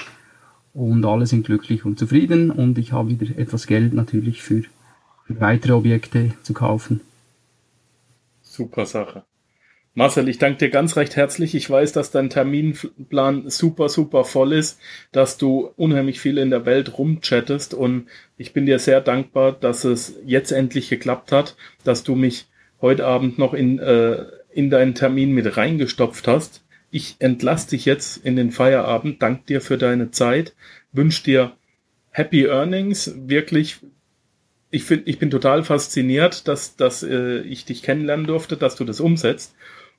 und 0.75 1.05
alle 1.05 1.27
sind 1.27 1.45
glücklich 1.45 1.85
und 1.85 1.99
zufrieden 1.99 2.53
und 2.53 2.79
ich 2.79 2.93
habe 2.93 3.09
wieder 3.09 3.37
etwas 3.37 3.67
Geld 3.67 3.95
natürlich 3.95 4.43
für 4.43 4.63
weitere 5.29 5.73
Objekte 5.73 6.35
zu 6.43 6.55
kaufen. 6.55 7.01
Super 8.43 8.87
Sache. 8.87 9.25
Marcel, 9.99 10.29
ich 10.29 10.39
danke 10.39 10.59
dir 10.59 10.71
ganz 10.71 10.95
recht 10.95 11.17
herzlich. 11.17 11.57
Ich 11.57 11.69
weiß, 11.69 11.91
dass 11.91 12.13
dein 12.13 12.31
Terminplan 12.31 13.51
super, 13.51 13.89
super 13.89 14.25
voll 14.25 14.53
ist, 14.53 14.79
dass 15.11 15.39
du 15.39 15.73
unheimlich 15.75 16.21
viel 16.21 16.39
in 16.39 16.51
der 16.51 16.65
Welt 16.67 16.97
rumchattest 16.97 17.75
und 17.75 18.07
ich 18.37 18.53
bin 18.53 18.65
dir 18.65 18.79
sehr 18.79 19.01
dankbar, 19.01 19.51
dass 19.51 19.83
es 19.83 20.15
jetzt 20.25 20.53
endlich 20.53 20.89
geklappt 20.89 21.33
hat, 21.33 21.57
dass 21.83 22.05
du 22.05 22.15
mich 22.15 22.47
heute 22.81 23.07
Abend 23.07 23.41
noch 23.41 23.55
in, 23.55 23.81
äh, 23.81 24.27
in 24.53 24.71
deinen 24.71 24.95
Termin 24.95 25.33
mit 25.33 25.57
reingestopft 25.57 26.29
hast. 26.29 26.63
Ich 26.93 27.17
entlasse 27.19 27.71
dich 27.71 27.85
jetzt 27.85 28.25
in 28.25 28.37
den 28.37 28.53
Feierabend, 28.53 29.21
danke 29.21 29.47
dir 29.49 29.61
für 29.61 29.79
deine 29.79 30.13
Zeit, 30.13 30.55
wünsche 30.93 31.25
dir 31.25 31.57
Happy 32.13 32.45
Earnings, 32.45 33.15
wirklich 33.27 33.81
ich, 34.71 34.85
find, 34.85 35.09
ich 35.09 35.19
bin 35.19 35.31
total 35.31 35.65
fasziniert, 35.65 36.47
dass, 36.47 36.77
dass 36.77 37.03
äh, 37.03 37.41
ich 37.41 37.65
dich 37.65 37.83
kennenlernen 37.83 38.27
durfte, 38.27 38.57
dass 38.57 38.77
du 38.77 38.85
das 38.85 39.01
umsetzt. 39.01 39.55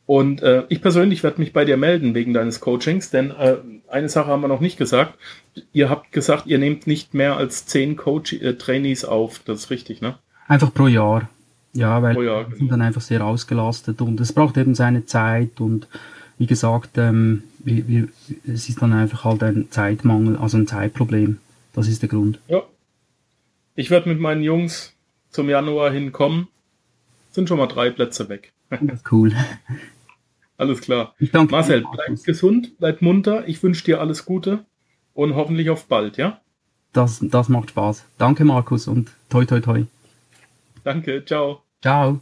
Und 0.09 0.41
äh, 0.41 0.63
ich 0.69 0.81
persönlich 0.81 1.21
werde 1.21 1.39
mich 1.39 1.53
bei 1.53 1.65
dir 1.65 1.77
melden 1.77 2.15
wegen 2.15 2.33
deines 2.33 2.61
Coachings, 2.61 3.11
denn 3.11 3.29
äh, 3.29 3.57
eine 3.89 4.09
Sache 4.09 4.25
haben 4.25 4.41
wir 4.41 4.47
noch 4.47 4.59
nicht 4.59 4.75
gesagt. 4.75 5.13
Ihr 5.71 5.91
habt 5.91 6.11
gesagt, 6.11 6.47
ihr 6.47 6.57
nehmt 6.57 6.87
nicht 6.87 7.13
mehr 7.13 7.37
als 7.37 7.67
zehn 7.67 7.95
Coach 7.95 8.33
äh, 8.33 8.55
Trainees 8.55 9.05
auf. 9.05 9.41
Das 9.45 9.59
ist 9.59 9.69
richtig, 9.69 10.01
ne? 10.01 10.17
Einfach 10.47 10.73
pro 10.73 10.87
Jahr. 10.87 11.29
Ja, 11.73 12.01
weil 12.01 12.25
Jahr, 12.25 12.45
genau. 12.45 12.57
sind 12.57 12.71
dann 12.71 12.81
einfach 12.81 13.01
sehr 13.01 13.23
ausgelastet 13.23 14.01
und 14.01 14.19
es 14.19 14.33
braucht 14.33 14.57
eben 14.57 14.73
seine 14.73 15.05
Zeit 15.05 15.61
und 15.61 15.87
wie 16.39 16.47
gesagt, 16.47 16.97
ähm, 16.97 17.43
wir, 17.59 17.87
wir, 17.87 18.07
es 18.51 18.67
ist 18.67 18.81
dann 18.81 18.93
einfach 18.93 19.25
halt 19.25 19.43
ein 19.43 19.67
Zeitmangel, 19.69 20.37
also 20.37 20.57
ein 20.57 20.65
Zeitproblem. 20.65 21.37
Das 21.73 21.87
ist 21.87 22.01
der 22.01 22.09
Grund. 22.09 22.39
Ja. 22.47 22.63
Ich 23.75 23.91
werde 23.91 24.09
mit 24.09 24.19
meinen 24.19 24.41
Jungs 24.41 24.91
zum 25.29 25.49
Januar 25.49 25.91
hinkommen. 25.91 26.47
Sind 27.29 27.47
schon 27.47 27.59
mal 27.59 27.67
drei 27.67 27.91
Plätze 27.91 28.27
weg. 28.27 28.51
cool. 29.11 29.35
Alles 30.59 30.81
klar. 30.81 31.15
Ich 31.19 31.31
danke 31.31 31.53
Marcel, 31.53 31.85
bleib 31.89 32.21
gesund, 32.21 32.77
bleib 32.79 33.01
munter. 33.01 33.47
Ich 33.47 33.63
wünsche 33.63 33.85
dir 33.85 34.01
alles 34.01 34.25
Gute 34.25 34.65
und 35.13 35.33
hoffentlich 35.33 35.69
auf 35.69 35.85
bald, 35.85 36.17
ja? 36.17 36.41
Das, 36.91 37.19
das 37.21 37.47
macht 37.47 37.69
Spaß. 37.69 38.03
Danke, 38.17 38.43
Markus, 38.43 38.89
und 38.89 39.09
toi, 39.29 39.45
toi, 39.45 39.61
toi. 39.61 39.85
Danke, 40.83 41.23
ciao. 41.23 41.63
Ciao. 41.81 42.19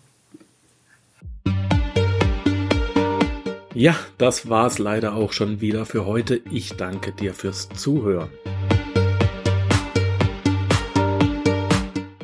Ja, 3.73 3.95
das 4.19 4.47
war's 4.47 4.77
leider 4.77 5.15
auch 5.15 5.33
schon 5.33 5.59
wieder 5.59 5.87
für 5.87 6.05
heute. 6.05 6.39
Ich 6.51 6.73
danke 6.73 7.13
dir 7.13 7.33
fürs 7.33 7.69
Zuhören. 7.69 8.29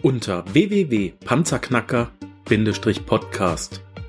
Unter 0.04 0.46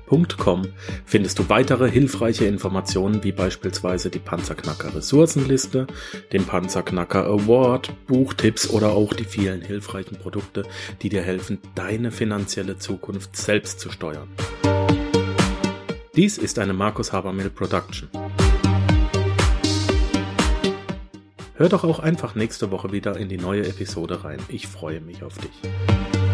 www.panzerknacker-podcast.com 0.05 0.67
findest 1.05 1.39
du 1.39 1.49
weitere 1.49 1.89
hilfreiche 1.89 2.45
Informationen 2.45 3.23
wie 3.23 3.31
beispielsweise 3.31 4.09
die 4.09 4.19
Panzerknacker 4.19 4.95
Ressourcenliste, 4.95 5.87
den 6.31 6.45
Panzerknacker 6.45 7.25
Award, 7.25 7.91
Buchtipps 8.07 8.69
oder 8.69 8.91
auch 8.91 9.13
die 9.13 9.25
vielen 9.25 9.61
hilfreichen 9.61 10.17
Produkte, 10.17 10.63
die 11.01 11.09
dir 11.09 11.21
helfen, 11.21 11.59
deine 11.75 12.11
finanzielle 12.11 12.77
Zukunft 12.77 13.35
selbst 13.35 13.79
zu 13.79 13.89
steuern. 13.89 14.27
Dies 16.15 16.37
ist 16.37 16.59
eine 16.59 16.73
Markus 16.73 17.11
Habermill 17.11 17.49
Production. 17.49 18.09
Hör 21.57 21.69
doch 21.69 21.85
auch 21.85 21.99
einfach 21.99 22.35
nächste 22.35 22.69
Woche 22.71 22.91
wieder 22.91 23.17
in 23.17 23.29
die 23.29 23.37
neue 23.37 23.65
Episode 23.65 24.25
rein. 24.25 24.39
Ich 24.49 24.67
freue 24.67 24.99
mich 24.99 25.23
auf 25.23 25.37
dich. 25.37 26.24